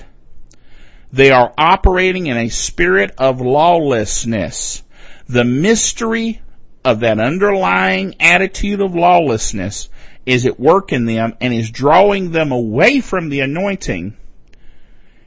They 1.12 1.30
are 1.30 1.52
operating 1.56 2.26
in 2.26 2.36
a 2.36 2.48
spirit 2.48 3.12
of 3.18 3.40
lawlessness. 3.40 4.82
The 5.28 5.44
mystery 5.44 6.40
of 6.84 7.00
that 7.00 7.18
underlying 7.18 8.16
attitude 8.20 8.80
of 8.80 8.94
lawlessness 8.94 9.88
is 10.24 10.46
at 10.46 10.60
work 10.60 10.92
in 10.92 11.04
them 11.04 11.34
and 11.40 11.52
is 11.52 11.70
drawing 11.70 12.32
them 12.32 12.52
away 12.52 13.00
from 13.00 13.28
the 13.28 13.40
anointing. 13.40 14.16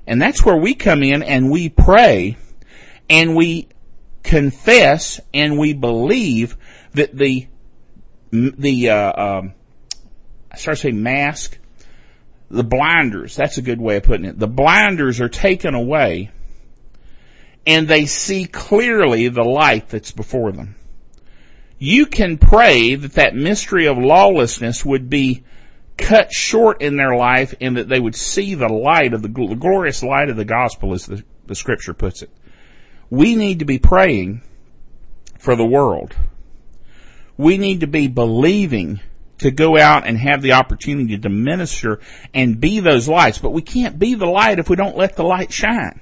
And 0.10 0.20
that's 0.20 0.43
where 0.43 0.55
we 0.55 0.74
come 0.74 1.03
in 1.03 1.22
and 1.22 1.51
we 1.51 1.70
pray 1.70 2.36
and 3.12 3.36
we 3.36 3.68
confess 4.24 5.20
and 5.36 5.60
we 5.60 5.74
believe 5.74 6.57
that 6.93 7.16
the 7.16 7.45
the 8.32 8.89
uh, 8.89 9.38
um, 9.38 9.53
I 10.51 10.57
start 10.57 10.78
to 10.78 10.82
say 10.82 10.91
mask, 10.91 11.60
the 12.49 12.64
blinders. 12.64 13.36
That's 13.36 13.60
a 13.60 13.62
good 13.62 13.80
way 13.80 13.97
of 13.97 14.03
putting 14.03 14.26
it. 14.26 14.39
The 14.39 14.47
blinders 14.47 15.22
are 15.22 15.30
taken 15.30 15.76
away, 15.76 16.32
and 17.68 17.88
they 17.88 18.07
see 18.07 18.45
clearly 18.45 19.28
the 19.28 19.43
light 19.43 19.89
that's 19.89 20.12
before 20.12 20.51
them. 20.51 20.74
You 21.78 22.07
can 22.07 22.39
pray 22.39 22.95
that 22.95 23.14
that 23.14 23.36
mystery 23.36 23.86
of 23.86 23.99
lawlessness 23.99 24.84
would 24.84 25.07
be 25.07 25.43
cut 26.00 26.32
short 26.34 26.82
in 26.82 26.95
their 26.95 27.16
life 27.16 27.54
and 27.62 27.78
that 27.78 27.88
they 27.88 28.00
would 28.00 28.16
see 28.16 28.56
the 28.56 28.68
light 28.68 29.14
of 29.14 29.22
the, 29.22 29.28
the 29.28 29.56
glorious 29.56 30.02
light 30.04 30.30
of 30.30 30.38
the 30.38 30.45
gospel 30.45 30.93
as 30.93 31.06
the, 31.06 31.24
the 31.45 31.56
scripture 31.56 31.93
puts 31.93 32.22
it. 32.22 32.30
We 33.10 33.36
need 33.36 33.60
to 33.60 33.66
be 33.66 33.80
praying 33.80 34.41
for 35.38 35.56
the 35.56 35.66
world 35.66 36.16
we 37.39 37.58
need 37.58 37.80
to 37.80 37.88
be 37.88 38.10
believing 38.10 39.00
to 39.38 39.50
go 39.50 39.78
out 39.78 40.06
and 40.06 40.18
have 40.18 40.41
the 40.41 40.52
opportunity 40.52 41.18
to 41.18 41.30
minister 41.30 42.02
and 42.34 42.60
be 42.60 42.82
those 42.82 43.08
lights. 43.08 43.38
But 43.38 43.52
we 43.52 43.62
can't 43.62 43.97
be 43.97 44.16
the 44.16 44.26
light 44.26 44.60
if 44.60 44.70
we 44.70 44.76
don't 44.76 44.97
let 44.97 45.16
the 45.16 45.24
light 45.24 45.50
shine. 45.54 46.02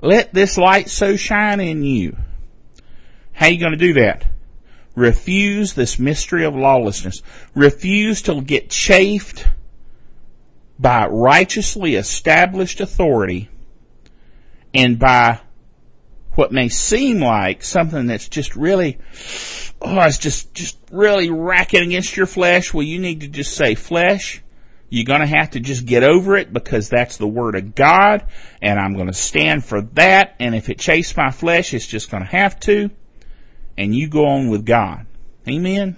Let 0.00 0.32
this 0.32 0.56
light 0.56 0.88
so 0.88 1.16
shine 1.16 1.60
in 1.60 1.82
you. 1.82 2.16
How 3.32 3.46
are 3.46 3.52
you 3.52 3.60
going 3.60 3.72
to 3.72 3.78
do 3.78 3.92
that? 4.00 4.24
Refuse 4.98 5.74
this 5.74 5.98
mystery 5.98 6.44
of 6.44 6.56
lawlessness. 6.56 7.22
Refuse 7.54 8.22
to 8.22 8.40
get 8.40 8.68
chafed 8.68 9.46
by 10.78 11.06
righteously 11.06 11.94
established 11.94 12.80
authority 12.80 13.48
and 14.74 14.98
by 14.98 15.40
what 16.34 16.52
may 16.52 16.68
seem 16.68 17.20
like 17.20 17.62
something 17.62 18.06
that's 18.06 18.28
just 18.28 18.56
really, 18.56 18.98
oh, 19.80 20.00
it's 20.00 20.18
just, 20.18 20.52
just 20.52 20.76
really 20.90 21.30
racking 21.30 21.82
against 21.82 22.16
your 22.16 22.26
flesh. 22.26 22.74
Well, 22.74 22.82
you 22.82 22.98
need 22.98 23.20
to 23.20 23.28
just 23.28 23.54
say, 23.54 23.76
flesh, 23.76 24.42
you're 24.90 25.04
gonna 25.04 25.26
have 25.26 25.50
to 25.50 25.60
just 25.60 25.84
get 25.84 26.02
over 26.02 26.36
it 26.36 26.52
because 26.52 26.88
that's 26.88 27.18
the 27.18 27.26
word 27.26 27.54
of 27.54 27.74
God 27.74 28.24
and 28.60 28.80
I'm 28.80 28.96
gonna 28.96 29.12
stand 29.12 29.64
for 29.64 29.82
that 29.94 30.34
and 30.40 30.56
if 30.56 30.68
it 30.68 30.78
chased 30.78 31.16
my 31.16 31.30
flesh, 31.30 31.72
it's 31.72 31.86
just 31.86 32.10
gonna 32.10 32.24
have 32.24 32.58
to 32.60 32.90
and 33.78 33.94
you 33.94 34.08
go 34.08 34.26
on 34.26 34.50
with 34.50 34.66
God. 34.66 35.06
Amen? 35.48 35.96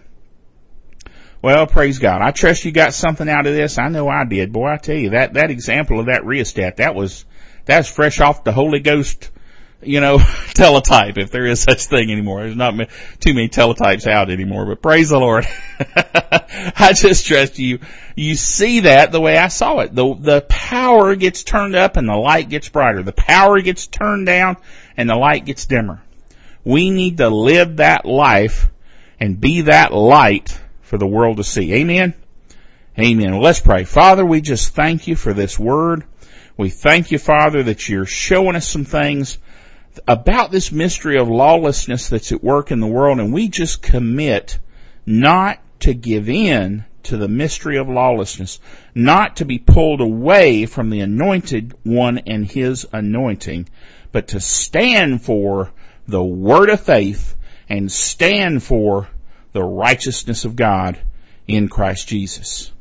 Well, 1.43 1.67
praise 1.67 1.99
God. 1.99 2.21
I 2.21 2.31
trust 2.31 2.65
you 2.65 2.73
got 2.73 2.93
something 2.93 3.29
out 3.29 3.47
of 3.47 3.55
this. 3.55 3.79
I 3.79 3.89
know 3.89 4.09
I 4.09 4.25
did. 4.25 4.53
Boy, 4.53 4.69
I 4.69 4.77
tell 4.77 4.97
you, 4.97 5.11
that, 5.11 5.35
that 5.35 5.51
example 5.51 5.99
of 5.99 6.07
that 6.07 6.25
rheostat, 6.25 6.77
that 6.77 6.95
was, 6.95 7.25
that's 7.65 7.91
fresh 7.91 8.21
off 8.21 8.45
the 8.45 8.53
Holy 8.53 8.81
Ghost 8.81 9.31
you 9.83 10.01
know, 10.01 10.19
teletype, 10.55 11.19
if 11.19 11.31
there 11.31 11.47
is 11.47 11.63
such 11.63 11.87
thing 11.87 12.11
anymore. 12.11 12.43
There's 12.43 12.57
not 12.57 12.75
too 13.19 13.35
many 13.35 13.49
teletypes 13.49 14.07
out 14.07 14.31
anymore, 14.31 14.67
but 14.67 14.83
praise 14.83 15.11
the 15.11 15.19
Lord. 15.19 15.47
I 15.79 16.93
just 16.95 17.27
trust 17.27 17.59
you. 17.59 17.81
You 18.15 18.35
see 18.35 18.81
that 18.81 19.13
the 19.13 19.21
way 19.21 19.37
I 19.37 19.49
saw 19.49 19.79
it. 19.81 19.95
The, 19.95 20.15
the 20.15 20.41
power 20.43 21.15
gets 21.17 21.45
turned 21.45 21.77
up 21.77 21.97
and 21.97 22.09
the 22.09 22.17
light 22.17 22.49
gets 22.49 22.69
brighter. 22.69 23.03
The 23.03 23.13
power 23.13 23.61
gets 23.61 23.87
turned 23.87 24.27
down 24.27 24.57
and 24.97 25.09
the 25.09 25.17
light 25.17 25.45
gets 25.45 25.67
dimmer. 25.67 26.03
We 26.65 26.91
need 26.91 27.19
to 27.19 27.29
live 27.29 27.77
that 27.77 28.05
life 28.05 28.69
and 29.19 29.41
be 29.41 29.63
that 29.63 29.93
light 29.93 30.59
for 30.83 30.99
the 30.99 31.07
world 31.07 31.39
to 31.39 31.45
see. 31.45 31.75
Amen? 31.75 32.15
Amen. 32.99 33.41
Let's 33.41 33.61
pray. 33.61 33.85
Father, 33.85 34.25
we 34.25 34.41
just 34.41 34.75
thank 34.75 35.07
you 35.07 35.17
for 35.17 35.33
this 35.33 35.59
word. 35.59 36.05
We 36.57 36.69
thank 36.71 37.11
you, 37.11 37.19
Father, 37.19 37.63
that 37.63 37.89
you're 37.89 38.05
showing 38.05 38.57
us 38.57 38.69
some 38.69 38.85
things 38.85 39.39
about 40.07 40.51
this 40.51 40.71
mystery 40.71 41.19
of 41.19 41.29
lawlessness 41.29 42.09
that's 42.09 42.33
at 42.33 42.45
work 42.45 42.71
in 42.71 42.81
the 42.81 42.87
world 42.87 43.19
and 43.19 43.33
we 43.33 43.49
just 43.49 43.83
commit 43.83 44.59
not 45.07 45.59
to 45.81 45.95
give 45.95 46.29
in 46.29 46.85
to 47.05 47.17
the 47.17 47.29
mystery 47.29 47.79
of 47.79 47.89
lawlessness, 47.89 48.61
not 48.95 49.37
to 49.37 49.45
be 49.45 49.59
pulled 49.59 50.01
away 50.01 50.67
from 50.67 50.91
the 50.91 51.01
anointed 51.01 51.75
one 51.83 52.19
and 52.19 52.47
his 52.47 52.87
anointing, 52.93 53.69
but 54.13 54.29
to 54.29 54.41
stand 54.41 55.23
for 55.23 55.73
the 56.11 56.23
word 56.23 56.71
of 56.71 56.81
faith 56.81 57.37
and 57.69 57.91
stand 57.91 58.63
for 58.63 59.09
the 59.53 59.63
righteousness 59.63 60.45
of 60.45 60.57
God 60.57 60.99
in 61.47 61.69
Christ 61.69 62.09
Jesus. 62.09 62.73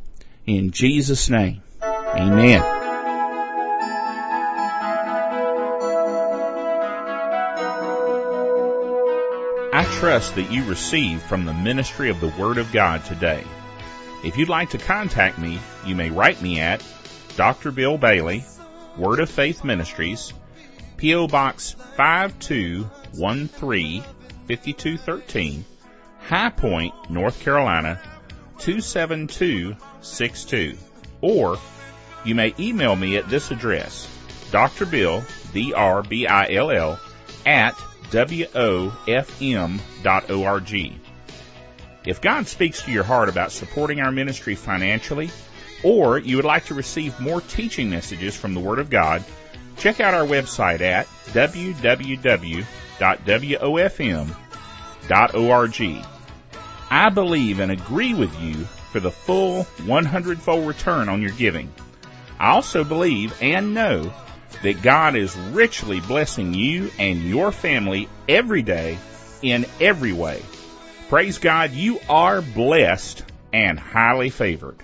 In 0.46 0.72
Jesus' 0.72 1.30
name, 1.30 1.62
amen. 1.82 2.64
I 9.72 9.84
trust 10.00 10.36
that 10.36 10.52
you 10.52 10.66
received 10.66 11.22
from 11.22 11.46
the 11.46 11.54
ministry 11.54 12.10
of 12.10 12.20
the 12.20 12.34
Word 12.40 12.58
of 12.58 12.72
God 12.72 13.06
today. 13.06 13.44
If 14.26 14.38
you'd 14.38 14.50
like 14.50 14.72
to 14.72 14.78
contact 14.78 15.38
me, 15.38 15.60
you 15.86 15.96
may 15.96 16.10
write 16.10 16.42
me 16.42 16.60
at 16.60 16.84
Dr. 17.38 17.72
Bill 17.72 17.98
Bailey, 17.98 18.44
Word 18.98 19.20
of 19.20 19.30
Faith 19.30 19.64
Ministries, 19.64 20.34
P.O. 21.00 21.28
Box 21.28 21.76
5213, 21.96 24.02
5213, 24.02 25.66
High 26.28 26.50
Point, 26.50 26.94
North 27.10 27.40
Carolina 27.40 28.02
27262. 28.58 30.78
Or 31.22 31.58
you 32.26 32.36
may 32.36 32.54
email 32.60 32.98
me 32.98 33.16
at 33.16 33.30
this 33.30 33.50
address, 33.50 34.10
Dr. 34.52 34.86
Bill, 34.86 35.24
D-R-B-I-L-L, 35.54 37.00
at 37.46 37.76
wofm.org. 38.12 39.24
If 42.06 42.22
God 42.22 42.48
speaks 42.48 42.84
to 42.84 42.92
your 42.92 43.04
heart 43.06 43.30
about 43.30 43.54
supporting 43.54 44.02
our 44.02 44.12
ministry 44.12 44.56
financially, 44.56 45.32
or 45.82 46.18
you 46.18 46.36
would 46.36 46.44
like 46.44 46.66
to 46.66 46.74
receive 46.74 47.18
more 47.22 47.40
teaching 47.40 47.90
messages 47.90 48.36
from 48.36 48.54
the 48.54 48.60
Word 48.60 48.80
of 48.80 48.90
God, 48.90 49.24
check 49.80 50.00
out 50.00 50.14
our 50.14 50.26
website 50.26 50.82
at 50.82 51.08
www.wofm.org. 51.28 51.86
I 56.92 57.10
believe 57.10 57.60
and 57.60 57.72
agree 57.72 58.14
with 58.14 58.42
you 58.42 58.54
for 58.92 59.00
the 59.00 59.12
full 59.12 59.64
100 59.64 60.40
fold 60.40 60.68
return 60.68 61.08
on 61.08 61.22
your 61.22 61.32
giving. 61.32 61.72
I 62.40 62.50
also 62.50 62.84
believe 62.84 63.38
and 63.42 63.74
know 63.74 64.12
that 64.64 64.82
God 64.82 65.16
is 65.16 65.36
richly 65.36 66.00
blessing 66.02 66.54
you 66.54 66.92
and 66.98 67.24
your 67.24 67.52
family 67.52 68.10
every 68.28 68.64
day 68.64 68.98
in 69.42 69.66
every 69.80 70.14
way. 70.14 70.42
Praise 71.08 71.38
God, 71.38 71.72
you 71.72 72.00
are 72.10 72.42
blessed 72.42 73.24
and 73.54 73.80
highly 73.80 74.30
favored. 74.30 74.78